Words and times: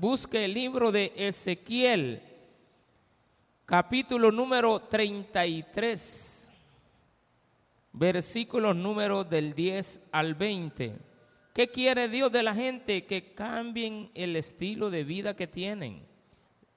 busque 0.00 0.46
el 0.46 0.54
libro 0.54 0.90
de 0.90 1.12
Ezequiel, 1.14 2.22
capítulo 3.66 4.32
número 4.32 4.80
33, 4.80 6.50
versículos 7.92 8.74
números 8.74 9.28
del 9.28 9.54
10 9.54 10.02
al 10.10 10.34
20. 10.34 10.96
¿Qué 11.52 11.68
quiere 11.68 12.08
Dios 12.08 12.32
de 12.32 12.42
la 12.42 12.54
gente? 12.54 13.04
Que 13.04 13.34
cambien 13.34 14.10
el 14.14 14.36
estilo 14.36 14.88
de 14.88 15.04
vida 15.04 15.36
que 15.36 15.46
tienen. 15.46 16.06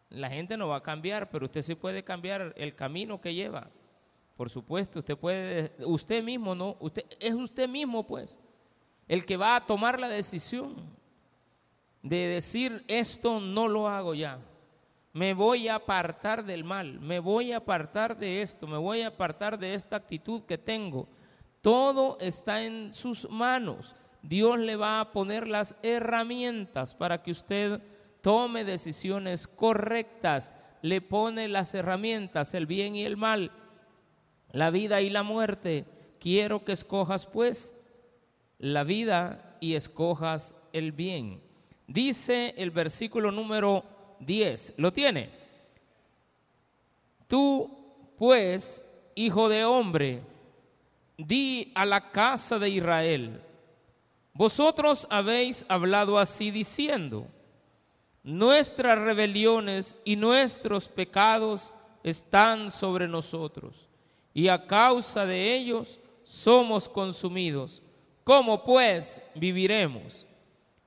La 0.10 0.30
gente 0.30 0.58
no 0.58 0.68
va 0.68 0.78
a 0.78 0.84
cambiar, 0.84 1.30
pero 1.30 1.46
usted 1.46 1.62
sí 1.62 1.76
puede 1.76 2.04
cambiar 2.04 2.54
el 2.58 2.76
camino 2.76 3.22
que 3.22 3.34
lleva. 3.34 3.70
Por 4.36 4.50
supuesto, 4.50 5.00
usted 5.00 5.16
puede, 5.16 5.72
usted 5.86 6.22
mismo 6.22 6.56
no, 6.56 6.76
usted 6.82 7.06
es 7.22 7.34
usted 7.34 7.70
mismo 7.70 8.06
pues 8.06 8.38
el 9.08 9.26
que 9.26 9.38
va 9.38 9.56
a 9.56 9.66
tomar 9.66 9.98
la 10.00 10.10
decisión 10.10 10.76
de 12.04 12.28
decir 12.28 12.84
esto 12.88 13.40
no 13.40 13.68
lo 13.68 13.88
hago 13.88 14.14
ya. 14.14 14.40
Me 15.14 15.34
voy 15.34 15.68
a 15.68 15.76
apartar 15.76 16.44
del 16.44 16.64
mal, 16.64 17.00
me 17.00 17.20
voy 17.20 17.52
a 17.52 17.58
apartar 17.58 18.18
de 18.18 18.42
esto, 18.42 18.68
me 18.68 18.78
voy 18.78 19.02
a 19.02 19.08
apartar 19.08 19.58
de 19.58 19.74
esta 19.74 19.96
actitud 19.96 20.44
que 20.44 20.58
tengo. 20.58 21.08
Todo 21.62 22.18
está 22.20 22.64
en 22.64 22.94
sus 22.94 23.30
manos. 23.30 23.96
Dios 24.22 24.58
le 24.58 24.76
va 24.76 25.00
a 25.00 25.12
poner 25.12 25.48
las 25.48 25.76
herramientas 25.82 26.96
para 26.96 27.22
que 27.24 27.32
usted 27.32 27.82
tome 28.22 28.64
decisiones 28.64 29.48
correctas. 29.48 30.54
Le 30.82 31.00
pone 31.00 31.48
las 31.48 31.74
herramientas, 31.74 32.54
el 32.54 32.66
bien 32.66 32.96
y 32.96 33.06
el 33.06 33.16
mal, 33.16 33.52
la 34.52 34.72
vida 34.72 35.02
y 35.02 35.10
la 35.10 35.24
muerte. 35.24 35.86
Quiero 36.20 36.66
que 36.66 36.74
escojas 36.74 37.28
pues 37.28 37.76
la 38.58 38.84
vida 38.84 39.58
y 39.62 39.76
escojas 39.76 40.56
el 40.74 40.92
bien. 40.92 41.53
Dice 41.94 42.56
el 42.58 42.72
versículo 42.72 43.32
número 43.32 43.84
10. 44.20 44.74
¿Lo 44.78 44.92
tiene? 44.92 45.30
Tú, 47.28 47.70
pues, 48.18 48.84
hijo 49.14 49.48
de 49.48 49.64
hombre, 49.64 50.24
di 51.20 51.72
a 51.76 51.86
la 51.86 52.10
casa 52.10 52.58
de 52.58 52.70
Israel, 52.70 53.44
vosotros 54.34 55.06
habéis 55.12 55.68
hablado 55.70 56.18
así 56.18 56.50
diciendo, 56.50 57.28
nuestras 58.24 58.98
rebeliones 58.98 59.96
y 60.04 60.16
nuestros 60.16 60.90
pecados 60.90 61.72
están 62.02 62.72
sobre 62.72 63.08
nosotros, 63.08 63.88
y 64.34 64.48
a 64.48 64.66
causa 64.66 65.28
de 65.28 65.54
ellos 65.54 66.00
somos 66.24 66.90
consumidos. 66.90 67.84
¿Cómo 68.24 68.64
pues 68.64 69.22
viviremos? 69.36 70.26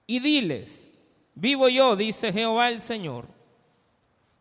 Y 0.08 0.18
diles, 0.18 0.90
vivo 1.36 1.68
yo, 1.68 1.94
dice 1.94 2.32
Jehová 2.32 2.68
el 2.68 2.80
Señor, 2.80 3.26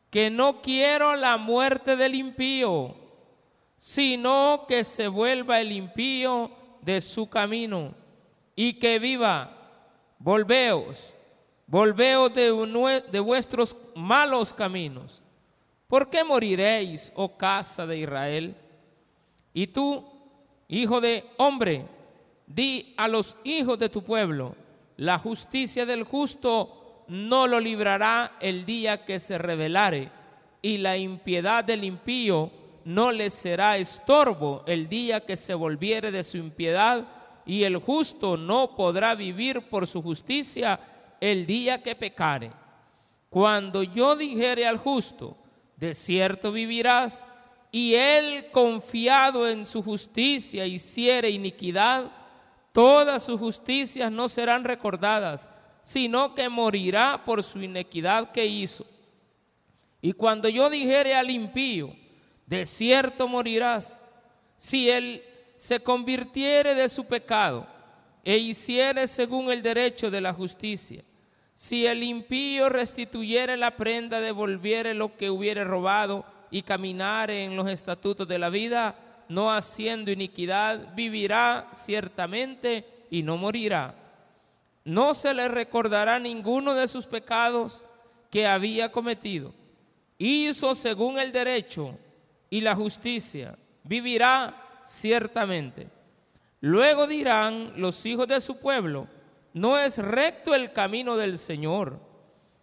que 0.09 0.31
no 0.31 0.61
quiero 0.61 1.15
la 1.15 1.37
muerte 1.37 1.95
del 1.95 2.15
impío, 2.15 2.95
sino 3.77 4.65
que 4.67 4.83
se 4.83 5.07
vuelva 5.07 5.59
el 5.59 5.71
impío 5.71 6.49
de 6.81 7.01
su 7.01 7.29
camino 7.29 7.93
y 8.55 8.73
que 8.73 8.97
viva. 8.97 9.51
Volveos, 10.17 11.13
volveos 11.67 12.33
de, 12.33 13.03
de 13.11 13.19
vuestros 13.19 13.75
malos 13.93 14.53
caminos. 14.53 15.21
¿Por 15.87 16.09
qué 16.09 16.23
moriréis, 16.23 17.11
oh 17.15 17.35
casa 17.37 17.85
de 17.85 17.99
Israel? 17.99 18.55
Y 19.53 19.67
tú, 19.67 20.03
hijo 20.69 21.01
de 21.01 21.29
hombre, 21.37 21.85
di 22.47 22.93
a 22.97 23.07
los 23.07 23.35
hijos 23.43 23.77
de 23.77 23.89
tu 23.89 24.01
pueblo, 24.01 24.55
la 24.97 25.19
justicia 25.19 25.85
del 25.85 26.03
justo 26.03 26.84
no 27.07 27.47
lo 27.47 27.59
librará 27.59 28.33
el 28.39 28.65
día 28.65 29.05
que 29.05 29.19
se 29.19 29.37
revelare, 29.37 30.11
y 30.61 30.77
la 30.77 30.97
impiedad 30.97 31.63
del 31.63 31.83
impío 31.83 32.51
no 32.85 33.11
le 33.11 33.29
será 33.29 33.77
estorbo 33.77 34.63
el 34.67 34.87
día 34.89 35.21
que 35.21 35.35
se 35.35 35.53
volviere 35.53 36.11
de 36.11 36.23
su 36.23 36.37
impiedad, 36.37 37.05
y 37.45 37.63
el 37.63 37.77
justo 37.77 38.37
no 38.37 38.75
podrá 38.75 39.15
vivir 39.15 39.69
por 39.69 39.87
su 39.87 40.01
justicia 40.01 40.79
el 41.21 41.45
día 41.45 41.81
que 41.81 41.95
pecare. 41.95 42.51
Cuando 43.29 43.83
yo 43.83 44.15
dijere 44.15 44.65
al 44.65 44.77
justo, 44.77 45.37
de 45.77 45.93
cierto 45.93 46.51
vivirás, 46.51 47.27
y 47.71 47.93
él 47.95 48.47
confiado 48.51 49.49
en 49.49 49.65
su 49.65 49.83
justicia 49.83 50.65
hiciere 50.65 51.29
iniquidad, 51.29 52.05
todas 52.71 53.23
sus 53.23 53.39
justicias 53.39 54.11
no 54.11 54.29
serán 54.29 54.63
recordadas, 54.63 55.49
sino 55.85 56.33
que 56.33 56.49
morirá 56.49 57.23
por 57.23 57.43
su 57.43 57.61
inequidad 57.61 58.31
que 58.31 58.43
hizo. 58.43 58.87
Y 60.01 60.13
cuando 60.13 60.49
yo 60.49 60.67
dijere 60.67 61.13
al 61.13 61.29
impío, 61.29 61.95
de 62.47 62.65
cierto 62.65 63.27
morirás, 63.27 64.01
si 64.57 64.89
él 64.89 65.23
se 65.57 65.79
convirtiere 65.79 66.73
de 66.73 66.89
su 66.89 67.05
pecado 67.05 67.67
e 68.23 68.35
hiciere 68.35 69.07
según 69.07 69.51
el 69.51 69.61
derecho 69.61 70.09
de 70.09 70.21
la 70.21 70.33
justicia, 70.33 71.03
si 71.53 71.85
el 71.85 72.01
impío 72.01 72.67
restituyere 72.67 73.55
la 73.55 73.77
prenda, 73.77 74.21
devolviere 74.21 74.95
lo 74.95 75.15
que 75.15 75.29
hubiere 75.29 75.63
robado 75.63 76.25
y 76.49 76.63
caminare 76.63 77.43
en 77.43 77.55
los 77.55 77.69
estatutos 77.69 78.27
de 78.27 78.39
la 78.39 78.49
vida, 78.49 78.95
no 79.29 79.51
haciendo 79.51 80.09
iniquidad, 80.09 80.95
vivirá 80.95 81.69
ciertamente 81.73 83.05
y 83.11 83.21
no 83.21 83.37
morirá. 83.37 84.04
No 84.85 85.13
se 85.13 85.33
le 85.33 85.47
recordará 85.47 86.19
ninguno 86.19 86.73
de 86.75 86.87
sus 86.87 87.07
pecados 87.07 87.83
que 88.29 88.47
había 88.47 88.91
cometido. 88.91 89.53
Hizo 90.17 90.75
según 90.75 91.19
el 91.19 91.31
derecho 91.31 91.97
y 92.49 92.61
la 92.61 92.75
justicia, 92.75 93.57
vivirá 93.83 94.83
ciertamente. 94.85 95.89
Luego 96.61 97.07
dirán 97.07 97.73
los 97.75 98.05
hijos 98.05 98.27
de 98.27 98.39
su 98.39 98.57
pueblo, 98.57 99.07
no 99.53 99.77
es 99.77 99.97
recto 99.97 100.53
el 100.53 100.71
camino 100.71 101.17
del 101.17 101.37
Señor. 101.37 101.99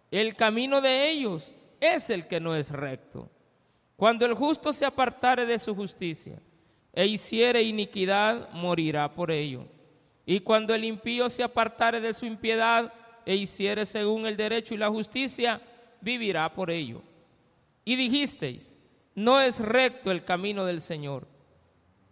El 0.09 0.35
camino 0.35 0.79
de 0.79 1.09
ellos 1.09 1.51
es 1.79 2.09
el 2.09 2.27
que 2.27 2.39
no 2.39 2.55
es 2.55 2.69
recto. 2.69 3.29
Cuando 3.95 4.25
el 4.25 4.33
justo 4.33 4.71
se 4.71 4.85
apartare 4.85 5.45
de 5.45 5.59
su 5.59 5.75
justicia, 5.75 6.39
e 6.93 7.07
hiciere 7.07 7.63
iniquidad, 7.63 8.51
morirá 8.51 9.11
por 9.11 9.31
ello. 9.31 9.65
Y 10.25 10.39
cuando 10.39 10.73
el 10.73 10.85
impío 10.85 11.29
se 11.29 11.43
apartare 11.43 11.99
de 11.99 12.13
su 12.13 12.25
impiedad 12.25 12.93
e 13.25 13.35
hiciere 13.35 13.85
según 13.85 14.25
el 14.25 14.37
derecho 14.37 14.73
y 14.73 14.77
la 14.77 14.89
justicia, 14.89 15.61
vivirá 16.01 16.53
por 16.53 16.71
ello. 16.71 17.01
Y 17.85 17.95
dijisteis, 17.95 18.77
no 19.15 19.39
es 19.39 19.59
recto 19.59 20.11
el 20.11 20.23
camino 20.23 20.65
del 20.65 20.81
Señor. 20.81 21.27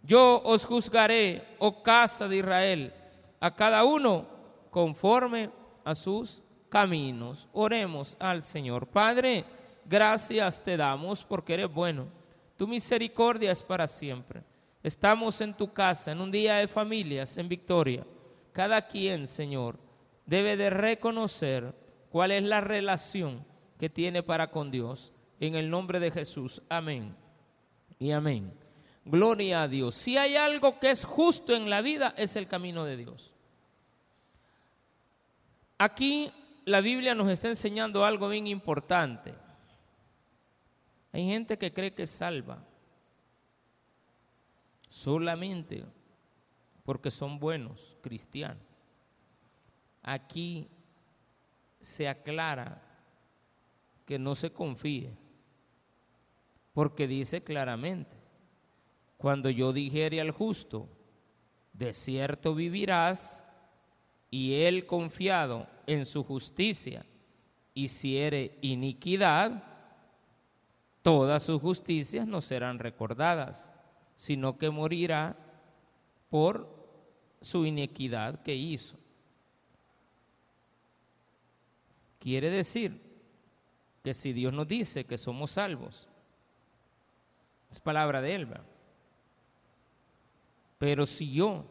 Yo 0.02 0.42
os 0.44 0.64
juzgaré, 0.64 1.44
oh 1.58 1.82
casa 1.82 2.28
de 2.28 2.36
Israel, 2.38 2.92
a 3.40 3.54
cada 3.54 3.84
uno 3.84 4.26
conforme 4.70 5.50
a 5.84 5.94
sus 5.94 6.42
caminos. 6.68 7.48
Oremos 7.52 8.16
al 8.18 8.42
Señor. 8.42 8.86
Padre, 8.86 9.44
gracias 9.84 10.62
te 10.62 10.76
damos 10.76 11.24
porque 11.24 11.54
eres 11.54 11.72
bueno. 11.72 12.06
Tu 12.56 12.66
misericordia 12.66 13.52
es 13.52 13.62
para 13.62 13.86
siempre. 13.86 14.42
Estamos 14.82 15.40
en 15.40 15.54
tu 15.54 15.72
casa, 15.72 16.10
en 16.10 16.20
un 16.20 16.30
día 16.30 16.56
de 16.56 16.66
familias, 16.66 17.36
en 17.38 17.48
victoria. 17.48 18.04
Cada 18.52 18.86
quien, 18.86 19.28
Señor, 19.28 19.78
debe 20.26 20.56
de 20.56 20.70
reconocer 20.70 21.74
cuál 22.10 22.32
es 22.32 22.42
la 22.42 22.60
relación 22.60 23.44
que 23.78 23.88
tiene 23.88 24.22
para 24.22 24.50
con 24.50 24.70
Dios. 24.70 25.12
En 25.38 25.54
el 25.54 25.70
nombre 25.70 26.00
de 26.00 26.10
Jesús. 26.10 26.62
Amén. 26.68 27.14
Y 27.98 28.10
amén. 28.10 28.52
Gloria 29.04 29.62
a 29.62 29.68
Dios. 29.68 29.94
Si 29.94 30.16
hay 30.16 30.36
algo 30.36 30.78
que 30.78 30.90
es 30.90 31.04
justo 31.04 31.54
en 31.54 31.70
la 31.70 31.80
vida, 31.80 32.14
es 32.16 32.36
el 32.36 32.48
camino 32.48 32.84
de 32.84 32.96
Dios. 32.96 33.32
Aquí 35.78 36.30
la 36.64 36.80
Biblia 36.80 37.14
nos 37.14 37.30
está 37.30 37.48
enseñando 37.48 38.04
algo 38.04 38.28
bien 38.28 38.46
importante. 38.46 39.34
Hay 41.12 41.26
gente 41.26 41.58
que 41.58 41.72
cree 41.72 41.92
que 41.92 42.06
salva 42.06 42.64
solamente 44.92 45.86
porque 46.84 47.10
son 47.10 47.38
buenos 47.38 47.96
cristianos. 48.02 48.62
Aquí 50.02 50.68
se 51.80 52.06
aclara 52.08 52.82
que 54.04 54.18
no 54.18 54.34
se 54.34 54.52
confíe, 54.52 55.16
porque 56.74 57.06
dice 57.06 57.42
claramente, 57.42 58.14
cuando 59.16 59.48
yo 59.48 59.72
dijere 59.72 60.20
al 60.20 60.30
justo, 60.30 60.86
de 61.72 61.94
cierto 61.94 62.54
vivirás, 62.54 63.46
y 64.30 64.62
él 64.64 64.84
confiado 64.84 65.68
en 65.86 66.04
su 66.04 66.22
justicia 66.22 67.06
hiciere 67.72 68.58
iniquidad, 68.60 69.64
todas 71.00 71.44
sus 71.44 71.62
justicias 71.62 72.26
no 72.26 72.42
serán 72.42 72.78
recordadas 72.78 73.72
sino 74.16 74.58
que 74.58 74.70
morirá 74.70 75.36
por 76.30 76.68
su 77.40 77.66
inequidad 77.66 78.42
que 78.42 78.54
hizo. 78.54 78.96
Quiere 82.18 82.50
decir 82.50 83.00
que 84.02 84.14
si 84.14 84.32
Dios 84.32 84.52
nos 84.52 84.68
dice 84.68 85.04
que 85.04 85.18
somos 85.18 85.52
salvos, 85.52 86.08
es 87.70 87.80
palabra 87.80 88.20
de 88.20 88.34
Él. 88.34 88.48
Pero 90.78 91.06
si 91.06 91.32
yo, 91.32 91.64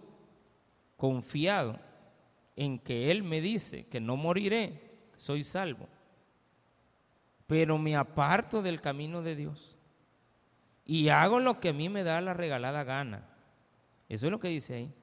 confiado 0.98 1.80
en 2.56 2.80
que 2.80 3.12
Él 3.12 3.24
me 3.24 3.42
dice 3.42 3.86
que 3.88 4.00
no 4.00 4.18
moriré, 4.18 4.92
soy 5.18 5.44
salvo, 5.44 5.88
pero 7.48 7.78
me 7.78 7.96
aparto 7.96 8.62
del 8.62 8.82
camino 8.82 9.22
de 9.22 9.36
Dios 9.36 9.78
y 10.92 11.08
hago 11.08 11.40
lo 11.40 11.62
que 11.62 11.70
a 11.70 11.74
mí 11.74 11.88
me 11.88 12.04
da 12.04 12.20
la 12.20 12.34
regalada 12.34 12.84
gana. 12.84 13.24
Eso 14.10 14.26
es 14.26 14.32
lo 14.32 14.42
que 14.42 14.50
dice 14.50 14.74
ahí. 14.74 14.94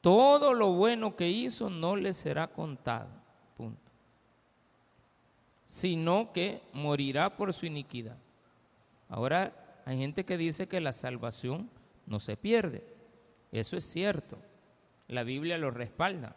Todo 0.00 0.54
lo 0.54 0.72
bueno 0.72 1.16
que 1.16 1.28
hizo 1.28 1.68
no 1.68 1.96
le 1.96 2.14
será 2.14 2.46
contado. 2.46 3.10
Punto. 3.58 3.92
Sino 5.66 6.32
que 6.32 6.62
morirá 6.72 7.36
por 7.36 7.52
su 7.52 7.66
iniquidad. 7.66 8.16
Ahora 9.10 9.82
hay 9.84 9.98
gente 9.98 10.24
que 10.24 10.38
dice 10.38 10.66
que 10.66 10.80
la 10.80 10.94
salvación 10.94 11.68
no 12.06 12.18
se 12.18 12.38
pierde. 12.38 12.82
Eso 13.52 13.76
es 13.76 13.84
cierto. 13.84 14.38
La 15.08 15.24
Biblia 15.24 15.58
lo 15.58 15.70
respalda. 15.70 16.36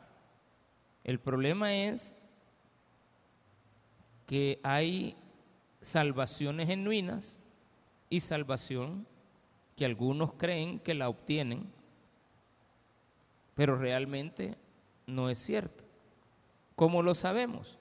El 1.06 1.21
problema 1.21 1.73
es 1.73 2.13
que 4.27 4.59
hay 4.63 5.15
salvaciones 5.79 6.67
genuinas 6.67 7.39
y 8.09 8.19
salvación 8.19 9.06
que 9.75 9.85
algunos 9.85 10.33
creen 10.33 10.79
que 10.79 10.94
la 10.94 11.09
obtienen, 11.09 11.71
pero 13.56 13.77
realmente 13.77 14.57
no 15.07 15.29
es 15.29 15.39
cierto. 15.39 15.83
¿Cómo 16.75 17.01
lo 17.01 17.13
sabemos? 17.13 17.77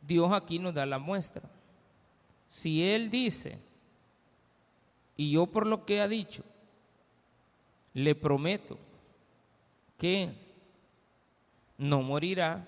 Dios 0.00 0.32
aquí 0.32 0.58
nos 0.58 0.74
da 0.74 0.86
la 0.86 0.98
muestra. 0.98 1.48
Si 2.48 2.86
Él 2.88 3.10
dice, 3.10 3.58
y 5.16 5.30
yo 5.32 5.46
por 5.46 5.66
lo 5.66 5.84
que 5.84 6.00
ha 6.00 6.08
dicho, 6.08 6.44
le 7.94 8.14
prometo 8.14 8.78
que 9.96 10.32
no 11.78 12.02
morirá, 12.02 12.66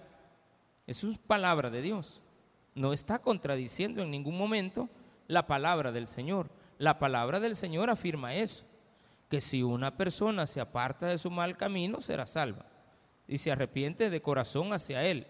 eso 0.86 1.10
es 1.10 1.18
palabra 1.18 1.70
de 1.70 1.82
Dios. 1.82 2.22
No 2.74 2.92
está 2.92 3.18
contradiciendo 3.18 4.02
en 4.02 4.10
ningún 4.10 4.38
momento 4.38 4.88
la 5.26 5.46
palabra 5.46 5.92
del 5.92 6.06
Señor. 6.06 6.50
La 6.78 6.98
palabra 6.98 7.40
del 7.40 7.56
Señor 7.56 7.90
afirma 7.90 8.34
eso, 8.34 8.64
que 9.28 9.40
si 9.40 9.62
una 9.62 9.96
persona 9.96 10.46
se 10.46 10.60
aparta 10.60 11.06
de 11.06 11.18
su 11.18 11.30
mal 11.30 11.56
camino, 11.56 12.00
será 12.00 12.26
salva 12.26 12.66
y 13.26 13.38
se 13.38 13.50
arrepiente 13.50 14.10
de 14.10 14.22
corazón 14.22 14.72
hacia 14.72 15.04
Él. 15.04 15.26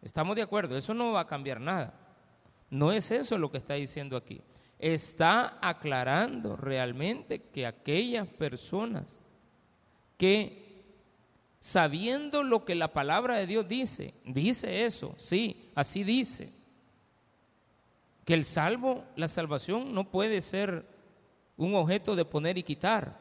¿Estamos 0.00 0.36
de 0.36 0.42
acuerdo? 0.42 0.76
Eso 0.76 0.94
no 0.94 1.12
va 1.12 1.20
a 1.20 1.26
cambiar 1.26 1.60
nada. 1.60 1.94
No 2.70 2.92
es 2.92 3.10
eso 3.10 3.38
lo 3.38 3.50
que 3.50 3.58
está 3.58 3.74
diciendo 3.74 4.16
aquí. 4.16 4.42
Está 4.78 5.58
aclarando 5.60 6.56
realmente 6.56 7.40
que 7.40 7.66
aquellas 7.66 8.26
personas 8.26 9.20
que 10.16 10.62
sabiendo 11.60 12.42
lo 12.42 12.64
que 12.64 12.74
la 12.74 12.92
palabra 12.92 13.36
de 13.36 13.46
Dios 13.46 13.68
dice, 13.68 14.14
dice 14.24 14.84
eso, 14.84 15.14
sí, 15.16 15.70
así 15.76 16.02
dice, 16.02 16.52
que 18.24 18.34
el 18.34 18.44
salvo, 18.44 19.04
la 19.16 19.28
salvación 19.28 19.94
no 19.94 20.10
puede 20.10 20.40
ser 20.42 20.86
un 21.56 21.74
objeto 21.74 22.14
de 22.16 22.24
poner 22.24 22.58
y 22.58 22.62
quitar, 22.62 23.20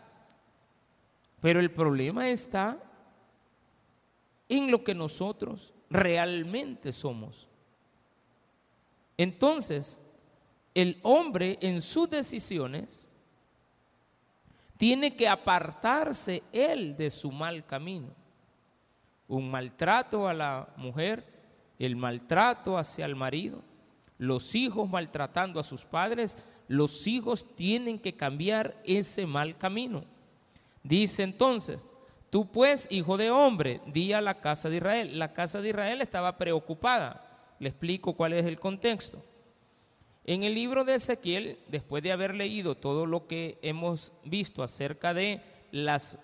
pero 1.42 1.60
el 1.60 1.72
problema 1.72 2.30
está 2.30 2.78
en 4.48 4.70
lo 4.70 4.84
que 4.84 4.94
nosotros 4.94 5.74
realmente 5.90 6.92
somos. 6.92 7.48
Entonces, 9.18 10.00
el 10.74 11.00
hombre 11.04 11.58
en 11.62 11.82
sus 11.82 12.10
decisiones 12.10 13.10
tiene 14.78 15.16
que 15.16 15.28
apartarse 15.28 16.44
él 16.52 16.96
de 16.98 17.10
su 17.10 17.32
mal 17.32 17.66
camino 17.66 18.22
un 19.32 19.50
maltrato 19.50 20.28
a 20.28 20.34
la 20.34 20.68
mujer, 20.76 21.26
el 21.80 21.96
maltrato 21.96 22.78
hacia 22.78 23.06
el 23.06 23.16
marido, 23.16 23.64
los 24.22 24.54
hijos 24.54 24.88
maltratando 24.88 25.60
a 25.60 25.64
sus 25.64 25.84
padres, 25.84 26.38
los 26.68 27.08
hijos 27.08 27.44
tienen 27.56 27.98
que 27.98 28.14
cambiar 28.14 28.80
ese 28.86 29.26
mal 29.26 29.58
camino. 29.58 30.04
Dice 30.84 31.24
entonces, 31.24 31.80
tú 32.30 32.52
pues, 32.52 32.86
hijo 32.92 33.18
de 33.18 33.32
hombre, 33.32 33.82
di 33.88 34.14
a 34.14 34.22
la 34.22 34.40
casa 34.40 34.70
de 34.70 34.78
Israel. 34.78 35.18
La 35.18 35.34
casa 35.34 35.60
de 35.60 35.70
Israel 35.70 36.02
estaba 36.02 36.38
preocupada. 36.38 37.56
Le 37.58 37.70
explico 37.70 38.14
cuál 38.14 38.34
es 38.34 38.46
el 38.46 38.60
contexto. 38.60 39.26
En 40.24 40.44
el 40.44 40.54
libro 40.54 40.84
de 40.86 40.96
Ezequiel, 40.96 41.58
después 41.68 42.04
de 42.04 42.12
haber 42.12 42.36
leído 42.36 42.76
todo 42.76 43.08
lo 43.08 43.26
que 43.26 43.58
hemos 43.64 44.14
visto 44.24 44.62
acerca 44.62 45.16
de 45.16 45.42
las, 45.72 46.20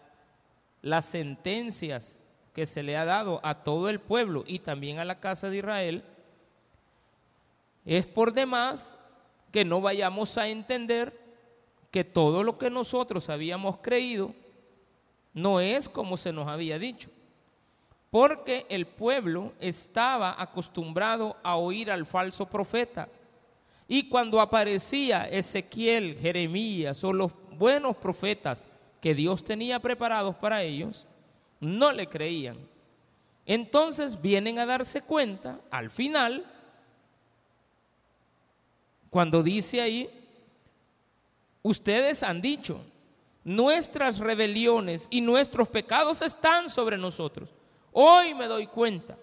las 0.84 1.06
sentencias 1.06 2.20
que 2.54 2.68
se 2.68 2.84
le 2.84 2.96
ha 2.96 3.06
dado 3.06 3.42
a 3.42 3.64
todo 3.64 3.90
el 3.90 4.00
pueblo 4.00 4.44
y 4.46 4.60
también 4.60 5.00
a 5.00 5.06
la 5.06 5.20
casa 5.20 5.50
de 5.50 5.58
Israel, 5.58 6.04
es 7.88 8.06
por 8.06 8.34
demás 8.34 8.98
que 9.52 9.64
no 9.64 9.80
vayamos 9.80 10.38
a 10.38 10.50
entender 10.50 11.18
que 11.90 12.04
todo 12.04 12.44
lo 12.44 12.58
que 12.58 12.70
nosotros 12.70 13.30
habíamos 13.30 13.78
creído 13.78 14.36
no 15.34 15.62
es 15.62 15.88
como 15.88 16.18
se 16.18 16.34
nos 16.34 16.50
había 16.50 16.78
dicho. 16.78 17.10
Porque 18.10 18.66
el 18.70 18.88
pueblo 18.88 19.54
estaba 19.62 20.36
acostumbrado 20.38 21.38
a 21.44 21.56
oír 21.56 21.90
al 21.90 22.06
falso 22.06 22.46
profeta. 22.46 23.08
Y 23.88 24.10
cuando 24.10 24.42
aparecía 24.42 25.24
Ezequiel, 25.30 26.18
Jeremías 26.20 27.02
o 27.06 27.14
los 27.14 27.32
buenos 27.58 27.96
profetas 27.96 28.68
que 29.00 29.16
Dios 29.16 29.46
tenía 29.46 29.80
preparados 29.80 30.36
para 30.36 30.62
ellos, 30.62 31.08
no 31.62 31.94
le 31.94 32.08
creían. 32.08 32.58
Entonces 33.46 34.22
vienen 34.22 34.60
a 34.60 34.66
darse 34.66 35.02
cuenta 35.02 35.62
al 35.72 35.90
final, 35.90 36.46
cuando 39.10 39.44
dice 39.44 39.82
ahí, 39.82 40.10
ustedes 41.62 42.24
han 42.24 42.42
dicho, 42.42 42.82
nuestras 43.44 44.20
rebeliones 44.20 45.08
y 45.10 45.22
nuestros 45.22 45.70
pecados 45.70 46.22
están 46.22 46.70
sobre 46.70 46.98
nosotros. 46.98 47.50
Hoy 47.94 48.34
me 48.34 48.46
doy 48.46 48.68
cuenta 48.68 49.18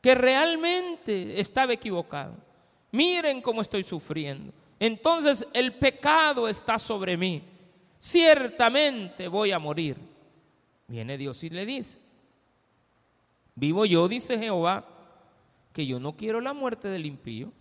que 0.00 0.14
realmente 0.14 1.40
estaba 1.40 1.72
equivocado. 1.72 2.34
Miren 2.90 3.40
cómo 3.40 3.62
estoy 3.62 3.82
sufriendo. 3.82 4.52
Entonces 4.80 5.46
el 5.52 5.74
pecado 5.74 6.48
está 6.48 6.78
sobre 6.78 7.16
mí. 7.16 7.42
Ciertamente 7.98 9.28
voy 9.28 9.52
a 9.52 9.58
morir. 9.58 9.96
Viene 10.88 11.16
Dios 11.16 11.44
y 11.44 11.50
le 11.50 11.64
dice, 11.64 11.98
vivo 13.54 13.86
yo, 13.86 14.08
dice 14.08 14.38
Jehová, 14.38 14.84
que 15.72 15.86
yo 15.86 16.00
no 16.00 16.16
quiero 16.16 16.40
la 16.40 16.52
muerte 16.52 16.88
del 16.88 17.06
impío. 17.06 17.52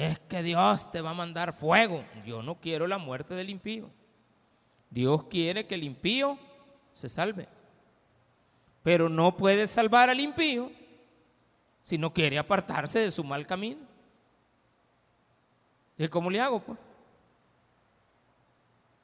Es 0.00 0.18
que 0.20 0.42
Dios 0.42 0.90
te 0.90 1.02
va 1.02 1.10
a 1.10 1.14
mandar 1.14 1.52
fuego. 1.52 2.02
Yo 2.24 2.42
no 2.42 2.54
quiero 2.54 2.86
la 2.86 2.96
muerte 2.96 3.34
del 3.34 3.50
impío. 3.50 3.90
Dios 4.88 5.24
quiere 5.24 5.66
que 5.66 5.74
el 5.74 5.84
impío 5.84 6.38
se 6.94 7.10
salve. 7.10 7.46
Pero 8.82 9.10
no 9.10 9.36
puede 9.36 9.68
salvar 9.68 10.08
al 10.08 10.18
impío 10.18 10.72
si 11.82 11.98
no 11.98 12.14
quiere 12.14 12.38
apartarse 12.38 12.98
de 13.00 13.10
su 13.10 13.22
mal 13.22 13.46
camino. 13.46 13.82
¿Y 15.98 16.08
cómo 16.08 16.30
le 16.30 16.40
hago, 16.40 16.60
pues? 16.60 16.78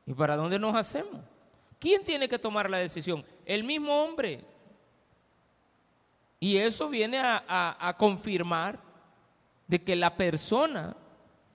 ¿Y 0.07 0.15
para 0.15 0.35
dónde 0.35 0.59
nos 0.59 0.75
hacemos? 0.75 1.21
¿Quién 1.79 2.05
tiene 2.05 2.27
que 2.27 2.39
tomar 2.39 2.71
la 2.71 2.79
decisión? 2.79 3.23
El 3.45 3.65
mismo 3.65 4.03
hombre. 4.03 4.43
Y 6.41 6.57
eso 6.57 6.89
viene 6.89 7.21
a, 7.23 7.95
confirmar 7.99 8.86
de 9.67 9.83
que 9.83 9.97
la 9.97 10.17
persona 10.17 10.97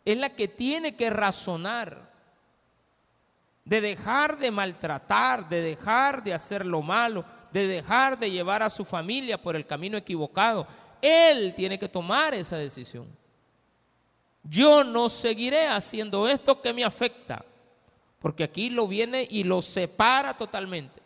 es 0.04 0.18
la 0.18 0.30
que 0.30 0.48
tiene 0.48 0.96
que 0.96 1.10
razonar, 1.10 2.12
de 3.64 3.82
dejar 3.82 4.38
de 4.38 4.52
maltratar, 4.52 5.48
de 5.48 5.62
dejar 5.62 6.24
de 6.24 6.34
hacer 6.34 6.66
lo 6.66 6.82
malo, 6.82 7.24
de 7.52 7.68
dejar 7.68 8.18
de 8.18 8.32
llevar 8.32 8.64
a 8.64 8.70
su 8.70 8.84
familia 8.84 9.42
por 9.42 9.56
el 9.56 9.66
camino 9.66 9.98
equivocado. 9.98 10.68
Él 11.02 11.54
tiene 11.56 11.78
que 11.78 11.90
tomar 11.90 12.34
esa 12.34 12.58
decisión. 12.58 13.08
Yo 14.44 14.84
no 14.84 15.08
seguiré 15.10 15.68
haciendo 15.68 16.28
esto 16.28 16.62
que 16.62 16.74
me 16.74 16.84
afecta 16.84 17.46
porque 18.22 18.44
aquí 18.44 18.70
lo 18.70 18.88
viene 18.88 19.28
y 19.30 19.44
lo 19.44 19.62
separa 19.62 20.36
totalmente. 20.36 21.02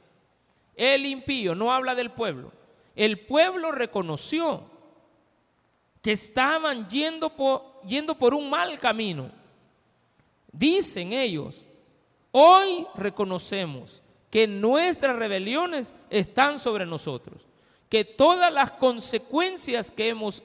El 0.76 1.06
impío 1.06 1.56
no 1.56 1.72
habla 1.72 1.96
del 1.96 2.12
pueblo. 2.12 2.52
El 2.94 3.26
pueblo 3.26 3.72
reconoció 3.72 4.70
que 6.06 6.12
estaban 6.12 6.88
yendo 6.88 7.32
por, 7.32 7.82
yendo 7.82 8.16
por 8.16 8.36
un 8.36 8.48
mal 8.48 8.78
camino. 8.78 9.32
Dicen 10.52 11.12
ellos, 11.12 11.66
hoy 12.32 12.86
reconocemos 12.94 14.04
que 14.30 14.46
nuestras 14.46 15.16
rebeliones 15.16 15.96
están 16.12 16.60
sobre 16.60 16.86
nosotros. 16.86 17.42
que 17.90 18.06
todas 18.06 18.54
las 18.54 18.70
consecuencias 18.70 19.90
que 19.90 20.10
hemos, 20.10 20.44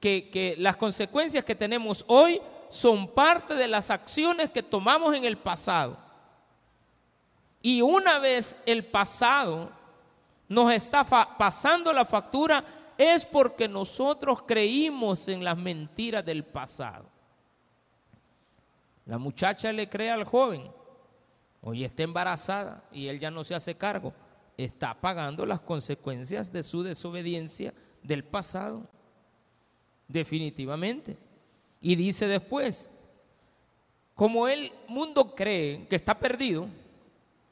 que, 0.00 0.30
que 0.30 0.54
las 0.58 0.78
consecuencias 0.78 1.44
que 1.44 1.54
tenemos 1.54 2.06
hoy 2.08 2.40
son 2.70 3.06
parte 3.06 3.54
de 3.54 3.68
las 3.68 3.90
acciones 3.90 4.50
que 4.50 4.62
tomamos 4.62 5.14
en 5.14 5.24
el 5.24 5.36
pasado. 5.36 5.98
Y 7.60 7.82
una 7.82 8.18
vez 8.18 8.56
el 8.64 8.82
pasado 8.86 9.70
nos 10.48 10.72
está 10.72 11.04
pasando 11.04 11.92
la 11.92 12.06
factura, 12.06 12.64
es 12.98 13.24
porque 13.24 13.68
nosotros 13.68 14.42
creímos 14.42 15.28
en 15.28 15.44
las 15.44 15.56
mentiras 15.56 16.24
del 16.24 16.44
pasado. 16.44 17.06
La 19.06 19.18
muchacha 19.18 19.72
le 19.72 19.88
cree 19.88 20.10
al 20.10 20.24
joven, 20.24 20.70
hoy 21.60 21.84
está 21.84 22.02
embarazada 22.02 22.84
y 22.92 23.08
él 23.08 23.18
ya 23.18 23.30
no 23.30 23.42
se 23.44 23.54
hace 23.54 23.74
cargo, 23.74 24.12
está 24.56 24.94
pagando 25.00 25.44
las 25.44 25.60
consecuencias 25.60 26.52
de 26.52 26.62
su 26.62 26.82
desobediencia 26.82 27.74
del 28.02 28.24
pasado, 28.24 28.86
definitivamente. 30.06 31.16
Y 31.80 31.96
dice 31.96 32.26
después, 32.28 32.90
como 34.14 34.46
el 34.46 34.72
mundo 34.86 35.34
cree 35.34 35.86
que 35.88 35.96
está 35.96 36.18
perdido 36.18 36.68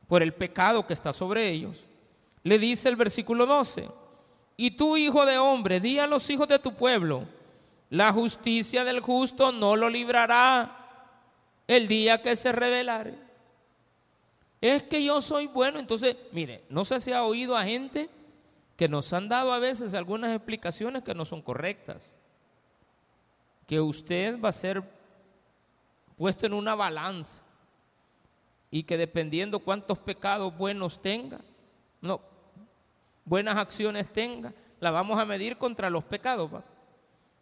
por 0.06 0.22
el 0.22 0.32
pecado 0.32 0.86
que 0.86 0.92
está 0.92 1.12
sobre 1.12 1.48
ellos, 1.48 1.84
le 2.42 2.58
dice 2.58 2.88
el 2.88 2.96
versículo 2.96 3.44
12, 3.44 3.88
y 4.60 4.72
tú, 4.72 4.98
hijo 4.98 5.24
de 5.24 5.38
hombre, 5.38 5.80
di 5.80 5.98
a 5.98 6.06
los 6.06 6.28
hijos 6.28 6.46
de 6.46 6.58
tu 6.58 6.74
pueblo, 6.74 7.24
la 7.88 8.12
justicia 8.12 8.84
del 8.84 9.00
justo 9.00 9.52
no 9.52 9.74
lo 9.74 9.88
librará 9.88 10.76
el 11.66 11.88
día 11.88 12.20
que 12.20 12.36
se 12.36 12.52
revelare. 12.52 13.14
Es 14.60 14.82
que 14.82 15.02
yo 15.02 15.22
soy 15.22 15.46
bueno, 15.46 15.78
entonces, 15.78 16.14
mire, 16.32 16.62
no 16.68 16.84
sé 16.84 17.00
si 17.00 17.10
ha 17.10 17.24
oído 17.24 17.56
a 17.56 17.64
gente 17.64 18.10
que 18.76 18.86
nos 18.86 19.10
han 19.14 19.30
dado 19.30 19.54
a 19.54 19.58
veces 19.58 19.94
algunas 19.94 20.36
explicaciones 20.36 21.04
que 21.04 21.14
no 21.14 21.24
son 21.24 21.40
correctas. 21.40 22.14
Que 23.66 23.80
usted 23.80 24.38
va 24.38 24.50
a 24.50 24.52
ser 24.52 24.82
puesto 26.18 26.44
en 26.44 26.52
una 26.52 26.74
balanza 26.74 27.42
y 28.70 28.82
que 28.82 28.98
dependiendo 28.98 29.60
cuántos 29.60 29.96
pecados 29.96 30.54
buenos 30.54 31.00
tenga, 31.00 31.40
no, 32.02 32.20
buenas 33.30 33.56
acciones 33.56 34.12
tenga, 34.12 34.52
la 34.80 34.90
vamos 34.90 35.16
a 35.16 35.24
medir 35.24 35.56
contra 35.56 35.88
los 35.88 36.02
pecados. 36.02 36.50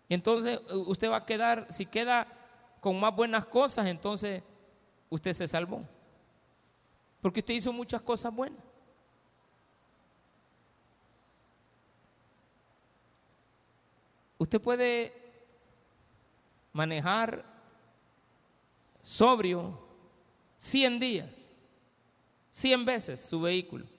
Y 0.07 0.12
entonces 0.12 0.61
usted 0.71 1.11
va 1.11 1.16
a 1.16 1.25
quedar, 1.25 1.66
si 1.73 1.87
queda 1.87 2.28
con 2.83 3.00
más 3.00 3.16
buenas 3.16 3.47
cosas, 3.47 3.87
entonces 3.87 4.42
usted 5.09 5.33
se 5.33 5.49
salvó. 5.49 5.83
Porque 7.23 7.40
usted 7.40 7.54
hizo 7.54 7.73
muchas 7.73 8.02
cosas 8.02 8.35
buenas. 8.35 8.62
Usted 14.37 14.61
puede 14.61 15.14
manejar 16.71 17.47
sobrio 19.00 19.78
100 20.59 21.00
días, 21.00 21.52
100 22.50 22.85
veces 22.85 23.25
su 23.25 23.40
vehículo. 23.40 23.98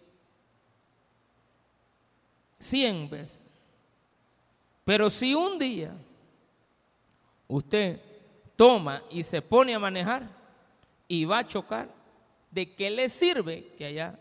100 2.59 3.09
veces. 3.09 3.39
Pero 4.83 5.09
si 5.09 5.33
un 5.33 5.59
día 5.59 5.93
usted 7.47 8.01
toma 8.55 9.03
y 9.09 9.23
se 9.23 9.41
pone 9.41 9.73
a 9.73 9.79
manejar 9.79 10.29
y 11.07 11.25
va 11.25 11.39
a 11.39 11.47
chocar, 11.47 11.89
¿de 12.51 12.73
qué 12.75 12.89
le 12.89 13.07
sirve 13.09 13.73
que 13.77 13.85
haya 13.85 14.19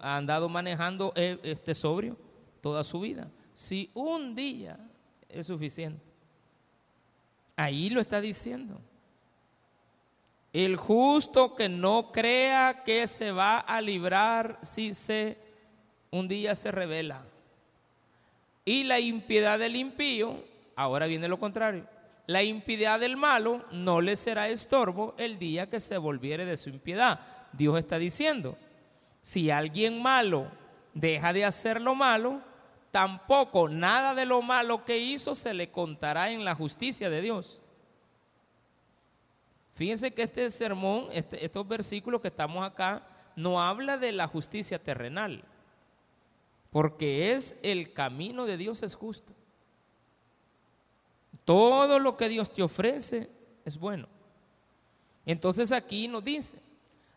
andado 0.00 0.48
manejando 0.48 1.12
e, 1.16 1.38
este 1.42 1.74
sobrio 1.74 2.16
toda 2.60 2.84
su 2.84 3.00
vida? 3.00 3.30
Si 3.52 3.90
un 3.94 4.34
día 4.34 4.78
es 5.28 5.46
suficiente. 5.48 6.00
Ahí 7.56 7.90
lo 7.90 8.00
está 8.00 8.20
diciendo. 8.20 8.80
El 10.52 10.76
justo 10.76 11.54
que 11.56 11.68
no 11.68 12.12
crea 12.12 12.84
que 12.84 13.06
se 13.08 13.32
va 13.32 13.58
a 13.58 13.80
librar 13.80 14.58
si 14.62 14.94
se 14.94 15.43
un 16.14 16.28
día 16.28 16.54
se 16.54 16.70
revela. 16.70 17.24
Y 18.64 18.84
la 18.84 19.00
impiedad 19.00 19.58
del 19.58 19.74
impío, 19.74 20.44
ahora 20.76 21.06
viene 21.06 21.26
lo 21.26 21.40
contrario, 21.40 21.86
la 22.26 22.44
impiedad 22.44 23.00
del 23.00 23.16
malo 23.16 23.64
no 23.72 24.00
le 24.00 24.14
será 24.14 24.48
estorbo 24.48 25.14
el 25.18 25.40
día 25.40 25.68
que 25.68 25.80
se 25.80 25.98
volviere 25.98 26.46
de 26.46 26.56
su 26.56 26.70
impiedad. 26.70 27.18
Dios 27.52 27.76
está 27.76 27.98
diciendo, 27.98 28.56
si 29.22 29.50
alguien 29.50 30.00
malo 30.00 30.46
deja 30.94 31.32
de 31.32 31.44
hacer 31.44 31.80
lo 31.80 31.96
malo, 31.96 32.40
tampoco 32.92 33.68
nada 33.68 34.14
de 34.14 34.24
lo 34.24 34.40
malo 34.40 34.84
que 34.84 34.96
hizo 34.98 35.34
se 35.34 35.52
le 35.52 35.70
contará 35.70 36.30
en 36.30 36.44
la 36.44 36.54
justicia 36.54 37.10
de 37.10 37.22
Dios. 37.22 37.60
Fíjense 39.74 40.14
que 40.14 40.22
este 40.22 40.48
sermón, 40.50 41.08
este, 41.10 41.44
estos 41.44 41.66
versículos 41.66 42.20
que 42.20 42.28
estamos 42.28 42.64
acá, 42.64 43.02
no 43.34 43.60
habla 43.60 43.98
de 43.98 44.12
la 44.12 44.28
justicia 44.28 44.78
terrenal 44.78 45.44
porque 46.74 47.30
es 47.30 47.56
el 47.62 47.92
camino 47.92 48.46
de 48.46 48.56
Dios 48.56 48.82
es 48.82 48.96
justo. 48.96 49.32
Todo 51.44 52.00
lo 52.00 52.16
que 52.16 52.28
Dios 52.28 52.52
te 52.52 52.64
ofrece 52.64 53.30
es 53.64 53.78
bueno. 53.78 54.08
Entonces 55.24 55.70
aquí 55.70 56.08
nos 56.08 56.24
dice, 56.24 56.58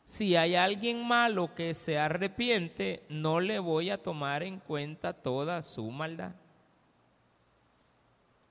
si 0.06 0.36
hay 0.36 0.54
alguien 0.54 1.04
malo 1.08 1.56
que 1.56 1.74
se 1.74 1.98
arrepiente, 1.98 3.02
no 3.10 3.40
le 3.40 3.58
voy 3.58 3.90
a 3.90 4.00
tomar 4.00 4.44
en 4.44 4.60
cuenta 4.60 5.12
toda 5.12 5.64
su 5.64 5.90
maldad. 5.90 6.36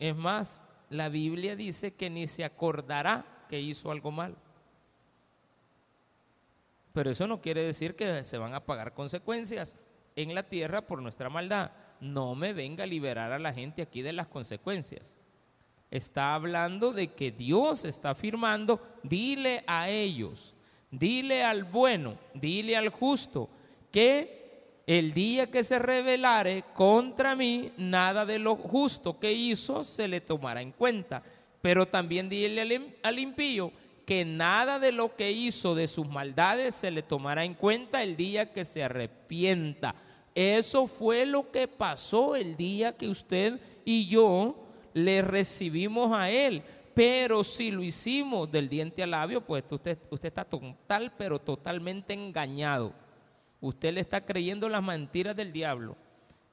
Es 0.00 0.16
más, 0.16 0.60
la 0.90 1.08
Biblia 1.08 1.54
dice 1.54 1.94
que 1.94 2.10
ni 2.10 2.26
se 2.26 2.44
acordará 2.44 3.46
que 3.48 3.60
hizo 3.60 3.92
algo 3.92 4.10
malo. 4.10 4.34
Pero 6.92 7.10
eso 7.10 7.28
no 7.28 7.40
quiere 7.40 7.62
decir 7.62 7.94
que 7.94 8.24
se 8.24 8.38
van 8.38 8.54
a 8.54 8.66
pagar 8.66 8.92
consecuencias 8.92 9.76
en 10.16 10.34
la 10.34 10.42
tierra 10.42 10.80
por 10.80 11.00
nuestra 11.00 11.28
maldad. 11.28 11.70
No 12.00 12.34
me 12.34 12.52
venga 12.52 12.84
a 12.84 12.88
liberar 12.88 13.32
a 13.32 13.38
la 13.38 13.52
gente 13.52 13.82
aquí 13.82 14.02
de 14.02 14.12
las 14.12 14.26
consecuencias. 14.26 15.16
Está 15.90 16.34
hablando 16.34 16.92
de 16.92 17.08
que 17.08 17.30
Dios 17.30 17.84
está 17.84 18.10
afirmando, 18.10 18.80
dile 19.02 19.62
a 19.66 19.88
ellos, 19.88 20.54
dile 20.90 21.44
al 21.44 21.64
bueno, 21.64 22.18
dile 22.34 22.76
al 22.76 22.88
justo, 22.88 23.48
que 23.92 24.82
el 24.86 25.14
día 25.14 25.50
que 25.50 25.64
se 25.64 25.78
revelare 25.78 26.64
contra 26.74 27.34
mí, 27.34 27.72
nada 27.76 28.26
de 28.26 28.38
lo 28.38 28.56
justo 28.56 29.18
que 29.18 29.32
hizo 29.32 29.84
se 29.84 30.08
le 30.08 30.20
tomará 30.20 30.62
en 30.62 30.72
cuenta. 30.72 31.22
Pero 31.60 31.86
también 31.86 32.28
dile 32.28 32.96
al 33.02 33.18
impío 33.18 33.72
que 34.06 34.24
nada 34.24 34.78
de 34.78 34.92
lo 34.92 35.16
que 35.16 35.32
hizo 35.32 35.74
de 35.74 35.88
sus 35.88 36.08
maldades 36.08 36.76
se 36.76 36.92
le 36.92 37.02
tomará 37.02 37.44
en 37.44 37.54
cuenta 37.54 38.04
el 38.04 38.16
día 38.16 38.52
que 38.52 38.64
se 38.64 38.84
arrepienta. 38.84 39.96
Eso 40.36 40.86
fue 40.86 41.24
lo 41.24 41.50
que 41.50 41.66
pasó 41.66 42.36
el 42.36 42.58
día 42.58 42.94
que 42.94 43.08
usted 43.08 43.58
y 43.86 44.06
yo 44.06 44.54
le 44.92 45.22
recibimos 45.22 46.12
a 46.12 46.28
Él. 46.30 46.62
Pero 46.92 47.42
si 47.42 47.70
lo 47.70 47.82
hicimos 47.82 48.52
del 48.52 48.68
diente 48.68 49.02
al 49.02 49.12
labio, 49.12 49.40
pues 49.40 49.64
usted, 49.70 49.98
usted 50.10 50.28
está 50.28 50.44
total, 50.44 51.14
pero 51.16 51.38
totalmente 51.38 52.12
engañado. 52.12 52.92
Usted 53.62 53.94
le 53.94 54.02
está 54.02 54.26
creyendo 54.26 54.68
las 54.68 54.82
mentiras 54.82 55.34
del 55.34 55.54
diablo. 55.54 55.96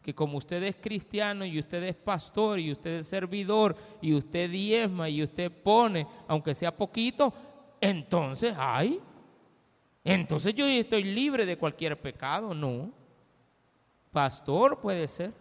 Que 0.02 0.16
como 0.16 0.38
usted 0.38 0.64
es 0.64 0.78
cristiano 0.78 1.44
y 1.44 1.60
usted 1.60 1.84
es 1.84 1.96
pastor 1.96 2.60
y 2.60 2.72
usted 2.72 3.00
es 3.00 3.08
servidor 3.08 3.76
y 4.02 4.14
usted 4.14 4.50
diezma 4.50 5.10
y 5.10 5.22
usted 5.24 5.52
pone, 5.52 6.08
aunque 6.30 6.56
sea 6.56 6.74
poquito, 6.74 7.34
entonces, 7.82 8.54
ay, 8.58 9.02
entonces 10.06 10.54
yo 10.54 10.66
estoy 10.66 11.04
libre 11.04 11.46
de 11.46 11.58
cualquier 11.58 12.00
pecado. 12.00 12.54
No. 12.54 13.03
Pastor 14.14 14.80
puede 14.80 15.08
ser. 15.08 15.34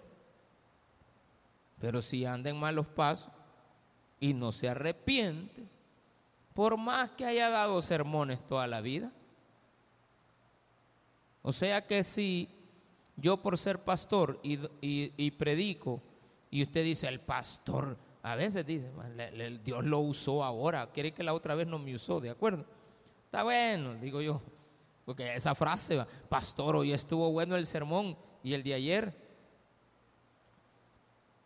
Pero 1.79 2.03
si 2.03 2.25
anda 2.25 2.51
en 2.51 2.59
malos 2.59 2.87
pasos 2.87 3.31
y 4.19 4.35
no 4.35 4.51
se 4.53 4.69
arrepiente, 4.69 5.69
por 6.55 6.77
más 6.77 7.11
que 7.11 7.25
haya 7.25 7.51
dado 7.51 7.81
sermones 7.83 8.45
toda 8.47 8.67
la 8.67 8.81
vida. 8.81 9.13
O 11.43 11.53
sea 11.53 11.87
que 11.87 12.05
si 12.05 12.49
yo 13.17 13.37
por 13.37 13.59
ser 13.59 13.83
pastor 13.83 14.39
y, 14.43 15.31
predico, 15.33 16.01
y 16.51 16.63
usted 16.63 16.85
dice, 16.85 17.09
el 17.09 17.21
pastor, 17.21 17.99
a 18.23 18.37
veces 18.37 18.65
dice, 18.65 18.91
Dios 19.65 19.85
lo 19.85 19.99
usó 19.99 20.45
ahora, 20.45 20.91
quiere 20.93 21.13
que 21.13 21.25
la 21.25 21.35
otra 21.35 21.55
vez 21.55 21.67
no 21.67 21.79
me 21.79 21.95
usó, 21.95 22.21
¿de 22.21 22.31
acuerdo? 22.31 22.65
Está 23.25 23.43
bueno, 23.43 23.95
digo 23.97 24.21
yo, 24.21 24.41
porque 25.05 25.35
esa 25.35 25.55
frase, 25.55 26.05
pastor, 26.29 26.77
hoy 26.77 26.93
estuvo 26.93 27.33
bueno 27.33 27.57
el 27.57 27.67
sermón, 27.67 28.17
¿Y 28.43 28.55
el 28.55 28.63
de 28.63 28.75
ayer? 28.75 29.15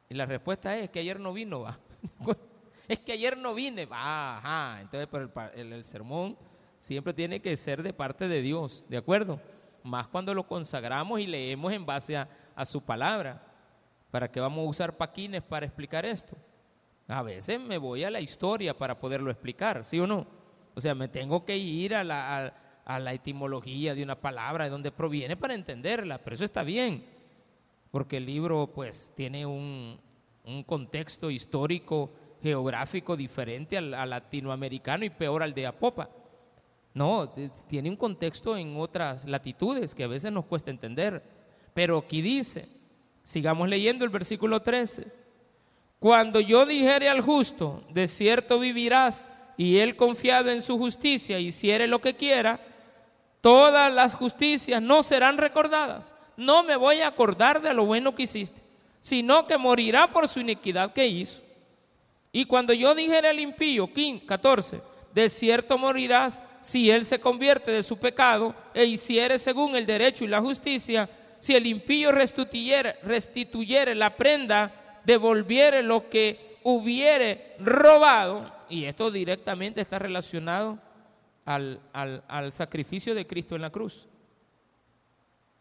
Y 0.08 0.14
la 0.14 0.26
respuesta 0.26 0.76
es 0.76 0.90
que 0.90 1.00
ayer 1.00 1.18
no 1.18 1.32
vino, 1.32 1.60
va. 1.62 1.78
es 2.88 3.00
que 3.00 3.12
ayer 3.12 3.36
no 3.36 3.54
vine, 3.54 3.86
va, 3.86 4.38
ajá. 4.38 4.80
Entonces, 4.80 5.08
el, 5.56 5.72
el, 5.72 5.84
sermón 5.84 6.36
siempre 6.78 7.12
tiene 7.12 7.40
que 7.40 7.56
ser 7.56 7.82
de 7.82 7.92
parte 7.92 8.28
de 8.28 8.40
Dios, 8.40 8.84
¿de 8.88 8.96
acuerdo? 8.96 9.40
más 9.86 10.08
cuando 10.08 10.34
lo 10.34 10.46
consagramos 10.46 11.20
y 11.20 11.26
leemos 11.26 11.72
en 11.72 11.86
base 11.86 12.16
a, 12.16 12.28
a 12.54 12.64
su 12.64 12.82
palabra. 12.82 13.42
¿Para 14.10 14.30
qué 14.30 14.40
vamos 14.40 14.66
a 14.66 14.68
usar 14.68 14.96
paquines 14.96 15.42
para 15.42 15.66
explicar 15.66 16.04
esto? 16.04 16.36
A 17.08 17.22
veces 17.22 17.60
me 17.60 17.78
voy 17.78 18.04
a 18.04 18.10
la 18.10 18.20
historia 18.20 18.76
para 18.76 18.98
poderlo 18.98 19.30
explicar, 19.30 19.84
¿sí 19.84 19.98
o 20.00 20.06
no? 20.06 20.26
O 20.74 20.80
sea, 20.80 20.94
me 20.94 21.08
tengo 21.08 21.44
que 21.44 21.56
ir 21.56 21.94
a 21.94 22.04
la, 22.04 22.52
a, 22.86 22.98
la 22.98 23.12
etimología 23.12 23.94
de 23.94 24.02
una 24.02 24.18
palabra, 24.18 24.64
de 24.64 24.70
dónde 24.70 24.90
proviene, 24.90 25.36
para 25.36 25.54
entenderla, 25.54 26.18
pero 26.18 26.34
eso 26.34 26.44
está 26.44 26.62
bien, 26.62 27.04
porque 27.90 28.16
el 28.16 28.24
libro 28.24 28.70
pues 28.74 29.12
tiene 29.14 29.44
un, 29.44 29.98
un 30.44 30.62
contexto 30.62 31.30
histórico, 31.30 32.10
geográfico 32.42 33.16
diferente 33.16 33.76
al, 33.76 33.92
al, 33.92 34.10
latinoamericano 34.10 35.04
y 35.04 35.10
peor 35.10 35.42
al 35.42 35.52
de 35.52 35.66
Apopa. 35.66 36.08
No, 36.94 37.28
tiene 37.68 37.90
un 37.90 37.96
contexto 37.96 38.56
en 38.56 38.76
otras 38.78 39.26
latitudes 39.26 39.94
que 39.94 40.04
a 40.04 40.08
veces 40.08 40.32
nos 40.32 40.46
cuesta 40.46 40.70
entender. 40.70 41.22
Pero 41.74 41.98
aquí 41.98 42.22
dice, 42.22 42.68
sigamos 43.22 43.68
leyendo 43.68 44.04
el 44.04 44.10
versículo 44.10 44.62
13 44.62 45.26
cuando 45.98 46.40
yo 46.40 46.66
dijere 46.66 47.08
al 47.08 47.20
justo, 47.20 47.82
de 47.90 48.06
cierto 48.06 48.58
vivirás, 48.58 49.30
y 49.56 49.78
él 49.78 49.96
confiado 49.96 50.50
en 50.50 50.60
su 50.60 50.76
justicia 50.76 51.40
hiciere 51.40 51.86
lo 51.86 52.00
que 52.00 52.14
quiera, 52.14 52.60
todas 53.46 53.94
las 53.94 54.16
justicias 54.16 54.82
no 54.82 55.04
serán 55.04 55.38
recordadas. 55.38 56.16
No 56.36 56.64
me 56.64 56.74
voy 56.74 57.00
a 57.00 57.06
acordar 57.06 57.62
de 57.62 57.74
lo 57.74 57.86
bueno 57.86 58.12
que 58.12 58.24
hiciste, 58.24 58.60
sino 58.98 59.46
que 59.46 59.56
morirá 59.56 60.08
por 60.08 60.26
su 60.26 60.40
iniquidad 60.40 60.92
que 60.92 61.06
hizo. 61.06 61.42
Y 62.32 62.46
cuando 62.46 62.72
yo 62.72 62.92
dijere 62.92 63.28
al 63.28 63.38
impío, 63.38 63.88
14, 64.26 64.80
de 65.14 65.28
cierto 65.28 65.78
morirás 65.78 66.42
si 66.60 66.90
él 66.90 67.04
se 67.04 67.20
convierte 67.20 67.70
de 67.70 67.84
su 67.84 67.98
pecado 67.98 68.52
e 68.74 68.84
hiciere 68.84 69.38
según 69.38 69.76
el 69.76 69.86
derecho 69.86 70.24
y 70.24 70.26
la 70.26 70.40
justicia, 70.40 71.08
si 71.38 71.54
el 71.54 71.68
impío 71.68 72.10
restituyere 72.10 73.94
la 73.94 74.16
prenda 74.16 75.00
devolviere 75.04 75.84
lo 75.84 76.10
que 76.10 76.58
hubiere 76.64 77.54
robado, 77.60 78.52
y 78.68 78.86
esto 78.86 79.12
directamente 79.12 79.82
está 79.82 80.00
relacionado 80.00 80.80
al, 81.46 81.80
al, 81.92 82.52
sacrificio 82.52 83.14
de 83.14 83.26
Cristo 83.26 83.54
en 83.54 83.62
la 83.62 83.70
cruz. 83.70 84.08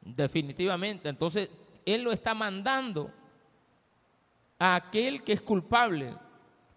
Definitivamente. 0.02 1.08
Entonces, 1.08 1.50
Él 1.86 2.02
lo 2.02 2.12
está 2.12 2.34
mandando 2.34 3.12
a 4.58 4.76
aquel 4.76 5.24
que 5.24 5.34
es 5.34 5.42
culpable, 5.42 6.16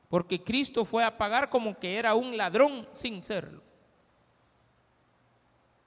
porque 0.09 0.43
Cristo 0.43 0.85
fue 0.85 1.05
a 1.05 1.17
pagar 1.17 1.49
como 1.49 1.79
que 1.79 1.97
era 1.97 2.15
un 2.15 2.37
ladrón 2.37 2.87
sin 2.93 3.23
serlo. 3.25 3.63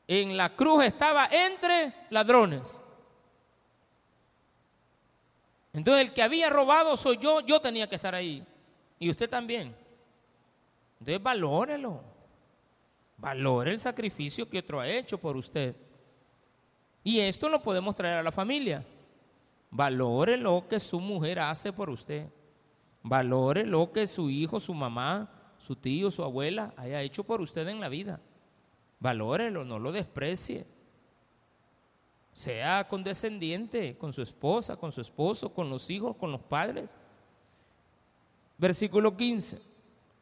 En 0.07 0.35
la 0.35 0.55
cruz 0.55 0.83
estaba 0.83 1.27
entre 1.27 1.93
ladrones. 2.09 2.81
Entonces 5.73 6.05
el 6.05 6.13
que 6.13 6.21
había 6.21 6.49
robado 6.49 6.97
soy 6.97 7.17
yo, 7.17 7.39
yo 7.41 7.61
tenía 7.61 7.87
que 7.87 7.95
estar 7.95 8.13
ahí. 8.13 8.45
Y 8.99 9.09
usted 9.09 9.29
también. 9.29 9.75
Entonces 10.99 11.23
valórelo. 11.23 12.10
Valore 13.21 13.69
el 13.69 13.79
sacrificio 13.79 14.49
que 14.49 14.57
otro 14.57 14.79
ha 14.79 14.87
hecho 14.87 15.19
por 15.19 15.37
usted. 15.37 15.75
Y 17.03 17.19
esto 17.19 17.49
lo 17.49 17.61
podemos 17.61 17.93
traer 17.93 18.17
a 18.17 18.23
la 18.23 18.31
familia. 18.31 18.83
Valore 19.69 20.37
lo 20.37 20.67
que 20.67 20.79
su 20.79 20.99
mujer 20.99 21.39
hace 21.39 21.71
por 21.71 21.91
usted. 21.91 22.27
Valore 23.03 23.63
lo 23.63 23.91
que 23.91 24.07
su 24.07 24.31
hijo, 24.31 24.59
su 24.59 24.73
mamá, 24.73 25.29
su 25.59 25.75
tío, 25.75 26.09
su 26.09 26.23
abuela 26.23 26.73
haya 26.75 26.99
hecho 27.03 27.23
por 27.23 27.41
usted 27.41 27.67
en 27.67 27.79
la 27.79 27.89
vida. 27.89 28.19
Valórelo, 28.99 29.63
no 29.63 29.77
lo 29.77 29.91
desprecie. 29.91 30.65
Sea 32.33 32.87
condescendiente 32.87 33.95
con 33.99 34.13
su 34.13 34.23
esposa, 34.23 34.77
con 34.77 34.91
su 34.91 34.99
esposo, 34.99 35.53
con 35.53 35.69
los 35.69 35.91
hijos, 35.91 36.15
con 36.15 36.31
los 36.31 36.41
padres. 36.41 36.95
Versículo 38.57 39.15
15. 39.15 39.70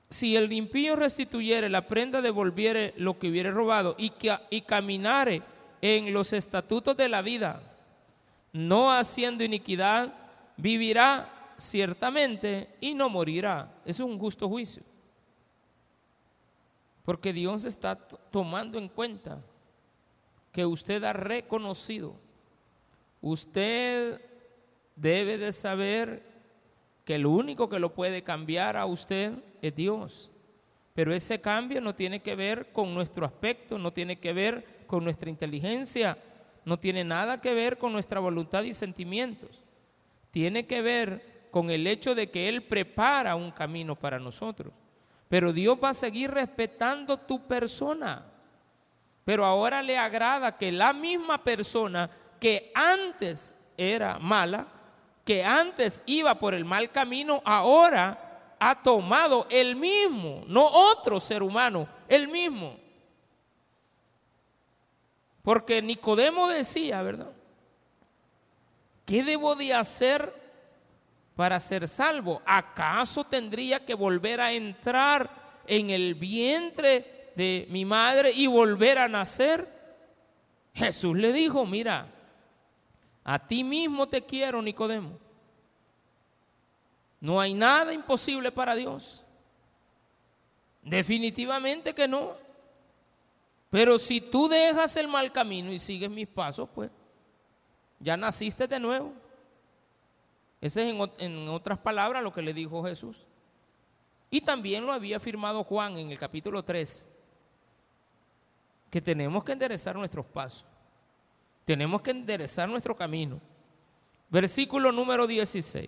Si 0.09 0.35
el 0.35 0.51
impío 0.51 0.95
restituyere 0.95 1.69
la 1.69 1.87
prenda, 1.87 2.21
devolviere 2.21 2.93
lo 2.97 3.19
que 3.19 3.29
hubiere 3.29 3.51
robado 3.51 3.95
y, 3.97 4.09
que, 4.11 4.35
y 4.49 4.61
caminare 4.61 5.43
en 5.81 6.13
los 6.13 6.33
estatutos 6.33 6.97
de 6.97 7.09
la 7.09 7.21
vida, 7.21 7.61
no 8.51 8.91
haciendo 8.91 9.43
iniquidad, 9.43 10.13
vivirá 10.57 11.53
ciertamente 11.57 12.69
y 12.81 12.95
no 12.95 13.09
morirá. 13.09 13.71
Es 13.85 13.99
un 13.99 14.17
justo 14.17 14.49
juicio. 14.49 14.83
Porque 17.03 17.33
Dios 17.33 17.65
está 17.65 17.95
tomando 17.95 18.77
en 18.77 18.87
cuenta 18.87 19.41
que 20.51 20.65
usted 20.65 21.03
ha 21.03 21.13
reconocido. 21.13 22.15
Usted 23.21 24.21
debe 24.95 25.37
de 25.37 25.53
saber 25.53 26.28
que 27.09 27.15
el 27.15 27.25
único 27.25 27.67
que 27.67 27.79
lo 27.79 27.95
puede 27.95 28.21
cambiar 28.21 28.77
a 28.77 28.85
usted 28.85 29.33
es 29.63 29.75
Dios. 29.75 30.29
Pero 30.93 31.11
ese 31.11 31.41
cambio 31.41 31.81
no 31.81 31.95
tiene 31.95 32.19
que 32.19 32.35
ver 32.35 32.71
con 32.71 32.93
nuestro 32.93 33.25
aspecto, 33.25 33.79
no 33.79 33.91
tiene 33.91 34.19
que 34.19 34.31
ver 34.31 34.83
con 34.85 35.03
nuestra 35.03 35.31
inteligencia, 35.31 36.19
no 36.65 36.77
tiene 36.77 37.03
nada 37.03 37.41
que 37.41 37.55
ver 37.55 37.79
con 37.79 37.93
nuestra 37.93 38.19
voluntad 38.19 38.61
y 38.61 38.75
sentimientos. 38.75 39.63
Tiene 40.29 40.67
que 40.67 40.83
ver 40.83 41.47
con 41.49 41.71
el 41.71 41.87
hecho 41.87 42.13
de 42.13 42.29
que 42.29 42.47
Él 42.47 42.61
prepara 42.61 43.35
un 43.35 43.49
camino 43.49 43.95
para 43.95 44.19
nosotros. 44.19 44.71
Pero 45.29 45.51
Dios 45.51 45.79
va 45.83 45.89
a 45.89 45.95
seguir 45.95 46.29
respetando 46.29 47.17
tu 47.17 47.47
persona. 47.47 48.23
Pero 49.25 49.45
ahora 49.45 49.81
le 49.81 49.97
agrada 49.97 50.59
que 50.59 50.71
la 50.71 50.93
misma 50.93 51.43
persona 51.43 52.07
que 52.39 52.71
antes 52.75 53.55
era 53.75 54.19
mala, 54.19 54.78
que 55.29 55.43
antes 55.43 56.01
iba 56.07 56.39
por 56.39 56.55
el 56.55 56.65
mal 56.65 56.89
camino, 56.89 57.43
ahora 57.45 58.55
ha 58.59 58.81
tomado 58.81 59.45
el 59.51 59.75
mismo, 59.75 60.43
no 60.47 60.65
otro 60.65 61.19
ser 61.19 61.43
humano, 61.43 61.87
el 62.07 62.29
mismo. 62.29 62.75
Porque 65.43 65.83
Nicodemo 65.83 66.47
decía, 66.47 67.03
¿verdad? 67.03 67.31
¿Qué 69.05 69.21
debo 69.21 69.55
de 69.55 69.71
hacer 69.71 70.33
para 71.35 71.59
ser 71.59 71.87
salvo? 71.87 72.41
¿Acaso 72.43 73.23
tendría 73.23 73.85
que 73.85 73.93
volver 73.93 74.41
a 74.41 74.51
entrar 74.51 75.29
en 75.67 75.91
el 75.91 76.15
vientre 76.15 77.33
de 77.35 77.67
mi 77.69 77.85
madre 77.85 78.31
y 78.31 78.47
volver 78.47 78.97
a 78.97 79.07
nacer? 79.07 79.69
Jesús 80.73 81.15
le 81.15 81.31
dijo, 81.31 81.67
mira, 81.67 82.07
a 83.23 83.39
ti 83.39 83.63
mismo 83.63 84.07
te 84.07 84.21
quiero, 84.21 84.61
Nicodemo. 84.61 85.17
No 87.19 87.39
hay 87.39 87.53
nada 87.53 87.93
imposible 87.93 88.51
para 88.51 88.75
Dios. 88.75 89.23
Definitivamente 90.81 91.93
que 91.93 92.07
no. 92.07 92.33
Pero 93.69 93.99
si 93.99 94.21
tú 94.21 94.47
dejas 94.47 94.95
el 94.95 95.07
mal 95.07 95.31
camino 95.31 95.71
y 95.71 95.79
sigues 95.79 96.09
mis 96.09 96.27
pasos, 96.27 96.69
pues 96.73 96.89
ya 97.99 98.17
naciste 98.17 98.67
de 98.67 98.79
nuevo. 98.79 99.13
Ese 100.61 100.87
es 100.87 100.93
en, 100.93 101.11
en, 101.19 101.49
otras 101.49 101.77
palabras 101.77 102.23
lo 102.23 102.33
que 102.33 102.41
le 102.41 102.53
dijo 102.53 102.83
Jesús. 102.83 103.25
Y 104.31 104.41
también 104.41 104.85
lo 104.85 104.91
había 104.91 105.17
afirmado 105.17 105.63
Juan 105.63 105.97
en 105.97 106.11
el 106.11 106.19
capítulo 106.19 106.63
3 106.63 107.07
que 108.89 109.01
tenemos 109.01 109.43
que 109.43 109.51
enderezar 109.51 109.95
nuestros 109.95 110.25
pasos. 110.25 110.65
Tenemos 111.69 112.01
que 112.01 112.09
enderezar 112.09 112.67
nuestro 112.67 112.95
camino. 112.95 113.39
Versículo 114.27 114.91
número 114.91 115.27
16. 115.27 115.87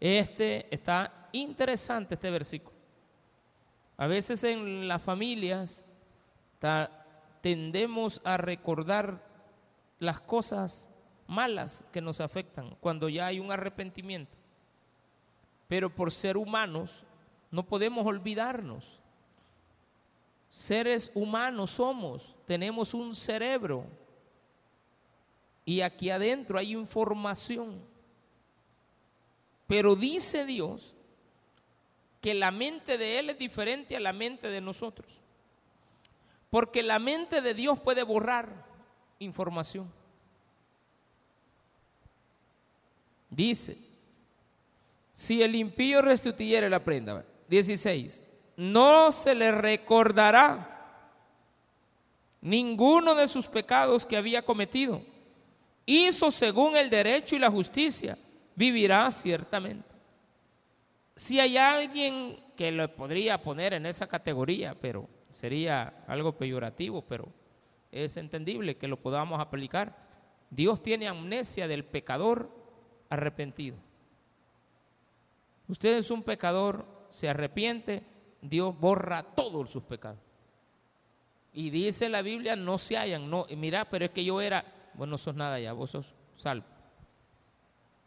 Este 0.00 0.74
está 0.74 1.28
interesante, 1.32 2.14
este 2.14 2.30
versículo. 2.30 2.74
A 3.98 4.06
veces 4.06 4.42
en 4.44 4.88
las 4.88 5.02
familias 5.02 5.84
tendemos 7.42 8.22
a 8.24 8.38
recordar 8.38 9.22
las 9.98 10.18
cosas 10.18 10.88
malas 11.26 11.84
que 11.92 12.00
nos 12.00 12.22
afectan 12.22 12.74
cuando 12.80 13.10
ya 13.10 13.26
hay 13.26 13.38
un 13.38 13.52
arrepentimiento. 13.52 14.34
Pero 15.66 15.94
por 15.94 16.10
ser 16.10 16.38
humanos 16.38 17.04
no 17.50 17.66
podemos 17.66 18.06
olvidarnos 18.06 19.02
Seres 20.48 21.12
humanos 21.14 21.72
somos, 21.72 22.34
tenemos 22.46 22.94
un 22.94 23.14
cerebro 23.14 23.84
y 25.68 25.82
aquí 25.82 26.08
adentro 26.08 26.58
hay 26.58 26.72
información. 26.72 27.78
Pero 29.66 29.96
dice 29.96 30.46
Dios 30.46 30.94
que 32.22 32.32
la 32.32 32.50
mente 32.50 32.96
de 32.96 33.18
Él 33.18 33.28
es 33.28 33.38
diferente 33.38 33.94
a 33.94 34.00
la 34.00 34.14
mente 34.14 34.48
de 34.48 34.62
nosotros. 34.62 35.06
Porque 36.48 36.82
la 36.82 36.98
mente 36.98 37.42
de 37.42 37.52
Dios 37.52 37.78
puede 37.78 38.02
borrar 38.02 38.64
información. 39.18 39.92
Dice, 43.28 43.76
si 45.12 45.42
el 45.42 45.54
impío 45.54 46.00
restituyere 46.00 46.70
la 46.70 46.82
prenda, 46.82 47.26
16, 47.50 48.22
no 48.56 49.12
se 49.12 49.34
le 49.34 49.52
recordará 49.52 51.04
ninguno 52.40 53.14
de 53.14 53.28
sus 53.28 53.48
pecados 53.48 54.06
que 54.06 54.16
había 54.16 54.40
cometido. 54.40 55.17
Hizo 55.90 56.30
según 56.30 56.76
el 56.76 56.90
derecho 56.90 57.34
y 57.34 57.38
la 57.38 57.50
justicia, 57.50 58.18
vivirá 58.54 59.10
ciertamente. 59.10 59.88
Si 61.16 61.40
hay 61.40 61.56
alguien 61.56 62.38
que 62.54 62.70
lo 62.70 62.94
podría 62.94 63.40
poner 63.40 63.72
en 63.72 63.86
esa 63.86 64.06
categoría, 64.06 64.74
pero 64.78 65.08
sería 65.30 66.04
algo 66.06 66.36
peyorativo, 66.36 67.00
pero 67.00 67.32
es 67.90 68.18
entendible 68.18 68.76
que 68.76 68.86
lo 68.86 68.98
podamos 68.98 69.40
aplicar. 69.40 69.96
Dios 70.50 70.82
tiene 70.82 71.08
amnesia 71.08 71.66
del 71.66 71.86
pecador 71.86 72.50
arrepentido. 73.08 73.78
Usted 75.68 75.96
es 75.96 76.10
un 76.10 76.22
pecador, 76.22 76.84
se 77.08 77.30
arrepiente, 77.30 78.04
Dios 78.42 78.78
borra 78.78 79.22
todos 79.22 79.70
sus 79.70 79.84
pecados. 79.84 80.20
Y 81.54 81.70
dice 81.70 82.10
la 82.10 82.20
Biblia, 82.20 82.56
no 82.56 82.76
se 82.76 82.98
hallan, 82.98 83.30
no, 83.30 83.46
mira, 83.56 83.86
pero 83.86 84.04
es 84.04 84.10
que 84.10 84.22
yo 84.22 84.42
era, 84.42 84.66
bueno, 84.98 85.12
no 85.12 85.18
sos 85.18 85.36
nada 85.36 85.60
ya, 85.60 85.72
vos 85.72 85.90
sos 85.90 86.12
salvo. 86.34 86.66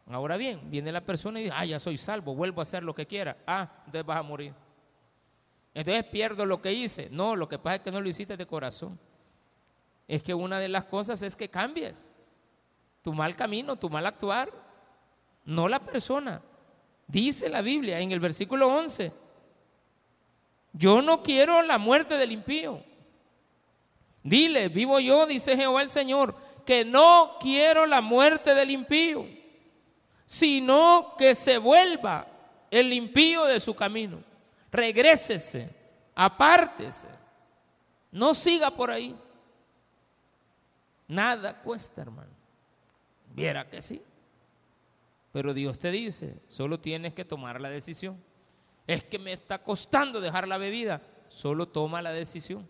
Ahora 0.08 0.36
bien, 0.36 0.70
viene 0.70 0.92
la 0.92 1.00
persona 1.00 1.40
y 1.40 1.44
dice, 1.46 1.56
ah, 1.58 1.66
ya 1.66 1.80
soy 1.80 1.98
salvo, 1.98 2.36
vuelvo 2.36 2.60
a 2.60 2.64
hacer 2.64 2.84
lo 2.84 2.94
que 2.94 3.06
quiera. 3.06 3.38
Ah, 3.48 3.72
entonces 3.86 4.06
vas 4.06 4.20
a 4.20 4.24
morir. 4.24 4.54
Entonces 5.74 6.04
pierdo 6.04 6.46
lo 6.46 6.62
que 6.62 6.74
hice. 6.74 7.08
No, 7.10 7.38
lo 7.38 7.48
que 7.48 7.58
pasa 7.58 7.78
es 7.78 7.82
que 7.84 7.92
no 7.92 8.02
lo 8.02 8.10
hiciste 8.10 8.36
de 8.36 8.46
corazón. 8.46 9.00
Es 10.10 10.22
que 10.22 10.34
una 10.34 10.60
de 10.60 10.68
las 10.68 10.84
cosas 10.84 11.22
es 11.22 11.34
que 11.34 11.48
cambies 11.48 12.12
tu 13.02 13.14
mal 13.14 13.38
camino, 13.38 13.78
tu 13.78 13.90
mal 13.90 14.06
actuar, 14.06 14.52
no 15.46 15.70
la 15.70 15.80
persona. 15.80 16.42
Dice 17.08 17.48
la 17.48 17.62
Biblia 17.62 18.00
en 18.02 18.12
el 18.12 18.20
versículo 18.20 18.68
11, 18.68 19.14
yo 20.74 21.02
no 21.02 21.24
quiero 21.24 21.62
la 21.62 21.78
muerte 21.78 22.18
del 22.18 22.34
impío. 22.34 22.84
Dile, 24.24 24.68
vivo 24.68 25.00
yo, 25.00 25.26
dice 25.26 25.56
Jehová 25.56 25.82
el 25.82 25.90
Señor, 25.90 26.36
que 26.72 26.86
no 26.86 27.36
quiero 27.38 27.86
la 27.86 28.00
muerte 28.00 28.56
del 28.56 28.72
impío, 28.72 29.28
sino 30.26 31.16
que 31.18 31.36
se 31.36 31.58
vuelva 31.58 32.26
el 32.70 32.94
impío 32.94 33.44
de 33.44 33.60
su 33.60 33.76
camino. 33.76 34.24
Regrésese, 34.72 35.70
apártese, 36.16 37.10
no 38.10 38.34
siga 38.34 38.72
por 38.72 38.90
ahí. 38.90 39.14
Nada 41.10 41.62
cuesta, 41.62 42.04
hermano. 42.04 42.32
Viera 43.36 43.68
que 43.68 43.82
sí. 43.82 44.02
Pero 45.34 45.54
Dios 45.54 45.78
te 45.78 45.92
dice, 45.92 46.38
solo 46.48 46.80
tienes 46.80 47.14
que 47.14 47.26
tomar 47.26 47.60
la 47.60 47.70
decisión. 47.70 48.18
Es 48.88 49.04
que 49.04 49.20
me 49.20 49.34
está 49.34 49.62
costando 49.62 50.22
dejar 50.22 50.48
la 50.48 50.58
bebida, 50.58 51.02
solo 51.28 51.68
toma 51.68 52.02
la 52.02 52.14
decisión. 52.14 52.66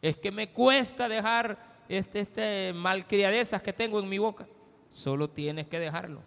Es 0.00 0.16
que 0.16 0.32
me 0.32 0.54
cuesta 0.54 1.06
dejar 1.06 1.75
este, 1.88 2.20
este 2.20 2.72
malcriadezas 2.72 3.62
que 3.62 3.72
tengo 3.72 3.98
en 4.00 4.08
mi 4.08 4.18
boca, 4.18 4.46
solo 4.90 5.28
tienes 5.28 5.66
que 5.68 5.78
dejarlo. 5.78 6.22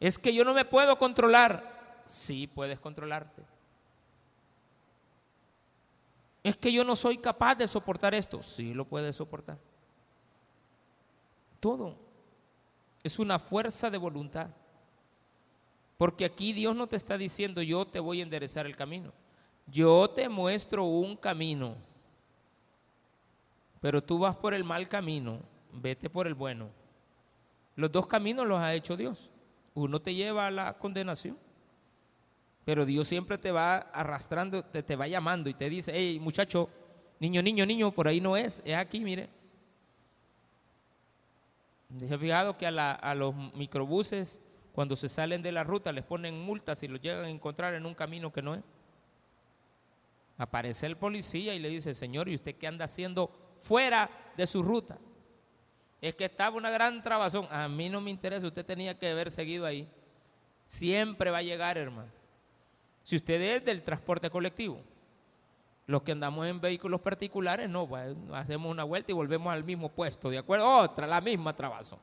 Es 0.00 0.18
que 0.18 0.34
yo 0.34 0.44
no 0.44 0.54
me 0.54 0.64
puedo 0.64 0.98
controlar, 0.98 2.02
sí 2.06 2.46
puedes 2.46 2.78
controlarte. 2.78 3.42
Es 6.42 6.56
que 6.56 6.72
yo 6.72 6.84
no 6.84 6.94
soy 6.94 7.16
capaz 7.18 7.54
de 7.54 7.66
soportar 7.66 8.14
esto, 8.14 8.42
sí 8.42 8.74
lo 8.74 8.84
puedes 8.84 9.16
soportar. 9.16 9.58
Todo 11.58 11.96
es 13.04 13.18
una 13.18 13.38
fuerza 13.38 13.90
de 13.90 13.98
voluntad. 13.98 14.48
Porque 15.96 16.24
aquí 16.24 16.52
Dios 16.52 16.74
no 16.74 16.86
te 16.86 16.96
está 16.96 17.16
diciendo 17.16 17.62
yo 17.62 17.86
te 17.86 18.00
voy 18.00 18.20
a 18.20 18.24
enderezar 18.24 18.66
el 18.66 18.76
camino. 18.76 19.12
Yo 19.66 20.08
te 20.10 20.28
muestro 20.28 20.84
un 20.84 21.16
camino. 21.16 21.76
Pero 23.84 24.02
tú 24.02 24.18
vas 24.18 24.34
por 24.34 24.54
el 24.54 24.64
mal 24.64 24.88
camino, 24.88 25.40
vete 25.70 26.08
por 26.08 26.26
el 26.26 26.32
bueno. 26.32 26.70
Los 27.76 27.92
dos 27.92 28.06
caminos 28.06 28.46
los 28.46 28.58
ha 28.58 28.72
hecho 28.72 28.96
Dios. 28.96 29.30
Uno 29.74 30.00
te 30.00 30.14
lleva 30.14 30.46
a 30.46 30.50
la 30.50 30.78
condenación. 30.78 31.36
Pero 32.64 32.86
Dios 32.86 33.06
siempre 33.06 33.36
te 33.36 33.52
va 33.52 33.76
arrastrando, 33.76 34.64
te, 34.64 34.82
te 34.82 34.96
va 34.96 35.06
llamando 35.06 35.50
y 35.50 35.52
te 35.52 35.68
dice, 35.68 35.92
hey 35.94 36.18
muchacho, 36.18 36.70
niño, 37.20 37.42
niño, 37.42 37.66
niño, 37.66 37.92
por 37.92 38.08
ahí 38.08 38.22
no 38.22 38.38
es, 38.38 38.62
es 38.64 38.74
aquí, 38.74 39.00
mire. 39.00 39.28
He 42.00 42.16
fijado 42.16 42.56
que 42.56 42.66
a, 42.66 43.14
los 43.14 43.34
microbuses, 43.54 44.40
cuando 44.72 44.96
se 44.96 45.10
salen 45.10 45.42
de 45.42 45.52
la 45.52 45.62
ruta, 45.62 45.92
les 45.92 46.04
ponen 46.04 46.40
multas 46.40 46.82
y 46.82 46.88
los 46.88 47.02
llegan 47.02 47.26
a 47.26 47.28
encontrar 47.28 47.74
en 47.74 47.84
un 47.84 47.94
camino 47.94 48.32
que 48.32 48.40
no 48.40 48.54
es. 48.54 48.62
Aparece 50.38 50.86
el 50.86 50.96
policía 50.96 51.54
y 51.54 51.58
le 51.58 51.68
dice, 51.68 51.94
señor, 51.94 52.30
¿y 52.30 52.36
usted 52.36 52.54
qué 52.54 52.66
anda 52.66 52.86
haciendo 52.86 53.43
fuera 53.64 54.10
de 54.36 54.46
su 54.46 54.62
ruta? 54.62 54.98
Es 56.00 56.14
que 56.14 56.26
estaba 56.26 56.56
una 56.56 56.70
gran 56.70 57.02
trabazón. 57.02 57.48
A 57.50 57.66
mí 57.66 57.88
no 57.88 58.00
me 58.00 58.10
interesa, 58.10 58.46
usted 58.46 58.64
tenía 58.64 58.98
que 58.98 59.08
haber 59.10 59.30
seguido 59.30 59.64
ahí. 59.64 59.88
Siempre 60.66 61.30
va 61.30 61.38
a 61.38 61.42
llegar, 61.42 61.78
hermano. 61.78 62.10
Si 63.02 63.16
usted 63.16 63.40
es 63.40 63.64
del 63.64 63.82
transporte 63.82 64.30
colectivo. 64.30 64.80
Los 65.86 66.02
que 66.02 66.12
andamos 66.12 66.46
en 66.46 66.60
vehículos 66.60 67.00
particulares, 67.00 67.68
no, 67.68 67.86
pues, 67.86 68.16
hacemos 68.32 68.70
una 68.70 68.84
vuelta 68.84 69.12
y 69.12 69.14
volvemos 69.14 69.52
al 69.52 69.64
mismo 69.64 69.90
puesto, 69.90 70.30
¿de 70.30 70.38
acuerdo? 70.38 70.66
Otra, 70.66 71.06
la 71.06 71.20
misma 71.20 71.54
trabazo. 71.54 71.98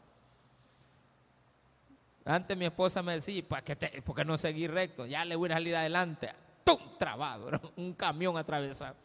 Antes 2.24 2.56
mi 2.56 2.66
esposa 2.66 3.02
me 3.02 3.14
decía, 3.14 3.44
¿por 3.48 3.64
qué, 3.64 4.02
¿por 4.04 4.16
qué 4.16 4.24
no 4.24 4.38
seguir 4.38 4.72
recto? 4.72 5.08
Ya 5.08 5.26
le 5.26 5.36
voy 5.36 5.50
a 5.50 5.54
salir 5.54 5.76
adelante. 5.76 6.32
¡Tum! 6.64 6.78
Trabado, 7.00 7.50
un 7.76 7.94
camión 7.94 8.38
atravesado. 8.38 8.96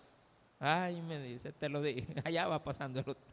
Ay, 0.59 1.03
me 1.03 1.19
dice, 1.19 1.53
te 1.53 1.69
lo 1.69 1.83
dije, 1.83 2.07
allá 2.25 2.47
va 2.49 2.62
pasando 2.62 3.01
el 3.01 3.09
otro. 3.09 3.25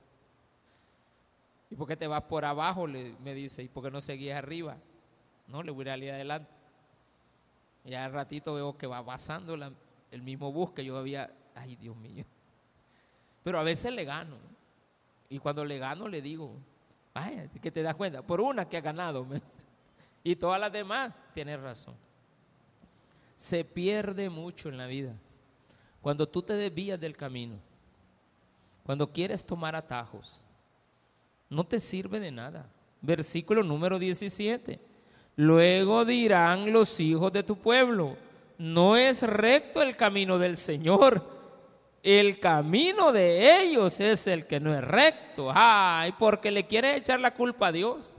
¿Y 1.70 1.76
por 1.76 1.88
qué 1.88 1.96
te 1.96 2.08
vas 2.08 2.24
por 2.24 2.46
abajo? 2.46 2.86
Le, 2.86 3.16
me 3.24 3.34
dice, 3.34 3.64
¿y 3.64 3.68
por 3.68 3.84
qué 3.84 3.92
no 3.92 4.02
seguías 4.02 4.38
arriba? 4.38 4.78
No, 5.48 5.64
le 5.64 5.72
voy 5.72 5.88
a 5.88 5.92
salir 5.92 6.12
adelante. 6.12 6.50
Ya 7.86 8.06
al 8.06 8.14
ratito 8.14 8.54
veo 8.54 8.78
que 8.78 8.88
va 8.88 9.04
pasando 9.04 9.56
el 10.12 10.22
mismo 10.22 10.52
bus 10.52 10.72
que 10.72 10.86
yo 10.86 10.98
había, 10.98 11.34
ay 11.56 11.76
Dios 11.76 11.96
mío. 11.96 12.26
Pero 13.44 13.60
a 13.60 13.64
veces 13.64 13.92
le 13.92 14.06
gano. 14.06 14.38
Y 15.30 15.40
cuando 15.40 15.66
le 15.66 15.80
gano 15.80 16.08
le 16.08 16.22
digo, 16.22 16.56
ay, 17.14 17.50
que 17.62 17.72
te 17.72 17.82
das 17.82 17.96
cuenta, 17.96 18.22
por 18.22 18.40
una 18.40 18.68
que 18.68 18.78
ha 18.78 18.82
ganado. 18.82 19.26
Y 20.24 20.36
todas 20.38 20.60
las 20.60 20.72
demás, 20.72 21.14
tienes 21.34 21.60
razón. 21.60 21.96
Se 23.36 23.66
pierde 23.66 24.30
mucho 24.30 24.70
en 24.70 24.78
la 24.78 24.86
vida. 24.86 25.14
Cuando 26.04 26.28
tú 26.28 26.42
te 26.42 26.52
desvías 26.52 27.00
del 27.00 27.16
camino, 27.16 27.56
cuando 28.86 29.10
quieres 29.10 29.46
tomar 29.46 29.74
atajos, 29.74 30.42
no 31.50 31.64
te 31.64 31.80
sirve 31.80 32.20
de 32.20 32.30
nada. 32.30 32.66
Versículo 33.02 33.64
número 33.64 33.98
17. 33.98 34.82
Luego 35.38 36.04
dirán 36.04 36.74
los 36.74 37.00
hijos 37.00 37.32
de 37.32 37.42
tu 37.42 37.56
pueblo, 37.56 38.18
no 38.58 38.98
es 38.98 39.24
recto 39.24 39.82
el 39.82 39.96
camino 39.96 40.38
del 40.38 40.58
Señor. 40.58 41.24
El 42.04 42.38
camino 42.42 43.14
de 43.14 43.62
ellos 43.62 43.98
es 44.02 44.28
el 44.28 44.46
que 44.46 44.60
no 44.60 44.76
es 44.76 44.84
recto. 44.84 45.54
Ay, 45.56 46.14
porque 46.20 46.52
le 46.52 46.68
quiere 46.68 46.98
echar 46.98 47.22
la 47.22 47.34
culpa 47.34 47.68
a 47.68 47.72
Dios. 47.72 48.18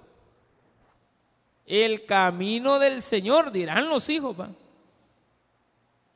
El 1.66 2.06
camino 2.06 2.78
del 2.78 3.02
Señor, 3.02 3.52
dirán 3.52 3.90
los 3.90 4.08
hijos, 4.08 4.34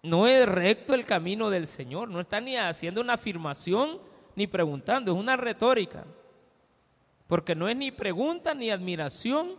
no 0.09 0.27
es 0.27 0.47
recto 0.47 0.95
el 0.95 1.05
camino 1.05 1.51
del 1.51 1.67
Señor. 1.67 2.09
No 2.09 2.21
está 2.21 2.41
ni 2.41 2.57
haciendo 2.57 3.01
una 3.01 3.15
afirmación 3.15 4.01
ni 4.35 4.47
preguntando, 4.47 5.13
es 5.13 5.19
una 5.19 5.37
retórica. 5.37 6.05
Porque 7.27 7.55
no 7.55 7.69
es 7.69 7.77
ni 7.77 7.91
pregunta 7.91 8.55
ni 8.55 8.71
admiración, 8.71 9.57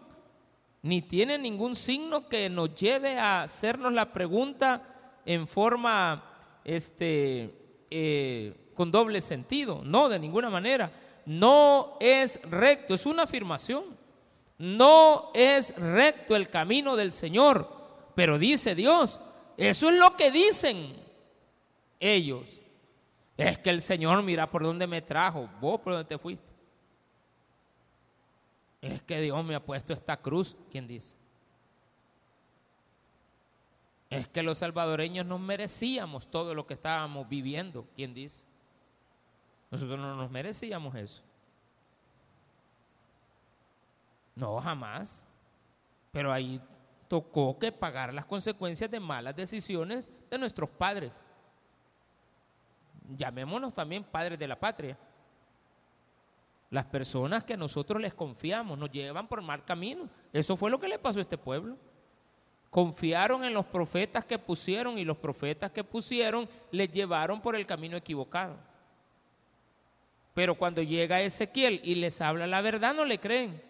ni 0.82 1.02
tiene 1.02 1.38
ningún 1.38 1.76
signo 1.76 2.28
que 2.28 2.50
nos 2.50 2.74
lleve 2.74 3.20
a 3.20 3.44
hacernos 3.44 3.94
la 3.94 4.12
pregunta 4.12 5.22
en 5.26 5.48
forma 5.48 6.24
este, 6.64 7.54
eh, 7.92 8.72
con 8.74 8.90
doble 8.90 9.22
sentido. 9.22 9.82
No, 9.84 10.10
de 10.10 10.18
ninguna 10.18 10.50
manera. 10.50 10.92
No 11.26 11.98
es 12.00 12.42
recto, 12.44 12.96
es 12.96 13.06
una 13.06 13.24
afirmación. 13.24 13.84
No 14.58 15.32
es 15.34 15.76
recto 15.76 16.36
el 16.36 16.50
camino 16.50 16.96
del 16.96 17.12
Señor. 17.12 17.78
Pero 18.16 18.40
dice 18.40 18.76
Dios, 18.76 19.22
eso 19.60 19.90
es 19.90 20.00
lo 20.00 20.16
que 20.16 20.32
dicen 20.32 20.96
ellos. 22.00 22.62
Es 23.38 23.58
que 23.58 23.70
el 23.70 23.82
Señor 23.82 24.24
mira 24.24 24.50
por 24.50 24.64
dónde 24.64 24.88
me 24.88 25.02
trajo, 25.02 25.50
vos 25.60 25.80
por 25.82 25.94
dónde 25.94 26.08
te 26.08 26.18
fuiste. 26.18 26.50
Es 28.82 29.02
que 29.04 29.20
Dios 29.20 29.44
me 29.44 29.56
ha 29.56 29.64
puesto 29.64 29.94
esta 29.94 30.18
cruz, 30.18 30.56
¿quién 30.72 30.88
dice? 30.88 31.16
Es 34.10 34.28
que 34.28 34.42
los 34.42 34.58
salvadoreños 34.58 35.26
no 35.26 35.38
merecíamos 35.38 36.30
todo 36.32 36.56
lo 36.56 36.66
que 36.66 36.74
estábamos 36.74 37.28
viviendo, 37.30 37.86
¿quién 37.96 38.14
dice? 38.14 38.44
Nosotros 39.70 40.00
no 40.00 40.16
nos 40.16 40.32
merecíamos 40.32 40.96
eso. 40.96 41.22
No, 44.36 44.60
jamás. 44.62 45.28
Pero 46.12 46.32
ahí 46.32 46.60
tocó 47.10 47.58
que 47.58 47.72
pagar 47.72 48.14
las 48.14 48.24
consecuencias 48.24 48.90
de 48.90 49.00
malas 49.00 49.36
decisiones 49.36 50.10
de 50.30 50.38
nuestros 50.38 50.70
padres. 50.70 51.26
Llamémonos 53.18 53.74
también 53.74 54.04
padres 54.04 54.40
de 54.40 54.48
la 54.48 54.58
patria, 54.58 54.98
Las 56.70 56.86
personas 56.86 57.44
que 57.44 57.58
nosotros 57.58 58.00
les 58.00 58.14
confiamos 58.14 58.78
nos 58.78 58.92
llevan 58.92 59.28
por 59.28 59.42
mal 59.42 59.66
camino. 59.66 60.08
Eso 60.32 60.56
fue 60.56 60.70
lo 60.70 60.80
que 60.80 60.88
le 60.88 61.00
pasó 61.00 61.18
a 61.18 61.24
este 61.24 61.38
pueblo. 61.38 61.76
Confiaron 62.70 63.44
en 63.44 63.56
los 63.56 63.66
profetas 63.66 64.24
que 64.24 64.38
pusieron 64.38 65.00
y 65.00 65.04
los 65.04 65.18
profetas 65.18 65.72
que 65.72 65.84
pusieron 65.84 66.48
les 66.70 66.92
llevaron 66.92 67.42
por 67.42 67.56
el 67.56 67.66
camino 67.66 67.98
equivocado. 67.98 68.56
Pero 70.36 70.54
cuando 70.54 70.84
llega 70.84 71.22
Ezequiel 71.22 71.82
y 71.84 71.96
les 71.96 72.22
habla 72.22 72.46
la 72.46 72.62
verdad, 72.62 72.94
no 72.94 73.04
le 73.04 73.20
creen. 73.20 73.69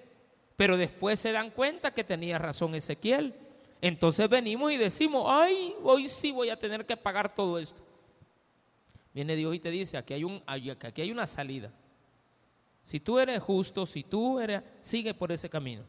Pero 0.59 0.75
después 0.75 1.17
se 1.17 1.31
dan 1.31 1.51
cuenta 1.51 1.93
que 1.93 2.03
tenía 2.03 2.37
razón 2.37 2.75
Ezequiel. 2.75 3.33
Entonces 3.79 4.27
venimos 4.27 4.73
y 4.73 4.75
decimos, 4.75 5.23
ay, 5.25 5.73
hoy 5.83 6.09
sí 6.09 6.33
voy 6.33 6.49
a 6.49 6.59
tener 6.59 6.85
que 6.85 6.97
pagar 6.97 7.33
todo 7.33 7.57
esto. 7.57 7.81
Viene 9.13 9.37
Dios 9.37 9.55
y 9.55 9.59
te 9.61 9.71
dice, 9.71 9.95
aquí 9.95 10.15
hay, 10.15 10.25
un, 10.25 10.43
aquí 10.45 11.01
hay 11.01 11.11
una 11.13 11.25
salida. 11.27 11.71
Si 12.83 12.99
tú 12.99 13.19
eres 13.19 13.39
justo, 13.39 13.85
si 13.85 14.03
tú 14.03 14.37
eres, 14.37 14.61
sigue 14.81 15.13
por 15.13 15.31
ese 15.31 15.49
camino. 15.49 15.83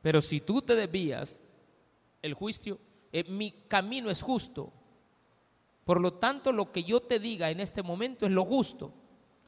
Pero 0.00 0.20
si 0.20 0.40
tú 0.40 0.62
te 0.62 0.76
desvías, 0.76 1.42
el 2.22 2.34
juicio, 2.34 2.78
eh, 3.10 3.24
mi 3.26 3.64
camino 3.66 4.10
es 4.10 4.22
justo. 4.22 4.72
Por 5.84 6.00
lo 6.00 6.12
tanto, 6.12 6.52
lo 6.52 6.70
que 6.70 6.84
yo 6.84 7.00
te 7.00 7.18
diga 7.18 7.50
en 7.50 7.58
este 7.58 7.82
momento 7.82 8.26
es 8.26 8.30
lo 8.30 8.44
justo. 8.44 8.92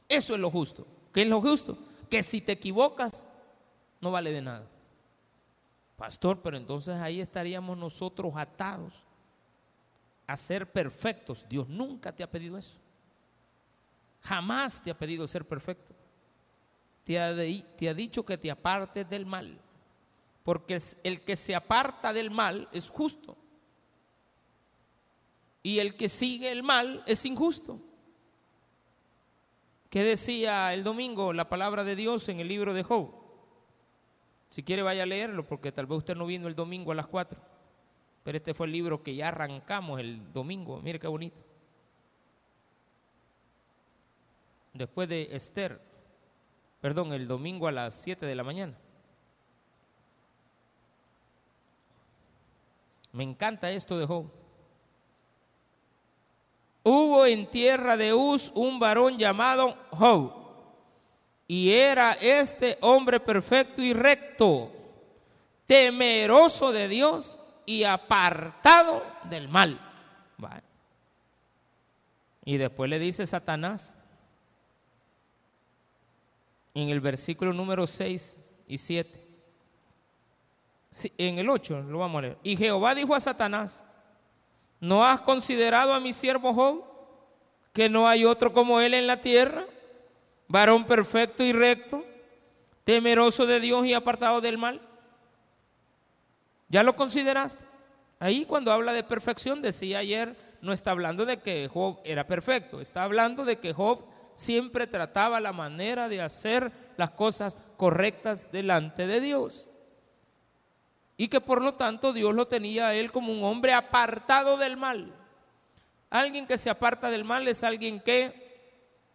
Eso 0.09 0.33
es 0.33 0.41
lo 0.41 0.51
justo. 0.51 0.85
¿Qué 1.13 1.21
es 1.21 1.29
lo 1.29 1.39
justo? 1.39 1.77
Que 2.09 2.21
si 2.21 2.41
te 2.41 2.51
equivocas, 2.51 3.26
no 4.01 4.11
vale 4.11 4.31
de 4.31 4.41
nada. 4.41 4.67
Pastor, 5.95 6.41
pero 6.41 6.57
entonces 6.57 6.95
ahí 6.95 7.19
estaríamos 7.19 7.77
nosotros 7.77 8.33
atados 8.35 9.03
a 10.27 10.37
ser 10.37 10.71
perfectos. 10.71 11.45
Dios 11.49 11.67
nunca 11.67 12.11
te 12.11 12.23
ha 12.23 12.29
pedido 12.29 12.57
eso. 12.57 12.77
Jamás 14.21 14.81
te 14.81 14.91
ha 14.91 14.97
pedido 14.97 15.25
ser 15.25 15.45
perfecto. 15.45 15.95
Te 17.03 17.19
ha, 17.19 17.33
te 17.77 17.89
ha 17.89 17.93
dicho 17.93 18.23
que 18.23 18.37
te 18.37 18.51
apartes 18.51 19.09
del 19.09 19.25
mal. 19.25 19.59
Porque 20.43 20.79
el 21.03 21.21
que 21.21 21.35
se 21.35 21.55
aparta 21.55 22.13
del 22.13 22.29
mal 22.29 22.69
es 22.71 22.89
justo. 22.89 23.35
Y 25.63 25.79
el 25.79 25.95
que 25.95 26.09
sigue 26.09 26.51
el 26.51 26.63
mal 26.63 27.03
es 27.07 27.25
injusto. 27.25 27.79
¿Qué 29.89 30.03
decía 30.03 30.73
el 30.73 30.83
domingo 30.83 31.33
la 31.33 31.49
palabra 31.49 31.83
de 31.83 31.95
Dios 31.95 32.29
en 32.29 32.39
el 32.39 32.47
libro 32.47 32.73
de 32.73 32.83
Job? 32.83 33.26
Si 34.49 34.63
quiere 34.63 34.81
vaya 34.81 35.03
a 35.03 35.05
leerlo 35.05 35.45
porque 35.45 35.71
tal 35.71 35.85
vez 35.85 35.99
usted 35.99 36.15
no 36.15 36.25
vino 36.25 36.47
el 36.47 36.55
domingo 36.55 36.91
a 36.91 36.95
las 36.95 37.07
4. 37.07 37.39
Pero 38.23 38.37
este 38.37 38.53
fue 38.53 38.67
el 38.67 38.73
libro 38.73 39.03
que 39.03 39.15
ya 39.15 39.29
arrancamos 39.29 39.99
el 39.99 40.31
domingo. 40.33 40.81
Mire 40.81 40.99
qué 40.99 41.07
bonito. 41.07 41.37
Después 44.73 45.09
de 45.09 45.29
Esther, 45.31 45.81
perdón, 46.81 47.13
el 47.13 47.27
domingo 47.27 47.67
a 47.67 47.71
las 47.71 47.93
7 47.95 48.25
de 48.25 48.35
la 48.35 48.43
mañana. 48.43 48.77
Me 53.11 53.23
encanta 53.23 53.71
esto 53.71 53.97
de 53.97 54.05
Job. 54.05 54.29
Hubo 56.83 57.25
en 57.25 57.49
tierra 57.49 57.97
de 57.97 58.13
Uz 58.13 58.51
un 58.55 58.79
varón 58.79 59.17
llamado 59.17 59.75
Job 59.91 60.36
y 61.47 61.71
era 61.71 62.13
este 62.13 62.77
hombre 62.81 63.19
perfecto 63.19 63.81
y 63.81 63.93
recto, 63.93 64.71
temeroso 65.65 66.71
de 66.71 66.87
Dios 66.87 67.39
y 67.65 67.83
apartado 67.83 69.03
del 69.23 69.47
mal. 69.47 69.81
Y 72.43 72.55
después 72.55 72.89
le 72.89 72.97
dice 72.97 73.27
Satanás 73.27 73.97
en 76.73 76.89
el 76.89 77.01
versículo 77.01 77.51
número 77.51 77.85
6 77.85 78.37
y 78.67 78.77
7. 78.77 79.27
en 81.17 81.39
el 81.39 81.49
8 81.49 81.81
lo 81.81 81.99
vamos 81.99 82.19
a 82.19 82.21
leer. 82.21 82.37
Y 82.43 82.55
Jehová 82.55 82.95
dijo 82.95 83.13
a 83.13 83.19
Satanás, 83.19 83.85
¿no 84.79 85.03
has 85.03 85.21
considerado 85.21 85.93
a 85.93 85.99
mi 85.99 86.13
siervo 86.13 86.53
Job 86.53 86.85
que 87.73 87.89
no 87.89 88.07
hay 88.07 88.23
otro 88.23 88.53
como 88.53 88.79
él 88.79 88.93
en 88.93 89.07
la 89.07 89.19
tierra? 89.19 89.65
Varón 90.47 90.85
perfecto 90.85 91.43
y 91.43 91.51
recto, 91.51 92.05
temeroso 92.83 93.45
de 93.45 93.59
Dios 93.59 93.85
y 93.85 93.93
apartado 93.93 94.41
del 94.41 94.57
mal. 94.57 94.81
¿Ya 96.69 96.83
lo 96.83 96.95
consideraste? 96.95 97.63
Ahí 98.19 98.45
cuando 98.45 98.71
habla 98.71 98.93
de 98.93 99.03
perfección, 99.03 99.61
decía 99.61 99.99
ayer, 99.99 100.35
no 100.61 100.73
está 100.73 100.91
hablando 100.91 101.25
de 101.25 101.37
que 101.37 101.67
Job 101.67 101.99
era 102.03 102.25
perfecto, 102.25 102.81
está 102.81 103.03
hablando 103.03 103.45
de 103.45 103.57
que 103.59 103.73
Job 103.73 104.05
siempre 104.33 104.87
trataba 104.87 105.39
la 105.39 105.53
manera 105.53 106.09
de 106.09 106.21
hacer 106.21 106.71
las 106.97 107.11
cosas 107.11 107.57
correctas 107.77 108.51
delante 108.51 109.07
de 109.07 109.21
Dios. 109.21 109.67
Y 111.15 111.27
que 111.27 111.41
por 111.41 111.61
lo 111.61 111.73
tanto 111.73 112.13
Dios 112.13 112.33
lo 112.35 112.47
tenía 112.47 112.87
a 112.87 112.93
él 112.93 113.11
como 113.11 113.31
un 113.31 113.43
hombre 113.43 113.73
apartado 113.73 114.57
del 114.57 114.77
mal. 114.77 115.13
Alguien 116.09 116.45
que 116.45 116.57
se 116.57 116.69
aparta 116.69 117.09
del 117.09 117.25
mal 117.25 117.47
es 117.47 117.63
alguien 117.63 117.99
que 117.99 118.46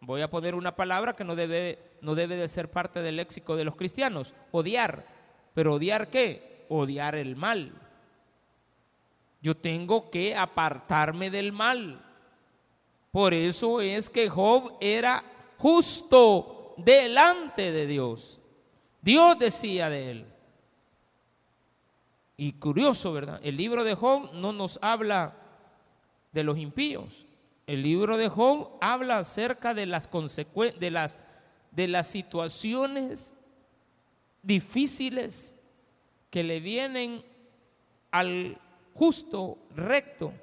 Voy 0.05 0.21
a 0.21 0.29
poner 0.29 0.57
una 0.57 0.75
palabra 0.75 1.15
que 1.15 1.23
no 1.23 1.37
debe, 1.37 1.79
no 2.01 2.17
debe 2.17 2.35
de 2.35 2.49
ser 2.49 2.69
parte 2.69 3.03
del 3.03 3.17
léxico 3.17 3.55
de 3.55 3.65
los 3.65 3.77
cristianos, 3.77 4.35
odiar. 4.51 5.07
Pero 5.55 5.75
odiar 5.75 6.09
qué? 6.09 6.67
Odiar 6.69 7.15
el 7.15 7.37
mal. 7.37 7.73
Yo 9.41 9.57
tengo 9.57 10.11
que 10.11 10.35
apartarme 10.35 11.31
del 11.31 11.53
mal. 11.53 12.05
Por 13.13 13.33
eso 13.33 13.81
es 13.81 14.11
que 14.11 14.29
Job 14.29 14.77
era 14.81 15.23
justo 15.59 16.75
delante 16.79 17.71
de 17.71 17.87
Dios. 17.87 18.41
Dios 19.03 19.39
decía 19.39 19.89
de 19.89 20.11
él. 20.11 20.27
Y 22.37 22.55
curioso, 22.55 23.13
¿verdad? 23.13 23.39
El 23.45 23.57
libro 23.57 23.85
de 23.85 23.95
Job 23.95 24.33
no 24.35 24.53
nos 24.53 24.81
habla 24.83 25.37
de 26.33 26.43
los 26.43 26.59
impíos, 26.59 27.25
el 27.73 27.83
libro 27.83 28.19
de 28.19 28.29
Job 28.29 28.77
habla 28.83 29.21
acerca 29.21 29.73
de 29.73 29.87
las, 29.87 30.11
de 30.79 30.91
las, 30.91 31.19
de 31.71 31.89
las 31.89 32.07
situaciones 32.07 33.33
difíciles 34.43 35.55
que 36.29 36.43
le 36.43 36.61
vienen 36.61 37.25
al 38.11 38.61
justo, 38.93 39.57
recto, 39.75 40.35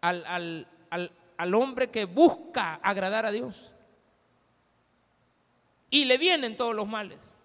al, 0.00 0.66
al, 0.90 1.54
hombre 1.54 1.88
que 1.88 2.04
busca 2.04 2.74
agradar 2.82 3.24
a 3.24 3.30
Dios. 3.30 3.72
Y 5.88 6.04
le 6.04 6.18
vienen 6.18 6.56
todos 6.56 6.74
los 6.74 6.88
males. 6.88 7.36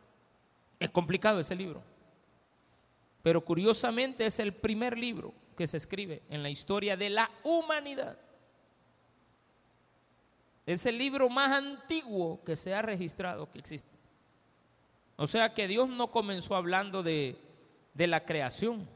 Es 0.80 0.90
complicado 0.90 1.40
ese 1.40 1.56
libro. 1.56 1.84
Pero 3.22 3.46
curiosamente 3.46 4.26
es 4.26 4.40
el 4.40 4.52
primer 4.52 4.98
libro 4.98 5.32
que 5.56 5.68
se 5.68 5.78
escribe 5.78 6.24
en 6.28 6.42
la 6.42 6.50
historia 6.50 6.98
de 6.98 7.12
la 7.12 7.30
humanidad. 7.44 8.18
Es 10.66 10.86
el 10.86 10.98
libro 10.98 11.30
más 11.30 11.52
antiguo 11.52 12.42
que 12.44 12.56
se 12.56 12.74
ha 12.74 12.82
registrado 12.82 13.52
que 13.52 13.60
existe. 13.60 13.90
O 15.18 15.28
sea 15.28 15.54
que 15.54 15.68
Dios 15.68 15.90
no 15.90 16.10
comenzó 16.12 16.56
hablando 16.56 17.04
de, 17.04 17.38
la 17.96 18.26
creación. 18.26 18.88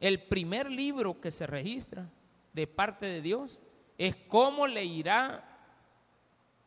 El 0.00 0.22
primer 0.22 0.70
libro 0.70 1.20
que 1.20 1.30
se 1.30 1.46
registra 1.46 2.10
de 2.52 2.66
parte 2.66 3.06
de 3.06 3.22
Dios 3.22 3.60
es 3.96 4.16
cómo 4.28 4.66
le 4.66 4.84
irá, 4.84 5.44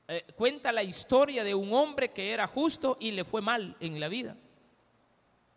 eh, 0.08 0.26
cuenta 0.36 0.72
la 0.72 0.84
historia 0.84 1.44
de 1.44 1.54
un 1.54 1.74
hombre 1.74 2.12
que 2.12 2.32
era 2.32 2.48
justo 2.48 2.98
y 3.00 3.12
le 3.12 3.26
fue 3.26 3.42
mal 3.42 3.76
en 3.80 4.00
la 4.00 4.08
vida. 4.08 4.38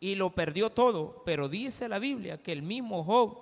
Y 0.01 0.17
lo 0.17 0.31
perdió 0.31 0.71
todo. 0.71 1.23
Pero 1.25 1.49
dice 1.49 1.89
la 1.89 2.01
Biblia 2.01 2.43
que 2.43 2.53
el 2.53 2.63
mismo 2.63 3.05
Job 3.05 3.39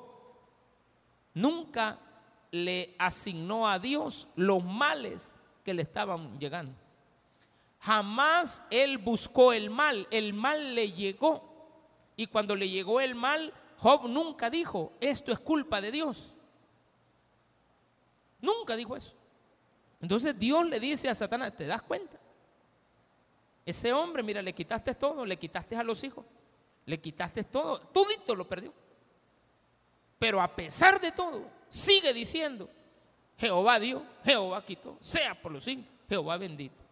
nunca 1.34 1.98
le 2.50 2.94
asignó 2.98 3.68
a 3.68 3.78
Dios 3.78 4.28
los 4.36 4.62
males 4.64 5.35
que 5.66 5.74
le 5.74 5.82
estaban 5.82 6.38
llegando. 6.38 6.72
Jamás 7.80 8.62
él 8.70 8.98
buscó 8.98 9.52
el 9.52 9.68
mal, 9.68 10.06
el 10.12 10.32
mal 10.32 10.76
le 10.76 10.92
llegó. 10.92 11.42
Y 12.14 12.28
cuando 12.28 12.54
le 12.54 12.68
llegó 12.68 13.00
el 13.00 13.16
mal, 13.16 13.52
Job 13.78 14.08
nunca 14.08 14.48
dijo, 14.48 14.92
esto 15.00 15.32
es 15.32 15.40
culpa 15.40 15.80
de 15.80 15.90
Dios. 15.90 16.36
Nunca 18.40 18.76
dijo 18.76 18.96
eso. 18.96 19.16
Entonces 20.00 20.38
Dios 20.38 20.64
le 20.68 20.78
dice 20.78 21.08
a 21.08 21.16
Satanás, 21.16 21.56
¿te 21.56 21.66
das 21.66 21.82
cuenta? 21.82 22.16
Ese 23.64 23.92
hombre, 23.92 24.22
mira, 24.22 24.40
le 24.42 24.52
quitaste 24.52 24.94
todo, 24.94 25.26
le 25.26 25.36
quitaste 25.36 25.74
a 25.74 25.82
los 25.82 26.04
hijos, 26.04 26.24
le 26.84 27.00
quitaste 27.00 27.42
todo, 27.42 27.80
todito 27.80 28.36
lo 28.36 28.46
perdió. 28.46 28.72
Pero 30.16 30.40
a 30.40 30.46
pesar 30.54 31.00
de 31.00 31.10
todo, 31.10 31.50
sigue 31.68 32.12
diciendo, 32.12 32.70
Jehová 33.38 33.78
dio, 33.78 34.02
Jehová 34.24 34.64
quitó, 34.64 34.96
sea 35.00 35.34
por 35.34 35.52
los 35.52 35.64
siglos, 35.64 35.86
Jehová 36.08 36.38
bendito. 36.38 36.82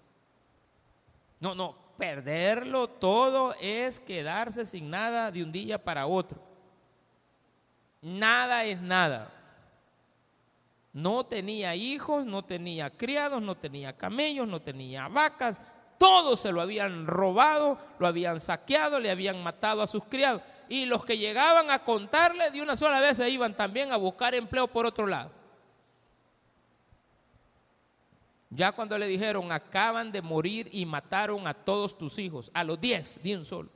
No, 1.41 1.55
no, 1.55 1.77
perderlo 1.97 2.89
todo 2.89 3.55
es 3.61 4.01
quedarse 4.01 4.65
sin 4.65 4.91
nada 4.91 5.31
de 5.31 5.43
un 5.43 5.53
día 5.53 5.83
para 5.83 6.07
otro. 6.07 6.39
Nada 8.03 8.65
es 8.65 8.81
nada. 8.81 9.31
No 10.93 11.25
tenía 11.25 11.75
hijos, 11.75 12.25
no 12.25 12.45
tenía 12.45 12.91
criados, 12.91 13.43
no 13.43 13.57
tenía 13.57 13.97
camellos, 13.97 14.47
no 14.47 14.61
tenía 14.61 15.09
vacas, 15.09 15.61
Todo 15.99 16.37
se 16.37 16.53
lo 16.53 16.61
habían 16.61 17.07
robado, 17.07 17.79
lo 17.99 18.07
habían 18.07 18.41
saqueado, 18.41 18.99
le 18.99 19.11
habían 19.11 19.43
matado 19.43 19.81
a 19.81 19.87
sus 19.87 20.05
criados. 20.05 20.43
Y 20.69 20.87
los 20.87 21.05
que 21.05 21.17
llegaban 21.17 21.71
a 21.71 21.79
contarle 21.79 22.51
de 22.51 22.61
una 22.61 22.77
sola 22.77 23.01
vez 23.01 23.17
se 23.17 23.31
iban 23.31 23.55
también 23.55 23.93
a 23.93 23.97
buscar 23.97 24.35
empleo 24.35 24.67
por 24.67 24.87
otro 24.87 25.07
lado. 25.07 25.31
Ya 28.55 28.71
cuando 28.71 28.97
le 28.97 29.09
dijeron, 29.09 29.51
acaban 29.51 30.13
de 30.13 30.23
morir 30.23 30.69
y 30.71 30.87
mataron 30.87 31.47
a 31.47 31.55
todos 31.55 31.99
tus 31.99 32.19
hijos, 32.19 32.51
a 32.55 32.63
los 32.63 32.81
diez, 32.81 33.21
de 33.23 33.37
un 33.37 33.45
solo. 33.45 33.69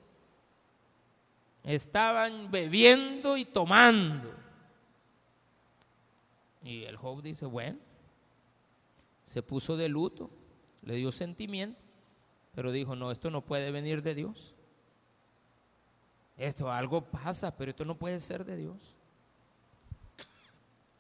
Estaban 1.65 2.51
bebiendo 2.51 3.37
y 3.37 3.45
tomando. 3.45 4.33
Y 6.63 6.85
el 6.85 6.97
Job 6.97 7.23
dice, 7.23 7.45
bueno, 7.47 7.79
se 9.25 9.43
puso 9.43 9.77
de 9.77 9.89
luto, 9.89 10.31
le 10.83 10.95
dio 10.95 11.11
sentimiento, 11.11 11.81
pero 12.55 12.71
dijo, 12.71 12.95
no, 12.95 13.11
esto 13.11 13.31
no 13.31 13.43
puede 13.43 13.71
venir 13.73 14.03
de 14.03 14.15
Dios. 14.15 14.55
Esto 16.37 16.71
algo 16.71 17.01
pasa, 17.01 17.57
pero 17.57 17.73
esto 17.73 17.85
no 17.85 17.97
puede 17.97 18.21
ser 18.21 18.45
de 18.45 18.57
Dios. 18.57 18.77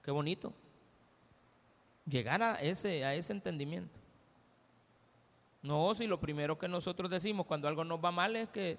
Qué 0.03 0.11
bonito. 0.11 0.53
Llegar 2.09 2.43
a 2.43 2.55
ese, 2.55 3.05
a 3.05 3.15
ese 3.15 3.33
entendimiento. 3.33 3.99
No, 5.63 5.95
si 5.95 6.07
lo 6.07 6.21
primero 6.21 6.59
que 6.59 6.69
nosotros 6.69 7.11
decimos 7.11 7.47
cuando 7.47 7.69
algo 7.69 7.85
nos 7.85 8.03
va 8.03 8.13
mal 8.13 8.37
es 8.37 8.49
que 8.49 8.79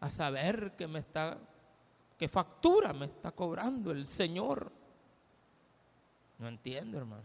a 0.00 0.08
saber 0.08 0.72
que 0.76 0.86
me 0.86 1.00
está, 1.00 1.38
que 2.16 2.28
factura 2.28 2.92
me 2.92 3.06
está 3.06 3.32
cobrando 3.32 3.90
el 3.90 4.06
Señor. 4.06 4.72
No 6.38 6.48
entiendo, 6.48 6.98
hermano. 6.98 7.24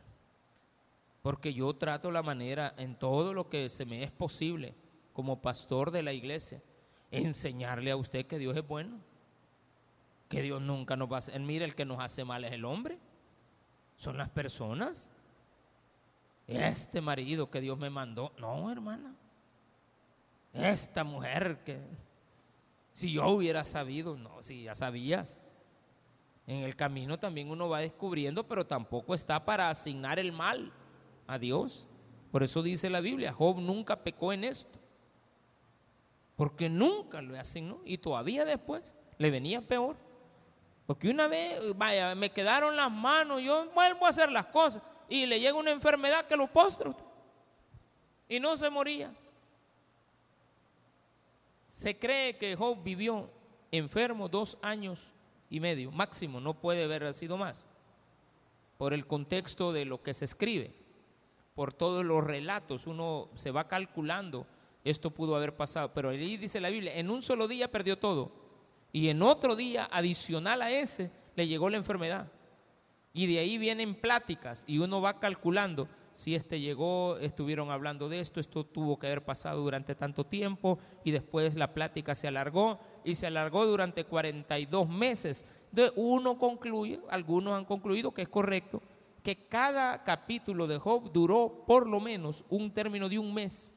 Porque 1.21 1.53
yo 1.53 1.73
trato 1.75 2.11
la 2.11 2.21
manera 2.21 2.73
en 2.77 2.95
todo 2.99 3.33
lo 3.33 3.49
que 3.49 3.69
se 3.69 3.85
me 3.85 4.03
es 4.03 4.11
posible 4.11 4.75
como 5.13 5.41
pastor 5.41 5.91
de 5.91 6.03
la 6.03 6.11
iglesia, 6.11 6.61
enseñarle 7.09 7.91
a 7.91 7.95
usted 7.95 8.25
que 8.25 8.37
Dios 8.37 8.57
es 8.57 8.67
bueno, 8.67 8.99
que 10.27 10.41
Dios 10.41 10.61
nunca 10.61 10.97
nos 10.97 11.09
va 11.09 11.15
a 11.15 11.19
hacer. 11.19 11.39
Mire, 11.39 11.63
el 11.63 11.73
que 11.73 11.85
nos 11.85 11.99
hace 11.99 12.25
mal 12.25 12.43
es 12.43 12.51
el 12.51 12.65
hombre, 12.65 12.99
son 13.95 14.17
las 14.17 14.29
personas. 14.29 15.09
Este 16.47 17.01
marido 17.01 17.49
que 17.49 17.61
Dios 17.61 17.77
me 17.77 17.89
mandó, 17.89 18.31
no, 18.37 18.71
hermana. 18.71 19.15
Esta 20.53 21.03
mujer 21.03 21.63
que, 21.63 21.81
si 22.93 23.11
yo 23.13 23.27
hubiera 23.27 23.63
sabido, 23.63 24.15
no, 24.15 24.41
si 24.41 24.63
ya 24.63 24.75
sabías. 24.75 25.39
En 26.47 26.57
el 26.57 26.75
camino 26.75 27.17
también 27.17 27.49
uno 27.49 27.67
va 27.67 27.79
descubriendo, 27.79 28.47
pero 28.47 28.65
tampoco 28.65 29.15
está 29.15 29.43
para 29.43 29.69
asignar 29.69 30.19
el 30.19 30.31
mal 30.31 30.71
a 31.25 31.39
Dios. 31.39 31.87
Por 32.31 32.43
eso 32.43 32.61
dice 32.61 32.89
la 32.89 33.01
Biblia, 33.01 33.33
Job 33.33 33.59
nunca 33.59 34.03
pecó 34.03 34.31
en 34.31 34.43
esto. 34.43 34.79
Porque 36.35 36.69
nunca 36.69 37.21
lo 37.21 37.39
asignó 37.39 37.81
y 37.85 37.97
todavía 37.97 38.45
después 38.45 38.93
le 39.17 39.31
venía 39.31 39.61
peor. 39.61 39.95
Porque 40.85 41.09
una 41.09 41.27
vez, 41.27 41.59
vaya, 41.75 42.13
me 42.13 42.29
quedaron 42.29 42.75
las 42.75 42.91
manos, 42.91 43.41
yo 43.41 43.71
vuelvo 43.73 44.05
a 44.05 44.09
hacer 44.09 44.31
las 44.31 44.45
cosas 44.47 44.83
y 45.09 45.25
le 45.25 45.39
llega 45.39 45.57
una 45.57 45.71
enfermedad 45.71 46.27
que 46.27 46.37
lo 46.37 46.47
postra 46.47 46.89
usted. 46.89 47.05
Y 48.27 48.39
no 48.39 48.57
se 48.57 48.69
moría. 48.69 49.13
Se 51.69 51.97
cree 51.97 52.37
que 52.37 52.55
Job 52.55 52.81
vivió 52.83 53.29
enfermo 53.71 54.29
dos 54.29 54.57
años 54.61 55.11
y 55.49 55.59
medio, 55.59 55.91
máximo, 55.91 56.39
no 56.39 56.53
puede 56.53 56.85
haber 56.85 57.13
sido 57.13 57.37
más, 57.37 57.65
por 58.77 58.93
el 58.93 59.05
contexto 59.05 59.73
de 59.73 59.85
lo 59.85 60.01
que 60.01 60.13
se 60.13 60.25
escribe, 60.25 60.73
por 61.53 61.73
todos 61.73 62.03
los 62.03 62.23
relatos, 62.23 62.87
uno 62.87 63.29
se 63.35 63.51
va 63.51 63.67
calculando, 63.67 64.47
esto 64.83 65.11
pudo 65.11 65.35
haber 65.35 65.55
pasado, 65.55 65.93
pero 65.93 66.09
ahí 66.09 66.37
dice 66.37 66.59
la 66.59 66.69
Biblia, 66.69 66.95
en 66.95 67.09
un 67.09 67.21
solo 67.21 67.47
día 67.47 67.71
perdió 67.71 67.97
todo, 67.97 68.31
y 68.91 69.09
en 69.09 69.21
otro 69.21 69.55
día, 69.55 69.87
adicional 69.91 70.61
a 70.61 70.71
ese, 70.71 71.11
le 71.35 71.47
llegó 71.47 71.69
la 71.69 71.77
enfermedad. 71.77 72.31
Y 73.15 73.27
de 73.27 73.39
ahí 73.39 73.57
vienen 73.57 73.95
pláticas 73.95 74.65
y 74.67 74.79
uno 74.79 74.99
va 74.99 75.21
calculando 75.21 75.87
si 76.11 76.35
este 76.35 76.59
llegó, 76.59 77.17
estuvieron 77.17 77.71
hablando 77.71 78.09
de 78.09 78.19
esto, 78.19 78.41
esto 78.41 78.65
tuvo 78.65 78.99
que 78.99 79.07
haber 79.07 79.23
pasado 79.23 79.61
durante 79.61 79.95
tanto 79.95 80.25
tiempo 80.25 80.79
y 81.05 81.11
después 81.11 81.55
la 81.55 81.73
plática 81.73 82.13
se 82.13 82.27
alargó 82.27 82.77
y 83.05 83.15
se 83.15 83.25
alargó 83.25 83.65
durante 83.65 84.03
42 84.03 84.89
meses. 84.89 85.45
De 85.71 85.93
uno 85.95 86.37
concluye, 86.37 86.99
algunos 87.09 87.53
han 87.53 87.63
concluido 87.63 88.13
que 88.13 88.23
es 88.23 88.27
correcto, 88.27 88.81
que 89.23 89.47
cada 89.47 90.03
capítulo 90.03 90.67
de 90.67 90.77
Job 90.77 91.09
duró 91.13 91.63
por 91.65 91.87
lo 91.87 92.01
menos 92.01 92.43
un 92.49 92.73
término 92.73 93.07
de 93.07 93.17
un 93.17 93.33
mes 93.33 93.73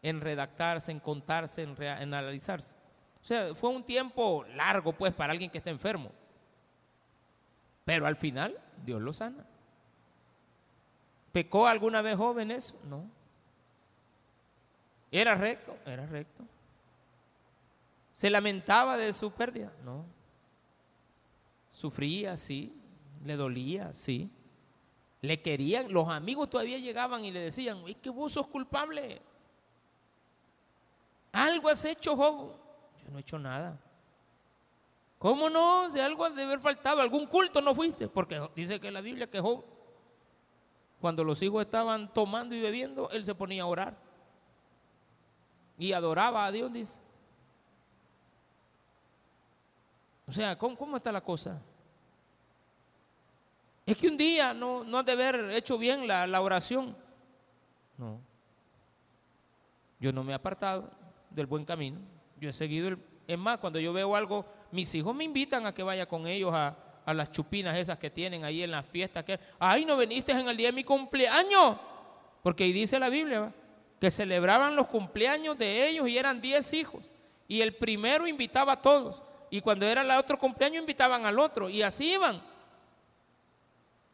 en 0.00 0.20
redactarse, 0.20 0.92
en 0.92 1.00
contarse, 1.00 1.64
en, 1.64 1.70
en 1.82 2.14
analizarse. 2.14 2.76
O 3.20 3.24
sea, 3.24 3.52
fue 3.52 3.70
un 3.70 3.82
tiempo 3.82 4.44
largo 4.54 4.92
pues 4.92 5.12
para 5.12 5.32
alguien 5.32 5.50
que 5.50 5.58
está 5.58 5.70
enfermo. 5.70 6.12
Pero 7.88 8.06
al 8.06 8.16
final 8.16 8.54
Dios 8.84 9.00
lo 9.00 9.14
sana. 9.14 9.46
¿Pecó 11.32 11.66
alguna 11.66 12.02
vez 12.02 12.16
joven 12.16 12.50
eso? 12.50 12.78
No. 12.84 13.10
¿Era 15.10 15.34
recto? 15.36 15.74
Era 15.86 16.04
recto. 16.04 16.44
¿Se 18.12 18.28
lamentaba 18.28 18.98
de 18.98 19.10
su 19.14 19.30
pérdida? 19.30 19.72
No. 19.86 20.04
¿Sufría? 21.70 22.36
Sí. 22.36 22.78
¿Le 23.24 23.36
dolía? 23.36 23.94
Sí. 23.94 24.30
¿Le 25.22 25.40
querían? 25.40 25.90
Los 25.90 26.10
amigos 26.10 26.50
todavía 26.50 26.76
llegaban 26.76 27.24
y 27.24 27.30
le 27.30 27.40
decían, 27.40 27.82
es 27.86 27.96
que 27.96 28.10
vos 28.10 28.32
sos 28.32 28.48
culpable. 28.48 29.22
Algo 31.32 31.70
has 31.70 31.86
hecho, 31.86 32.14
Job. 32.14 32.54
Yo 33.02 33.10
no 33.10 33.16
he 33.16 33.22
hecho 33.22 33.38
nada. 33.38 33.80
¿Cómo 35.18 35.50
no? 35.50 35.90
Si 35.90 35.98
algo 35.98 36.28
debe 36.30 36.44
haber 36.44 36.60
faltado, 36.60 37.00
algún 37.00 37.26
culto 37.26 37.60
no 37.60 37.74
fuiste, 37.74 38.08
porque 38.08 38.40
dice 38.54 38.78
que 38.78 38.90
la 38.90 39.00
Biblia 39.00 39.28
quejó. 39.28 39.64
Cuando 41.00 41.24
los 41.24 41.42
hijos 41.42 41.62
estaban 41.62 42.12
tomando 42.12 42.54
y 42.54 42.60
bebiendo, 42.60 43.10
él 43.10 43.24
se 43.24 43.34
ponía 43.34 43.64
a 43.64 43.66
orar. 43.66 43.96
Y 45.76 45.92
adoraba 45.92 46.46
a 46.46 46.52
Dios, 46.52 46.72
dice. 46.72 47.00
O 50.26 50.32
sea, 50.32 50.58
¿cómo, 50.58 50.96
está 50.96 51.10
la 51.10 51.20
cosa? 51.20 51.60
Es 53.86 53.96
que 53.96 54.08
un 54.08 54.16
día 54.16 54.52
no, 54.52 54.84
no 54.84 54.98
has 54.98 55.06
de 55.06 55.12
haber 55.12 55.50
hecho 55.52 55.78
bien 55.78 56.06
la, 56.06 56.26
la 56.26 56.42
oración. 56.42 56.96
No. 57.96 58.20
Yo 59.98 60.12
no 60.12 60.22
me 60.22 60.32
he 60.32 60.34
apartado 60.34 60.90
del 61.30 61.46
buen 61.46 61.64
camino. 61.64 61.98
Yo 62.40 62.50
he 62.50 62.52
seguido 62.52 62.88
el... 62.88 63.07
Es 63.28 63.38
más, 63.38 63.58
cuando 63.58 63.78
yo 63.78 63.92
veo 63.92 64.16
algo 64.16 64.44
mis 64.70 64.94
hijos 64.94 65.14
me 65.14 65.24
invitan 65.24 65.66
a 65.66 65.74
que 65.74 65.82
vaya 65.82 66.06
con 66.06 66.26
ellos 66.26 66.52
a, 66.52 66.76
las 67.06 67.32
chupinas 67.32 67.74
esas 67.74 67.98
que 67.98 68.10
tienen 68.10 68.44
ahí 68.44 68.62
en 68.62 68.70
la 68.70 68.82
fiesta. 68.82 69.24
Que, 69.24 69.40
Ay, 69.58 69.86
no 69.86 69.96
viniste 69.96 70.32
en 70.32 70.46
el 70.46 70.56
día 70.56 70.68
de 70.68 70.72
mi 70.72 70.84
cumpleaños. 70.84 71.76
Porque 72.42 72.64
ahí 72.64 72.72
dice 72.72 72.98
la 72.98 73.08
Biblia 73.08 73.52
que 73.98 74.10
celebraban 74.10 74.76
los 74.76 74.88
cumpleaños 74.88 75.56
de 75.56 75.88
ellos 75.88 76.06
y 76.06 76.18
eran 76.18 76.38
10 76.38 76.74
hijos. 76.74 77.02
Y 77.46 77.62
el 77.62 77.74
primero 77.74 78.26
invitaba 78.26 78.72
a 78.72 78.82
todos. 78.82 79.22
Y 79.48 79.62
cuando 79.62 79.86
era 79.86 80.02
el 80.02 80.10
otro 80.10 80.38
cumpleaños 80.38 80.80
invitaban 80.80 81.24
al 81.24 81.38
otro. 81.38 81.70
Y 81.70 81.80
así 81.80 82.12
iban. 82.12 82.42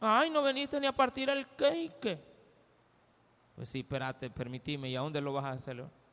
Ay, 0.01 0.31
no 0.31 0.45
viniste 0.45 0.79
ni 0.79 0.87
a 0.87 0.93
partir 0.93 1.29
el 1.31 1.49
cake. 1.57 2.21
Pues 3.57 3.69
sí, 3.69 3.81
espérate, 3.81 4.31
permitime. 4.31 4.89
¿Y 4.89 4.95
a 4.95 5.01
dónde 5.01 5.21
lo 5.21 5.33
vas 5.33 5.47
a 5.47 5.59
celebrar? 5.59 6.04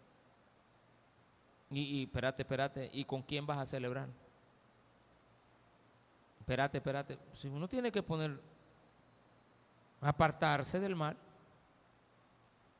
Y, 1.71 1.81
y 1.81 2.03
espérate, 2.03 2.43
espérate. 2.43 2.89
¿Y 2.93 3.05
con 3.05 3.21
quién 3.23 3.45
vas 3.45 3.57
a 3.57 3.65
celebrar? 3.65 4.07
espérate, 6.51 6.77
espérate. 6.79 7.17
Si 7.33 7.47
uno 7.47 7.65
tiene 7.67 7.91
que 7.91 8.03
poner, 8.03 8.37
apartarse 10.01 10.81
del 10.81 10.95
mal. 10.95 11.15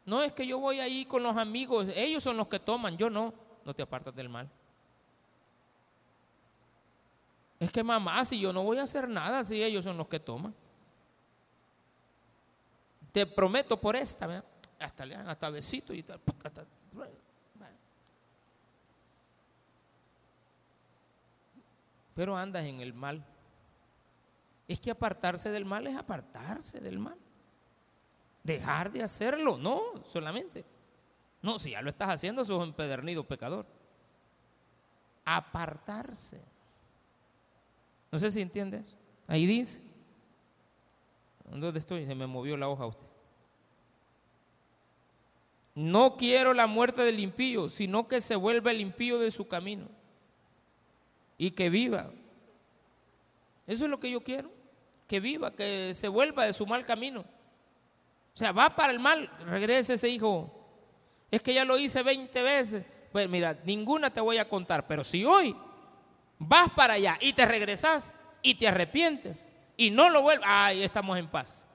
No 0.05 0.21
es 0.21 0.33
que 0.33 0.45
yo 0.45 0.59
voy 0.59 0.81
ahí 0.81 1.05
con 1.05 1.23
los 1.23 1.37
amigos, 1.37 1.87
ellos 1.95 2.21
son 2.21 2.35
los 2.35 2.47
que 2.47 2.59
toman, 2.59 2.97
yo 2.97 3.09
no, 3.09 3.33
no 3.63 3.73
te 3.73 3.83
apartas 3.83 4.13
del 4.13 4.27
mal. 4.27 4.49
Es 7.59 7.71
que 7.71 7.83
mamá, 7.83 8.25
si 8.25 8.39
yo 8.39 8.51
no 8.51 8.63
voy 8.63 8.79
a 8.79 8.83
hacer 8.83 9.07
nada, 9.07 9.45
si 9.45 9.63
ellos 9.63 9.85
son 9.85 9.95
los 9.95 10.07
que 10.07 10.19
toman. 10.19 10.53
Te 13.13 13.25
prometo 13.25 13.79
por 13.79 13.95
esta, 13.95 14.43
hasta 14.79 15.05
le 15.05 15.15
dan 15.15 15.29
hasta 15.29 15.49
besito 15.49 15.93
y 15.93 16.03
tal. 16.03 16.19
Pero 22.21 22.37
andas 22.37 22.65
en 22.65 22.81
el 22.81 22.93
mal. 22.93 23.25
Es 24.67 24.79
que 24.79 24.91
apartarse 24.91 25.49
del 25.49 25.65
mal 25.65 25.87
es 25.87 25.95
apartarse 25.95 26.79
del 26.79 26.99
mal. 26.99 27.17
Dejar 28.43 28.91
de 28.91 29.01
hacerlo, 29.01 29.57
no, 29.57 29.81
solamente. 30.05 30.63
No, 31.41 31.57
si 31.57 31.71
ya 31.71 31.81
lo 31.81 31.89
estás 31.89 32.09
haciendo, 32.09 32.45
sos 32.45 32.63
empedernido 32.63 33.23
pecador. 33.23 33.65
Apartarse. 35.25 36.39
No 38.11 38.19
sé 38.19 38.29
si 38.29 38.41
entiendes. 38.41 38.95
Ahí 39.25 39.47
dice. 39.47 39.81
¿Dónde 41.49 41.79
estoy? 41.79 42.05
Se 42.05 42.13
me 42.13 42.27
movió 42.27 42.55
la 42.55 42.69
hoja 42.69 42.83
a 42.83 42.87
usted. 42.87 43.07
No 45.73 46.17
quiero 46.17 46.53
la 46.53 46.67
muerte 46.67 47.01
del 47.01 47.19
impío, 47.19 47.67
sino 47.67 48.07
que 48.07 48.21
se 48.21 48.35
vuelva 48.35 48.69
el 48.69 48.79
impío 48.79 49.17
de 49.17 49.31
su 49.31 49.47
camino 49.47 50.00
y 51.41 51.49
que 51.49 51.71
viva. 51.71 52.11
Eso 53.65 53.85
es 53.85 53.89
lo 53.89 53.99
que 53.99 54.11
yo 54.11 54.21
quiero, 54.21 54.51
que 55.07 55.19
viva, 55.19 55.51
que 55.51 55.91
se 55.95 56.07
vuelva 56.07 56.45
de 56.45 56.53
su 56.53 56.67
mal 56.67 56.85
camino. 56.85 57.21
O 57.21 58.37
sea, 58.37 58.51
va 58.51 58.75
para 58.75 58.93
el 58.93 58.99
mal, 58.99 59.27
regrese 59.47 59.95
ese 59.95 60.07
hijo. 60.07 60.53
Es 61.31 61.41
que 61.41 61.55
ya 61.55 61.65
lo 61.65 61.79
hice 61.79 62.03
20 62.03 62.43
veces. 62.43 62.85
Pues 63.11 63.27
mira, 63.27 63.57
ninguna 63.65 64.11
te 64.11 64.21
voy 64.21 64.37
a 64.37 64.47
contar, 64.47 64.85
pero 64.85 65.03
si 65.03 65.25
hoy 65.25 65.55
vas 66.37 66.69
para 66.73 66.93
allá 66.93 67.17
y 67.19 67.33
te 67.33 67.43
regresas 67.47 68.13
y 68.43 68.53
te 68.53 68.67
arrepientes 68.67 69.47
y 69.75 69.89
no 69.89 70.11
lo 70.11 70.21
vuelves, 70.21 70.45
ahí 70.47 70.83
estamos 70.83 71.17
en 71.17 71.27
paz. 71.27 71.65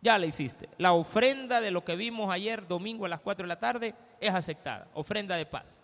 Ya 0.00 0.16
la 0.16 0.26
hiciste. 0.26 0.68
La 0.78 0.92
ofrenda 0.92 1.60
de 1.60 1.72
lo 1.72 1.84
que 1.84 1.96
vimos 1.96 2.32
ayer 2.32 2.68
domingo 2.68 3.04
a 3.04 3.08
las 3.08 3.20
4 3.20 3.42
de 3.42 3.48
la 3.48 3.58
tarde 3.58 3.96
es 4.20 4.32
aceptada. 4.32 4.86
Ofrenda 4.94 5.34
de 5.34 5.44
paz. 5.44 5.82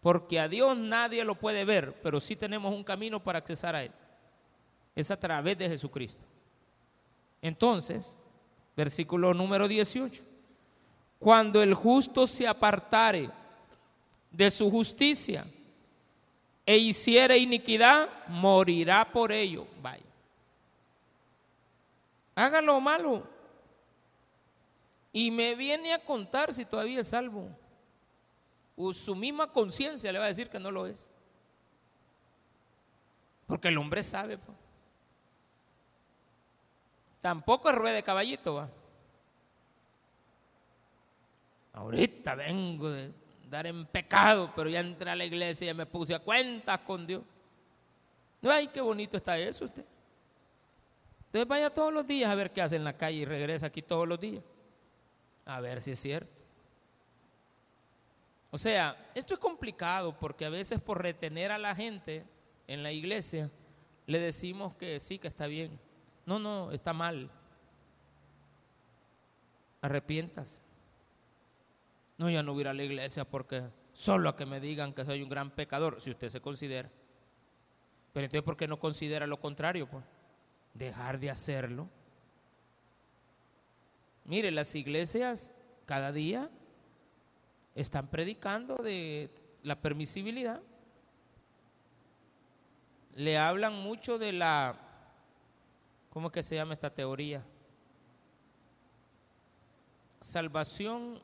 Porque 0.00 0.38
a 0.38 0.48
Dios 0.48 0.76
nadie 0.76 1.24
lo 1.24 1.34
puede 1.34 1.64
ver, 1.64 2.00
pero 2.02 2.20
sí 2.20 2.36
tenemos 2.36 2.72
un 2.74 2.84
camino 2.84 3.22
para 3.22 3.38
accesar 3.38 3.74
a 3.74 3.84
Él. 3.84 3.92
Es 4.94 5.10
a 5.10 5.18
través 5.18 5.58
de 5.58 5.68
Jesucristo. 5.68 6.24
Entonces, 7.42 8.16
versículo 8.76 9.34
número 9.34 9.68
18. 9.68 10.22
Cuando 11.18 11.62
el 11.62 11.74
justo 11.74 12.26
se 12.26 12.46
apartare 12.46 13.30
de 14.30 14.50
su 14.50 14.70
justicia 14.70 15.46
e 16.64 16.76
hiciere 16.76 17.38
iniquidad, 17.38 18.08
morirá 18.28 19.10
por 19.10 19.32
ello. 19.32 19.66
Vaya 19.82 20.08
haga 22.38 22.60
lo 22.60 22.80
malo 22.80 23.24
y 25.12 25.30
me 25.30 25.56
viene 25.56 25.92
a 25.92 25.98
contar 25.98 26.54
si 26.54 26.64
todavía 26.64 27.00
es 27.00 27.08
salvo. 27.08 27.48
Su 28.94 29.16
misma 29.16 29.52
conciencia 29.52 30.12
le 30.12 30.18
va 30.18 30.26
a 30.26 30.28
decir 30.28 30.48
que 30.48 30.60
no 30.60 30.70
lo 30.70 30.86
es. 30.86 31.10
Porque 33.46 33.68
el 33.68 33.78
hombre 33.78 34.04
sabe. 34.04 34.38
Tampoco 37.20 37.70
es 37.70 37.74
rueda 37.74 37.96
de 37.96 38.02
caballito. 38.04 38.54
¿va? 38.54 38.68
Ahorita 41.72 42.36
vengo 42.36 42.90
de 42.90 43.12
dar 43.50 43.66
en 43.66 43.84
pecado, 43.86 44.52
pero 44.54 44.68
ya 44.70 44.80
entré 44.80 45.10
a 45.10 45.16
la 45.16 45.24
iglesia 45.24 45.70
y 45.70 45.74
me 45.74 45.86
puse 45.86 46.14
a 46.14 46.20
cuentas 46.20 46.78
con 46.80 47.06
Dios. 47.06 47.22
Ay, 48.42 48.68
qué 48.68 48.80
bonito 48.80 49.16
está 49.16 49.36
eso 49.38 49.64
usted. 49.64 49.84
Entonces 51.26 51.48
vaya 51.48 51.70
todos 51.70 51.92
los 51.92 52.06
días 52.06 52.30
a 52.30 52.34
ver 52.34 52.52
qué 52.52 52.62
hace 52.62 52.76
en 52.76 52.84
la 52.84 52.96
calle 52.96 53.18
y 53.18 53.24
regresa 53.24 53.66
aquí 53.66 53.82
todos 53.82 54.06
los 54.06 54.20
días. 54.20 54.44
A 55.44 55.60
ver 55.60 55.82
si 55.82 55.90
es 55.92 55.98
cierto. 55.98 56.37
O 58.50 58.58
sea, 58.58 59.10
esto 59.14 59.34
es 59.34 59.40
complicado 59.40 60.18
porque 60.18 60.44
a 60.44 60.50
veces 60.50 60.80
por 60.80 61.02
retener 61.02 61.52
a 61.52 61.58
la 61.58 61.74
gente 61.74 62.24
en 62.66 62.82
la 62.82 62.92
iglesia 62.92 63.50
le 64.06 64.18
decimos 64.18 64.74
que 64.74 64.98
sí, 65.00 65.18
que 65.18 65.28
está 65.28 65.46
bien. 65.46 65.78
No, 66.24 66.38
no, 66.38 66.72
está 66.72 66.92
mal. 66.92 67.30
Arrepientas. 69.82 70.60
No, 72.16 72.30
ya 72.30 72.42
no 72.42 72.54
voy 72.54 72.64
a, 72.64 72.70
a 72.70 72.74
la 72.74 72.84
iglesia 72.84 73.24
porque 73.24 73.64
solo 73.92 74.28
a 74.28 74.36
que 74.36 74.46
me 74.46 74.60
digan 74.60 74.92
que 74.92 75.04
soy 75.04 75.22
un 75.22 75.28
gran 75.28 75.50
pecador, 75.50 76.00
si 76.00 76.10
usted 76.10 76.30
se 76.30 76.40
considera. 76.40 76.90
Pero 78.12 78.24
entonces, 78.24 78.44
¿por 78.44 78.56
qué 78.56 78.66
no 78.66 78.78
considera 78.78 79.26
lo 79.26 79.38
contrario? 79.40 79.88
Pues? 79.88 80.04
dejar 80.78 81.18
de 81.18 81.30
hacerlo. 81.30 81.88
Mire, 84.24 84.50
las 84.50 84.74
iglesias 84.74 85.52
cada 85.86 86.12
día 86.12 86.50
están 87.80 88.08
predicando 88.08 88.76
de 88.76 89.30
la 89.62 89.80
permisibilidad. 89.80 90.60
Le 93.14 93.38
hablan 93.38 93.74
mucho 93.74 94.18
de 94.18 94.32
la, 94.32 94.76
¿cómo 96.10 96.26
es 96.26 96.32
que 96.32 96.42
se 96.42 96.56
llama 96.56 96.74
esta 96.74 96.90
teoría? 96.90 97.44
Salvación 100.20 101.22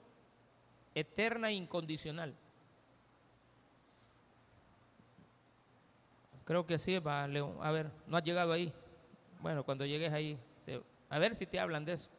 eterna 0.94 1.50
e 1.50 1.54
incondicional. 1.54 2.34
Creo 6.44 6.66
que 6.66 6.78
sí, 6.78 6.98
va, 6.98 7.26
León. 7.26 7.56
A 7.62 7.72
ver, 7.72 7.90
no 8.06 8.16
ha 8.16 8.22
llegado 8.22 8.52
ahí. 8.52 8.72
Bueno, 9.40 9.64
cuando 9.64 9.84
llegues 9.84 10.12
ahí, 10.12 10.38
a 11.10 11.18
ver 11.18 11.34
si 11.34 11.46
te 11.46 11.58
hablan 11.58 11.84
de 11.84 11.94
eso. 11.94 12.10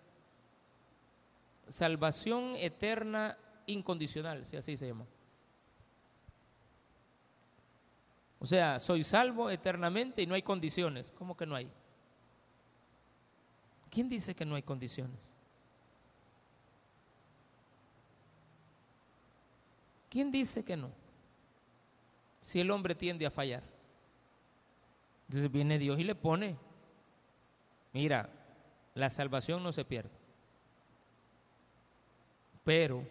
Salvación 1.69 2.55
eterna 2.57 3.37
incondicional, 3.67 4.45
si 4.45 4.57
así 4.57 4.77
se 4.77 4.87
llama. 4.87 5.05
O 8.39 8.45
sea, 8.45 8.79
soy 8.79 9.03
salvo 9.03 9.49
eternamente 9.49 10.21
y 10.21 10.27
no 10.27 10.35
hay 10.35 10.41
condiciones. 10.41 11.11
¿Cómo 11.11 11.35
que 11.35 11.45
no 11.45 11.55
hay? 11.55 11.69
¿Quién 13.89 14.09
dice 14.09 14.35
que 14.35 14.45
no 14.45 14.55
hay 14.55 14.61
condiciones? 14.61 15.33
¿Quién 20.09 20.31
dice 20.31 20.63
que 20.63 20.77
no? 20.77 20.91
Si 22.41 22.59
el 22.59 22.69
hombre 22.71 22.93
tiende 22.93 23.25
a 23.25 23.31
fallar. 23.31 23.63
Entonces 25.27 25.51
viene 25.51 25.79
Dios 25.79 25.99
y 25.99 26.03
le 26.03 26.13
pone 26.13 26.57
Mira, 27.95 28.27
la 28.93 29.09
salvación 29.09 29.63
no 29.63 29.71
se 29.71 29.85
pierde. 29.85 30.11
Pero 32.65 33.07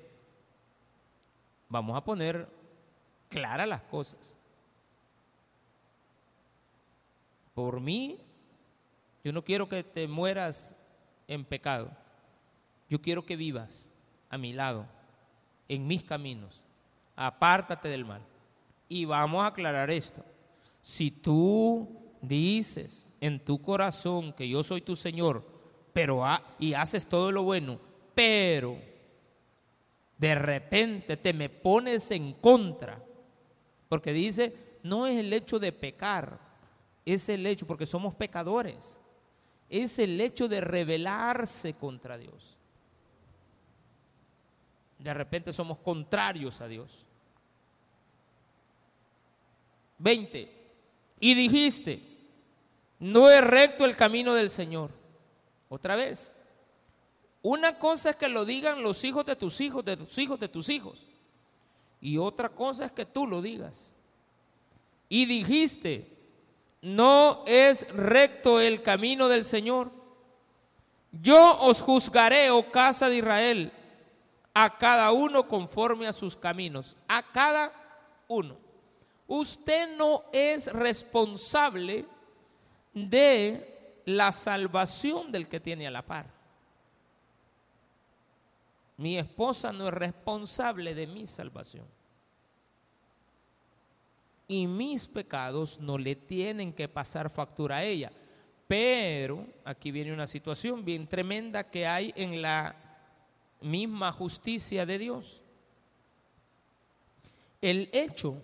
vamos 1.74 1.96
a 1.96 2.04
poner 2.04 2.48
claras 3.28 3.68
las 3.68 3.82
cosas. 3.82 4.36
Por 7.52 7.80
mí, 7.80 8.20
yo 9.24 9.32
no 9.32 9.42
quiero 9.42 9.68
que 9.68 9.82
te 9.82 10.06
mueras 10.06 10.76
en 11.26 11.44
pecado. 11.44 11.90
Yo 12.88 13.02
quiero 13.02 13.26
que 13.26 13.34
vivas 13.34 13.90
a 14.30 14.38
mi 14.38 14.52
lado, 14.52 14.86
en 15.68 15.84
mis 15.88 16.04
caminos. 16.04 16.62
Apártate 17.16 17.88
del 17.88 18.04
mal. 18.04 18.22
Y 18.88 19.04
vamos 19.04 19.42
a 19.42 19.48
aclarar 19.48 19.90
esto. 19.90 20.24
Si 20.80 21.10
tú 21.10 21.88
dices 22.22 23.08
en 23.20 23.40
tu 23.44 23.60
corazón 23.60 24.32
que 24.32 24.48
yo 24.48 24.62
soy 24.62 24.80
tu 24.80 24.94
Señor, 24.94 25.44
pero 25.92 26.22
y 26.60 26.74
haces 26.74 27.04
todo 27.04 27.32
lo 27.32 27.42
bueno, 27.42 27.80
pero 28.14 28.78
de 30.18 30.34
repente 30.34 31.16
te 31.16 31.32
me 31.32 31.48
pones 31.48 32.10
en 32.10 32.34
contra, 32.34 33.02
porque 33.88 34.12
dice, 34.12 34.78
no 34.82 35.06
es 35.06 35.18
el 35.18 35.32
hecho 35.32 35.58
de 35.58 35.72
pecar, 35.72 36.38
es 37.04 37.28
el 37.28 37.46
hecho, 37.46 37.66
porque 37.66 37.86
somos 37.86 38.14
pecadores, 38.14 38.98
es 39.68 39.98
el 39.98 40.20
hecho 40.20 40.48
de 40.48 40.60
rebelarse 40.60 41.74
contra 41.74 42.16
Dios. 42.18 42.56
De 44.98 45.12
repente 45.12 45.52
somos 45.52 45.78
contrarios 45.78 46.60
a 46.60 46.68
Dios. 46.68 47.06
20. 49.98 50.50
Y 51.20 51.34
dijiste, 51.34 52.02
no 52.98 53.30
es 53.30 53.42
recto 53.42 53.84
el 53.84 53.96
camino 53.96 54.34
del 54.34 54.50
Señor. 54.50 54.90
Otra 55.68 55.96
vez. 55.96 56.33
Una 57.44 57.78
cosa 57.78 58.08
es 58.08 58.16
que 58.16 58.30
lo 58.30 58.46
digan 58.46 58.82
los 58.82 59.04
hijos 59.04 59.26
de 59.26 59.36
tus 59.36 59.60
hijos, 59.60 59.84
de 59.84 59.98
tus 59.98 60.16
hijos, 60.16 60.40
de 60.40 60.48
tus 60.48 60.70
hijos. 60.70 61.06
Y 62.00 62.16
otra 62.16 62.48
cosa 62.48 62.86
es 62.86 62.92
que 62.92 63.04
tú 63.04 63.26
lo 63.26 63.42
digas. 63.42 63.92
Y 65.10 65.26
dijiste, 65.26 66.10
no 66.80 67.44
es 67.46 67.86
recto 67.88 68.62
el 68.62 68.80
camino 68.80 69.28
del 69.28 69.44
Señor. 69.44 69.92
Yo 71.12 71.58
os 71.60 71.82
juzgaré, 71.82 72.50
oh 72.50 72.70
casa 72.70 73.10
de 73.10 73.18
Israel, 73.18 73.72
a 74.54 74.78
cada 74.78 75.12
uno 75.12 75.46
conforme 75.46 76.06
a 76.06 76.14
sus 76.14 76.34
caminos. 76.38 76.96
A 77.06 77.30
cada 77.30 77.74
uno. 78.26 78.56
Usted 79.26 79.94
no 79.98 80.24
es 80.32 80.72
responsable 80.72 82.06
de 82.94 84.00
la 84.06 84.32
salvación 84.32 85.30
del 85.30 85.46
que 85.46 85.60
tiene 85.60 85.86
a 85.86 85.90
la 85.90 86.00
par. 86.00 86.33
Mi 88.96 89.18
esposa 89.18 89.72
no 89.72 89.88
es 89.88 89.94
responsable 89.94 90.94
de 90.94 91.06
mi 91.06 91.26
salvación. 91.26 91.86
Y 94.46 94.66
mis 94.66 95.08
pecados 95.08 95.80
no 95.80 95.98
le 95.98 96.14
tienen 96.14 96.72
que 96.72 96.88
pasar 96.88 97.30
factura 97.30 97.78
a 97.78 97.84
ella. 97.84 98.12
Pero 98.68 99.46
aquí 99.64 99.90
viene 99.90 100.12
una 100.12 100.26
situación 100.26 100.84
bien 100.84 101.06
tremenda 101.06 101.70
que 101.70 101.86
hay 101.86 102.12
en 102.16 102.40
la 102.40 102.76
misma 103.60 104.12
justicia 104.12 104.86
de 104.86 104.98
Dios. 104.98 105.42
El 107.60 107.88
hecho 107.92 108.42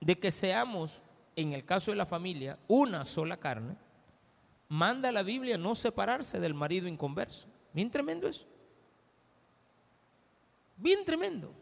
de 0.00 0.18
que 0.18 0.30
seamos 0.30 1.02
en 1.36 1.52
el 1.52 1.64
caso 1.64 1.92
de 1.92 1.96
la 1.96 2.06
familia, 2.06 2.58
una 2.66 3.04
sola 3.04 3.36
carne, 3.36 3.76
manda 4.68 5.08
a 5.08 5.12
la 5.12 5.22
Biblia 5.22 5.56
no 5.56 5.76
separarse 5.76 6.40
del 6.40 6.52
marido 6.52 6.88
inconverso. 6.88 7.46
Bien 7.72 7.88
tremendo 7.90 8.26
eso. 8.26 8.46
Bien 10.78 11.04
tremendo. 11.04 11.52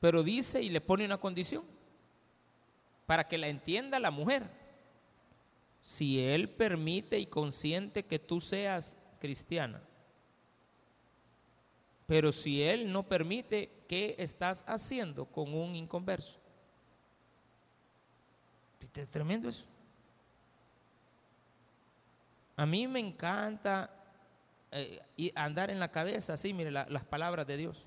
Pero 0.00 0.22
dice 0.22 0.62
y 0.62 0.70
le 0.70 0.80
pone 0.80 1.04
una 1.04 1.18
condición 1.18 1.64
para 3.06 3.28
que 3.28 3.38
la 3.38 3.48
entienda 3.48 4.00
la 4.00 4.10
mujer. 4.10 4.48
Si 5.80 6.20
él 6.20 6.48
permite 6.48 7.18
y 7.18 7.26
consiente 7.26 8.04
que 8.04 8.18
tú 8.18 8.40
seas 8.40 8.96
cristiana, 9.20 9.82
pero 12.06 12.30
si 12.30 12.62
él 12.62 12.92
no 12.92 13.02
permite, 13.02 13.70
¿qué 13.88 14.14
estás 14.18 14.64
haciendo 14.66 15.26
con 15.26 15.52
un 15.54 15.74
inconverso? 15.74 16.38
Es 18.94 19.08
tremendo 19.08 19.48
eso. 19.48 19.66
A 22.56 22.64
mí 22.64 22.86
me 22.86 23.00
encanta 23.00 23.90
eh, 24.78 25.32
andar 25.34 25.70
en 25.70 25.80
la 25.80 25.90
cabeza 25.90 26.34
así, 26.34 26.52
mire, 26.52 26.70
las 26.70 27.04
palabras 27.04 27.46
de 27.46 27.56
Dios. 27.56 27.86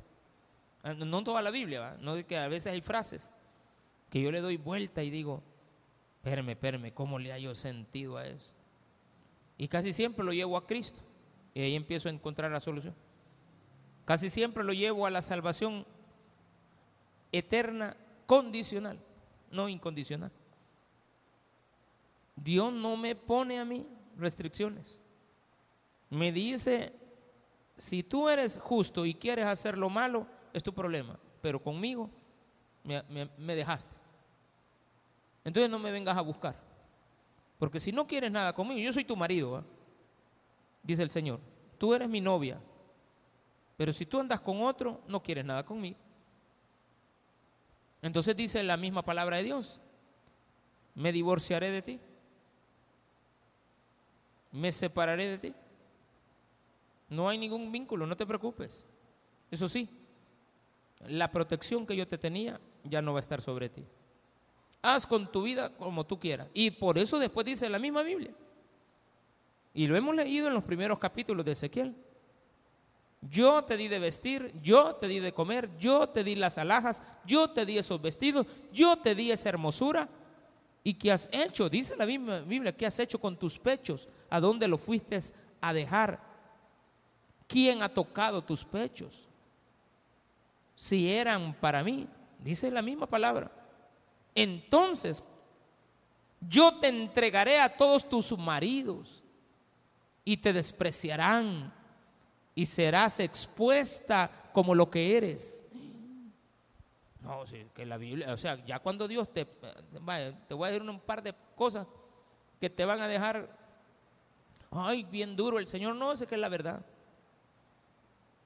Ah, 0.83 0.93
no 0.93 1.23
toda 1.23 1.41
la 1.41 1.51
Biblia, 1.51 1.97
no 1.99 2.15
que 2.25 2.37
a 2.37 2.47
veces 2.47 2.73
hay 2.73 2.81
frases 2.81 3.33
que 4.09 4.21
yo 4.21 4.31
le 4.31 4.41
doy 4.41 4.57
vuelta 4.57 5.03
y 5.03 5.09
digo, 5.09 5.43
espérame, 6.17 6.49
espérame, 6.49 6.93
¿cómo 6.93 7.19
le 7.19 7.31
hallo 7.31 7.53
sentido 7.53 8.17
a 8.17 8.25
eso? 8.25 8.53
Y 9.57 9.67
casi 9.67 9.93
siempre 9.93 10.23
lo 10.23 10.33
llevo 10.33 10.57
a 10.57 10.65
Cristo 10.65 10.99
y 11.53 11.61
ahí 11.61 11.75
empiezo 11.75 12.07
a 12.07 12.11
encontrar 12.11 12.51
la 12.51 12.59
solución. 12.59 12.95
Casi 14.05 14.29
siempre 14.29 14.63
lo 14.63 14.73
llevo 14.73 15.05
a 15.05 15.11
la 15.11 15.21
salvación 15.21 15.85
eterna 17.31 17.95
condicional, 18.25 18.99
no 19.51 19.69
incondicional. 19.69 20.31
Dios 22.35 22.73
no 22.73 22.97
me 22.97 23.15
pone 23.15 23.59
a 23.59 23.65
mí 23.65 23.85
restricciones. 24.17 25.01
Me 26.09 26.31
dice, 26.31 26.93
si 27.77 28.03
tú 28.03 28.27
eres 28.29 28.59
justo 28.61 29.05
y 29.05 29.13
quieres 29.13 29.45
hacer 29.45 29.77
lo 29.77 29.89
malo, 29.89 30.25
es 30.53 30.63
tu 30.63 30.73
problema, 30.73 31.19
pero 31.41 31.61
conmigo 31.61 32.09
me, 32.83 33.55
dejaste. 33.55 33.95
Entonces 35.43 35.69
no 35.69 35.79
me 35.79 35.91
vengas 35.91 36.17
a 36.17 36.21
buscar. 36.21 36.55
Porque 37.57 37.79
si 37.79 37.91
no 37.91 38.07
quieres 38.07 38.31
nada 38.31 38.53
conmigo, 38.53 38.79
yo 38.79 38.93
soy 38.93 39.03
tu 39.03 39.15
marido, 39.15 39.63
dice 40.83 41.03
el 41.03 41.09
Señor. 41.09 41.39
Tú 41.77 41.93
eres 41.93 42.09
mi 42.09 42.21
novia. 42.21 42.59
Pero 43.77 43.93
si 43.93 44.05
tú 44.05 44.19
andas 44.19 44.39
con 44.41 44.61
otro, 44.61 45.01
no 45.07 45.21
quieres 45.21 45.45
nada 45.45 45.65
conmigo. 45.65 45.97
Entonces 48.01 48.35
dice 48.35 48.63
la 48.63 48.77
misma 48.77 49.03
palabra 49.03 49.37
de 49.37 49.43
Dios. 49.43 49.79
Me 50.95 51.11
divorciaré 51.11 51.71
de 51.71 51.81
ti. 51.81 51.99
Me 54.51 54.71
separaré 54.71 55.27
de 55.27 55.37
ti. 55.37 55.53
No 57.09 57.27
hay 57.27 57.37
ningún 57.37 57.71
vínculo, 57.71 58.05
no 58.05 58.15
te 58.15 58.25
preocupes. 58.25 58.87
Eso 59.49 59.67
sí, 59.67 59.89
la 61.07 61.31
protección 61.31 61.85
que 61.85 61.95
yo 61.95 62.07
te 62.07 62.17
tenía 62.17 62.59
ya 62.83 63.01
no 63.01 63.13
va 63.13 63.19
a 63.19 63.21
estar 63.21 63.41
sobre 63.41 63.69
ti. 63.69 63.85
Haz 64.81 65.05
con 65.05 65.31
tu 65.31 65.43
vida 65.43 65.75
como 65.75 66.05
tú 66.05 66.19
quieras. 66.19 66.47
Y 66.53 66.71
por 66.71 66.97
eso 66.97 67.19
después 67.19 67.45
dice 67.45 67.69
la 67.69 67.79
misma 67.79 68.03
Biblia. 68.03 68.31
Y 69.73 69.87
lo 69.87 69.95
hemos 69.97 70.15
leído 70.15 70.47
en 70.47 70.53
los 70.53 70.63
primeros 70.63 70.99
capítulos 70.99 71.45
de 71.45 71.51
Ezequiel. 71.51 71.95
Yo 73.21 73.63
te 73.65 73.75
di 73.75 73.89
de 73.89 73.99
vestir, 73.99 74.53
yo 74.61 74.95
te 74.95 75.07
di 75.07 75.19
de 75.19 75.33
comer, 75.33 75.69
yo 75.77 76.07
te 76.07 76.23
di 76.23 76.35
las 76.35 76.57
alhajas, 76.57 77.03
yo 77.25 77.49
te 77.49 77.65
di 77.65 77.77
esos 77.77 78.01
vestidos, 78.01 78.47
yo 78.71 78.97
te 78.97 79.13
di 79.13 79.31
esa 79.31 79.49
hermosura. 79.49 80.07
¿Y 80.83 80.93
qué 80.93 81.11
has 81.11 81.29
hecho? 81.31 81.69
Dice 81.69 81.97
la 81.97 82.05
Biblia, 82.05 82.75
¿qué 82.75 82.85
has 82.85 82.97
hecho 82.99 83.19
con 83.19 83.37
tus 83.37 83.59
pechos? 83.59 84.07
¿A 84.29 84.39
dónde 84.39 84.67
lo 84.67 84.77
fuiste 84.77 85.19
a 85.59 85.73
dejar? 85.73 86.28
¿Quién 87.49 87.83
ha 87.83 87.89
tocado 87.89 88.41
tus 88.41 88.63
pechos? 88.63 89.29
si 90.79 91.11
eran 91.11 91.53
para 91.55 91.83
mí, 91.83 92.07
dice 92.41 92.71
la 92.71 92.81
misma 92.81 93.05
palabra, 93.05 93.51
entonces 94.33 95.21
yo 96.39 96.79
te 96.79 96.87
entregaré 96.87 97.59
a 97.59 97.75
todos 97.75 98.07
tus 98.07 98.37
maridos 98.37 99.21
y 100.23 100.37
te 100.37 100.53
despreciarán 100.53 101.73
y 102.55 102.65
serás 102.65 103.19
expuesta 103.19 104.31
como 104.53 104.73
lo 104.73 104.89
que 104.89 105.17
eres. 105.17 105.65
No, 107.23 107.45
sí, 107.45 107.67
que 107.75 107.85
la 107.85 107.97
Biblia, 107.97 108.31
o 108.31 108.37
sea, 108.37 108.63
ya 108.65 108.79
cuando 108.79 109.05
Dios 109.05 109.33
te, 109.33 109.43
te 109.43 110.53
voy 110.53 110.69
a 110.69 110.71
decir 110.71 110.89
un 110.89 111.01
par 111.01 111.21
de 111.21 111.35
cosas 111.57 111.85
que 112.57 112.69
te 112.69 112.85
van 112.85 113.01
a 113.01 113.07
dejar, 113.09 113.53
ay, 114.71 115.03
bien 115.03 115.35
duro, 115.35 115.59
el 115.59 115.67
Señor 115.67 115.97
no 115.97 116.15
sé 116.15 116.25
que 116.25 116.35
es 116.35 116.41
la 116.41 116.47
verdad. 116.47 116.85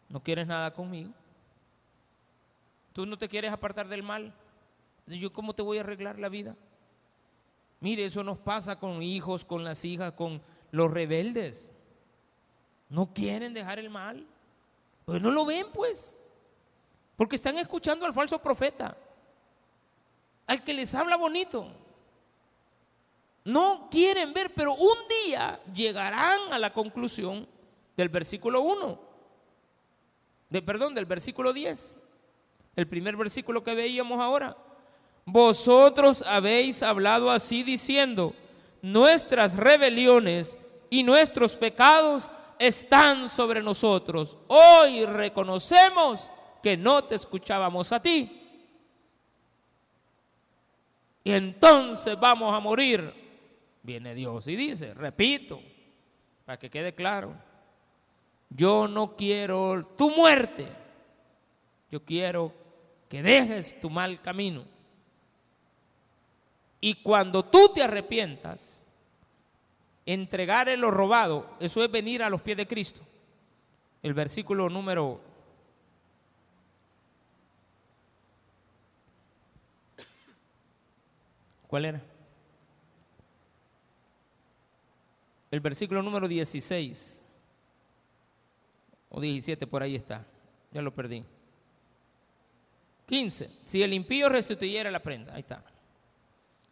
No 0.10 0.22
quieres 0.22 0.48
nada 0.48 0.74
conmigo. 0.74 1.12
Tú 2.94 3.06
no 3.06 3.18
te 3.18 3.28
quieres 3.28 3.52
apartar 3.52 3.88
del 3.88 4.04
mal. 4.04 4.34
¿Yo 5.08 5.34
cómo 5.34 5.54
te 5.54 5.62
voy 5.62 5.78
a 5.78 5.82
arreglar 5.82 6.20
la 6.20 6.30
vida? 6.30 6.56
Mire, 7.80 8.06
eso 8.06 8.24
nos 8.24 8.40
pasa 8.40 8.80
con 8.80 9.02
hijos, 9.02 9.44
con 9.44 9.64
las 9.64 9.84
hijas, 9.84 10.14
con 10.14 10.42
los 10.72 10.92
rebeldes. 10.92 11.74
No 12.90 13.14
quieren 13.14 13.54
dejar 13.54 13.80
el 13.80 13.90
mal. 13.90 14.26
Pues 15.06 15.22
no 15.22 15.32
lo 15.32 15.46
ven, 15.46 15.66
pues. 15.74 16.16
Porque 17.18 17.36
están 17.36 17.58
escuchando 17.58 18.06
al 18.06 18.14
falso 18.14 18.40
profeta. 18.40 18.96
Al 20.48 20.64
que 20.64 20.74
les 20.74 20.94
habla 20.96 21.18
bonito. 21.18 21.68
No 23.44 23.90
quieren 23.92 24.34
ver, 24.34 24.54
pero 24.54 24.74
un 24.74 24.98
día 25.26 25.60
llegarán 25.74 26.54
a 26.54 26.60
la 26.60 26.72
conclusión 26.72 27.48
del 27.98 28.10
versículo 28.10 28.62
1. 28.62 29.13
De, 30.54 30.62
perdón, 30.62 30.94
del 30.94 31.08
versículo 31.08 31.52
10. 31.52 31.98
El 32.76 32.88
primer 32.88 33.18
versículo 33.18 33.64
que 33.64 33.74
veíamos 33.74 34.22
ahora. 34.22 34.56
Vosotros 35.26 36.24
habéis 36.28 36.84
hablado 36.84 37.32
así 37.32 37.64
diciendo, 37.64 38.36
nuestras 38.84 39.56
rebeliones 39.56 40.60
y 40.92 41.02
nuestros 41.02 41.56
pecados 41.56 42.30
están 42.60 43.30
sobre 43.30 43.64
nosotros. 43.64 44.38
Hoy 44.48 45.08
reconocemos 45.08 46.30
que 46.62 46.78
no 46.78 47.04
te 47.04 47.16
escuchábamos 47.16 47.92
a 47.92 48.00
ti. 48.00 48.40
Y 51.24 51.32
entonces 51.32 52.16
vamos 52.20 52.54
a 52.54 52.60
morir. 52.60 53.12
Viene 53.82 54.14
Dios 54.14 54.48
y 54.48 54.56
dice, 54.56 54.94
repito, 54.94 55.60
para 56.46 56.60
que 56.60 56.70
quede 56.70 56.94
claro, 56.94 57.34
yo 58.56 58.88
no 58.88 59.16
quiero 59.16 59.86
tu 59.98 60.10
muerte, 60.10 60.68
yo 61.90 62.04
quiero 62.04 62.54
que 63.10 63.24
dejes 63.24 63.80
tu 63.80 63.90
mal 63.90 64.22
camino. 64.22 64.66
Y 66.82 66.96
cuando 66.96 67.46
tú 67.46 67.72
te 67.74 67.82
arrepientas, 67.82 68.84
entregar 70.06 70.68
lo 70.78 70.92
robado, 70.92 71.50
eso 71.60 71.84
es 71.84 71.90
venir 71.90 72.22
a 72.22 72.30
los 72.30 72.42
pies 72.42 72.58
de 72.58 72.68
Cristo. 72.68 73.02
El 74.02 74.14
versículo 74.14 74.70
número 74.70 75.22
¿Cuál 81.74 81.86
era? 81.86 82.02
El 85.50 85.60
versículo 85.60 86.04
número 86.04 86.28
16 86.28 87.23
o 89.14 89.22
17, 89.22 89.68
por 89.68 89.84
ahí 89.84 89.96
está. 89.96 90.26
Ya 90.72 90.82
lo 90.82 90.94
perdí. 90.94 91.24
15. 93.06 93.50
Si 93.64 93.84
el 93.84 93.94
impío 93.94 94.28
restituyera 94.28 94.90
la 94.90 95.04
prenda, 95.04 95.36
ahí 95.36 95.42
está. 95.42 95.64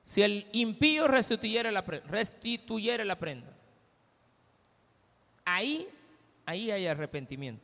Si 0.03 0.23
el 0.23 0.47
impío 0.51 1.07
restituyera 1.07 1.71
la 1.71 1.85
prenda, 1.85 2.07
restituyera 2.09 3.05
la 3.05 3.19
prenda, 3.19 3.55
ahí, 5.45 5.87
ahí 6.47 6.71
hay 6.71 6.87
arrepentimiento. 6.87 7.63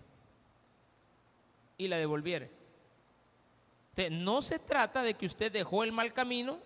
Y 1.79 1.87
la 1.87 1.97
devolviere. 1.97 2.51
no 4.11 4.43
se 4.43 4.59
trata 4.59 5.01
de 5.01 5.15
que 5.15 5.25
usted 5.25 5.51
dejó 5.51 5.83
el 5.83 5.91
mal 5.91 6.13
camino 6.13 6.59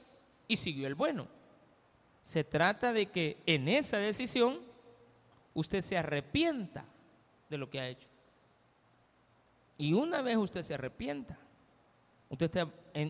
y 0.50 0.58
siguió 0.58 0.86
el 0.86 0.96
bueno. 0.96 1.30
Se 2.24 2.44
trata 2.44 2.92
de 2.92 3.06
que 3.06 3.38
en 3.46 3.70
esa 3.70 3.98
decisión 3.98 4.60
usted 5.54 5.82
se 5.82 5.98
arrepienta 5.98 6.86
de 7.52 7.60
lo 7.60 7.70
que 7.70 7.80
ha 7.80 7.88
hecho. 7.88 8.08
Y 9.78 9.94
una 9.94 10.24
vez 10.24 10.38
usted 10.38 10.64
se 10.64 10.74
arrepienta, 10.74 11.38
Usted 12.32 12.66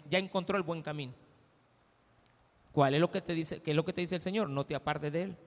ya 0.09 0.17
encontró 0.17 0.57
el 0.57 0.63
buen 0.63 0.81
camino. 0.81 1.13
¿Cuál 2.71 2.95
es 2.95 2.99
lo 2.99 3.11
que 3.11 3.21
te 3.21 3.35
dice? 3.35 3.61
¿Qué 3.61 3.69
es 3.69 3.77
lo 3.77 3.85
que 3.85 3.93
te 3.93 4.01
dice 4.01 4.15
el 4.15 4.21
Señor? 4.21 4.49
No 4.49 4.65
te 4.65 4.73
apartes 4.73 5.11
de 5.11 5.21
él. 5.21 5.37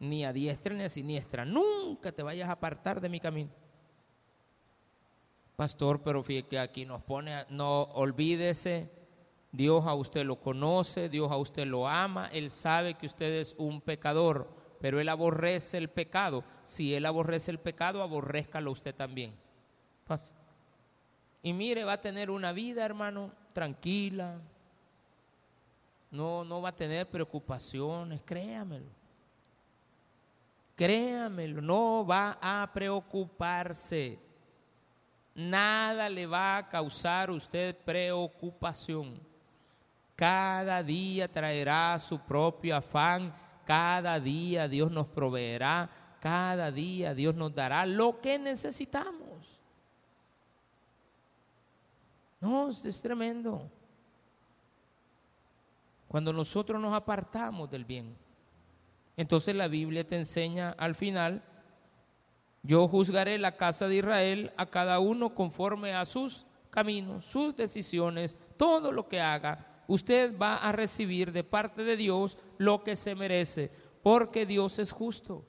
Ni 0.00 0.22
a 0.22 0.34
diestra 0.34 0.74
ni 0.74 0.82
a 0.82 0.90
siniestra. 0.90 1.46
Nunca 1.46 2.12
te 2.12 2.22
vayas 2.22 2.50
a 2.50 2.52
apartar 2.52 3.00
de 3.00 3.08
mi 3.08 3.20
camino. 3.20 3.48
Pastor, 5.56 6.02
pero 6.02 6.22
fíjate 6.22 6.48
que 6.48 6.58
aquí 6.58 6.84
nos 6.84 7.02
pone, 7.02 7.46
no 7.48 7.84
olvídese, 7.94 8.90
Dios 9.50 9.86
a 9.86 9.94
usted 9.94 10.26
lo 10.26 10.40
conoce, 10.40 11.08
Dios 11.08 11.30
a 11.32 11.36
usted 11.36 11.64
lo 11.64 11.88
ama, 11.88 12.28
Él 12.32 12.50
sabe 12.50 12.94
que 12.94 13.06
usted 13.06 13.32
es 13.40 13.54
un 13.56 13.80
pecador, 13.80 14.50
pero 14.84 15.00
Él 15.00 15.08
aborrece 15.08 15.78
el 15.78 15.88
pecado. 15.88 16.44
Si 16.62 16.94
Él 16.94 17.06
aborrece 17.06 17.50
el 17.50 17.58
pecado, 17.58 18.02
aborrezcalo 18.02 18.70
usted 18.70 18.94
también. 18.94 19.34
Fácil. 20.04 20.34
Y 21.42 21.54
mire, 21.54 21.84
va 21.84 21.94
a 21.94 22.00
tener 22.02 22.28
una 22.28 22.52
vida, 22.52 22.84
hermano, 22.84 23.32
tranquila. 23.54 24.36
No, 26.10 26.44
no 26.44 26.60
va 26.60 26.68
a 26.68 26.76
tener 26.76 27.08
preocupaciones, 27.08 28.20
créamelo. 28.26 28.84
Créamelo, 30.76 31.62
no 31.62 32.04
va 32.04 32.36
a 32.42 32.70
preocuparse. 32.70 34.18
Nada 35.34 36.10
le 36.10 36.26
va 36.26 36.58
a 36.58 36.68
causar 36.68 37.30
a 37.30 37.32
usted 37.32 37.74
preocupación. 37.74 39.18
Cada 40.14 40.82
día 40.82 41.26
traerá 41.26 41.98
su 41.98 42.18
propio 42.18 42.76
afán. 42.76 43.43
Cada 43.64 44.20
día 44.20 44.68
Dios 44.68 44.90
nos 44.90 45.06
proveerá. 45.06 45.90
Cada 46.20 46.70
día 46.70 47.14
Dios 47.14 47.34
nos 47.34 47.54
dará 47.54 47.84
lo 47.86 48.20
que 48.20 48.38
necesitamos. 48.38 49.24
No, 52.40 52.68
es 52.68 53.00
tremendo. 53.00 53.70
Cuando 56.08 56.32
nosotros 56.32 56.80
nos 56.80 56.94
apartamos 56.94 57.70
del 57.70 57.84
bien. 57.84 58.16
Entonces 59.16 59.54
la 59.54 59.68
Biblia 59.68 60.06
te 60.06 60.16
enseña 60.16 60.70
al 60.78 60.94
final, 60.94 61.42
yo 62.62 62.88
juzgaré 62.88 63.38
la 63.38 63.56
casa 63.56 63.88
de 63.88 63.96
Israel 63.96 64.52
a 64.56 64.66
cada 64.66 64.98
uno 64.98 65.34
conforme 65.34 65.94
a 65.94 66.04
sus 66.04 66.46
caminos, 66.70 67.24
sus 67.24 67.54
decisiones, 67.54 68.36
todo 68.56 68.90
lo 68.90 69.08
que 69.08 69.20
haga. 69.20 69.73
Usted 69.86 70.36
va 70.38 70.56
a 70.56 70.72
recibir 70.72 71.32
de 71.32 71.44
parte 71.44 71.84
de 71.84 71.96
Dios 71.96 72.38
lo 72.58 72.82
que 72.84 72.96
se 72.96 73.14
merece, 73.14 73.70
porque 74.02 74.46
Dios 74.46 74.78
es 74.78 74.92
justo. 74.92 75.44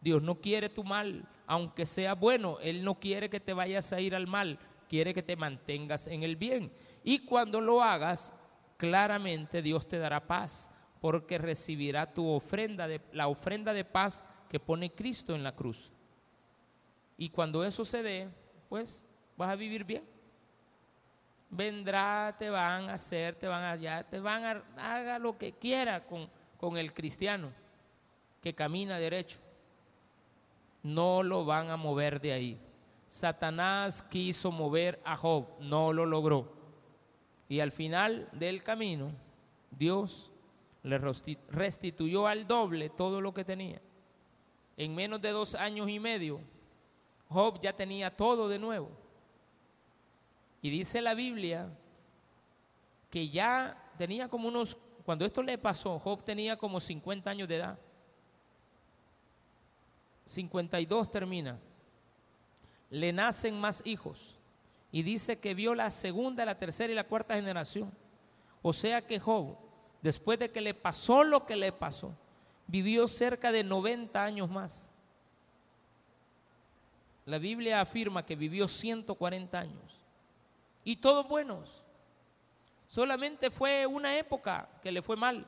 Dios 0.00 0.22
no 0.22 0.36
quiere 0.40 0.68
tu 0.68 0.84
mal, 0.84 1.28
aunque 1.46 1.86
sea 1.86 2.14
bueno, 2.14 2.58
Él 2.60 2.84
no 2.84 2.98
quiere 2.98 3.28
que 3.28 3.40
te 3.40 3.52
vayas 3.52 3.92
a 3.92 4.00
ir 4.00 4.14
al 4.14 4.26
mal, 4.26 4.58
quiere 4.88 5.12
que 5.12 5.22
te 5.22 5.36
mantengas 5.36 6.06
en 6.06 6.22
el 6.22 6.36
bien. 6.36 6.72
Y 7.04 7.20
cuando 7.20 7.60
lo 7.60 7.82
hagas, 7.82 8.34
claramente 8.76 9.62
Dios 9.62 9.86
te 9.86 9.98
dará 9.98 10.26
paz 10.26 10.70
porque 11.00 11.38
recibirá 11.38 12.12
tu 12.12 12.28
ofrenda, 12.28 12.86
de, 12.86 13.00
la 13.12 13.28
ofrenda 13.28 13.72
de 13.72 13.84
paz 13.84 14.22
que 14.48 14.60
pone 14.60 14.92
Cristo 14.92 15.34
en 15.34 15.42
la 15.42 15.54
cruz. 15.54 15.90
Y 17.16 17.30
cuando 17.30 17.64
eso 17.64 17.84
se 17.84 18.02
dé, 18.02 18.28
pues 18.68 19.04
vas 19.36 19.50
a 19.50 19.56
vivir 19.56 19.84
bien. 19.84 20.04
Vendrá, 21.50 22.36
te 22.38 22.48
van 22.48 22.88
a 22.88 22.94
hacer, 22.94 23.34
te 23.34 23.48
van 23.48 23.64
allá, 23.64 24.04
te 24.04 24.20
van 24.20 24.44
a, 24.44 24.62
haga 24.76 25.18
lo 25.18 25.36
que 25.36 25.52
quiera 25.52 26.06
con, 26.06 26.30
con 26.56 26.76
el 26.76 26.92
cristiano 26.94 27.52
que 28.40 28.54
camina 28.54 28.98
derecho. 28.98 29.38
No 30.82 31.22
lo 31.22 31.44
van 31.44 31.70
a 31.70 31.76
mover 31.76 32.20
de 32.20 32.32
ahí. 32.32 32.60
Satanás 33.08 34.02
quiso 34.02 34.52
mover 34.52 35.00
a 35.04 35.16
Job, 35.16 35.46
no 35.60 35.92
lo 35.92 36.06
logró. 36.06 36.52
Y 37.48 37.60
al 37.60 37.72
final 37.72 38.28
del 38.32 38.62
camino, 38.62 39.10
Dios 39.70 40.30
le 40.82 40.98
restituyó 40.98 42.26
al 42.26 42.46
doble 42.46 42.88
todo 42.88 43.20
lo 43.20 43.34
que 43.34 43.44
tenía. 43.44 43.80
En 44.76 44.94
menos 44.94 45.20
de 45.20 45.30
dos 45.30 45.54
años 45.54 45.88
y 45.88 45.98
medio, 45.98 46.40
Job 47.28 47.60
ya 47.60 47.72
tenía 47.72 48.16
todo 48.16 48.48
de 48.48 48.58
nuevo. 48.58 48.90
Y 50.62 50.70
dice 50.70 51.00
la 51.00 51.14
Biblia 51.14 51.70
que 53.10 53.28
ya 53.28 53.76
tenía 53.98 54.28
como 54.28 54.48
unos, 54.48 54.76
cuando 55.04 55.24
esto 55.24 55.42
le 55.42 55.58
pasó, 55.58 55.98
Job 55.98 56.22
tenía 56.24 56.56
como 56.56 56.80
50 56.80 57.30
años 57.30 57.48
de 57.48 57.56
edad. 57.56 57.78
52 60.26 61.10
termina. 61.10 61.58
Le 62.90 63.12
nacen 63.12 63.58
más 63.58 63.82
hijos. 63.84 64.38
Y 64.92 65.02
dice 65.02 65.38
que 65.38 65.54
vio 65.54 65.74
la 65.74 65.90
segunda, 65.90 66.44
la 66.44 66.58
tercera 66.58 66.92
y 66.92 66.96
la 66.96 67.04
cuarta 67.04 67.34
generación. 67.34 67.92
O 68.62 68.72
sea 68.72 69.00
que 69.00 69.18
Job 69.18 69.56
después 70.02 70.38
de 70.38 70.50
que 70.50 70.60
le 70.60 70.74
pasó 70.74 71.24
lo 71.24 71.46
que 71.46 71.56
le 71.56 71.72
pasó, 71.72 72.14
vivió 72.66 73.06
cerca 73.06 73.52
de 73.52 73.64
90 73.64 74.22
años 74.22 74.50
más. 74.50 74.90
La 77.26 77.38
Biblia 77.38 77.80
afirma 77.80 78.24
que 78.24 78.34
vivió 78.34 78.66
140 78.66 79.58
años. 79.58 79.99
Y 80.84 80.96
todos 80.96 81.28
buenos. 81.28 81.84
Solamente 82.88 83.50
fue 83.50 83.86
una 83.86 84.16
época 84.18 84.68
que 84.82 84.90
le 84.90 85.02
fue 85.02 85.16
mal. 85.16 85.46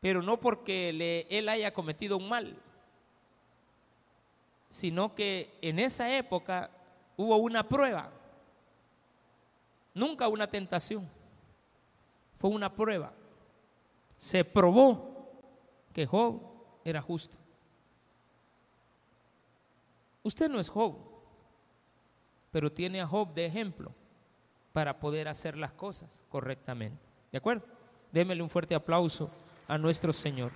Pero 0.00 0.22
no 0.22 0.38
porque 0.38 1.26
él 1.28 1.48
haya 1.48 1.74
cometido 1.74 2.16
un 2.16 2.28
mal, 2.28 2.56
sino 4.70 5.14
que 5.14 5.58
en 5.60 5.80
esa 5.80 6.16
época 6.16 6.70
hubo 7.16 7.36
una 7.38 7.68
prueba, 7.68 8.12
nunca 9.94 10.28
una 10.28 10.48
tentación 10.48 11.08
fue 12.38 12.50
una 12.50 12.72
prueba. 12.72 13.12
Se 14.16 14.44
probó 14.44 15.28
que 15.92 16.06
Job 16.06 16.40
era 16.84 17.02
justo. 17.02 17.36
Usted 20.22 20.48
no 20.48 20.60
es 20.60 20.68
Job, 20.68 20.94
pero 22.50 22.72
tiene 22.72 23.00
a 23.00 23.06
Job 23.06 23.34
de 23.34 23.46
ejemplo 23.46 23.92
para 24.72 24.98
poder 25.00 25.28
hacer 25.28 25.56
las 25.56 25.72
cosas 25.72 26.24
correctamente. 26.28 26.98
¿De 27.32 27.38
acuerdo? 27.38 27.64
Démele 28.12 28.42
un 28.42 28.48
fuerte 28.48 28.74
aplauso 28.74 29.30
a 29.66 29.76
nuestro 29.76 30.12
Señor. 30.12 30.52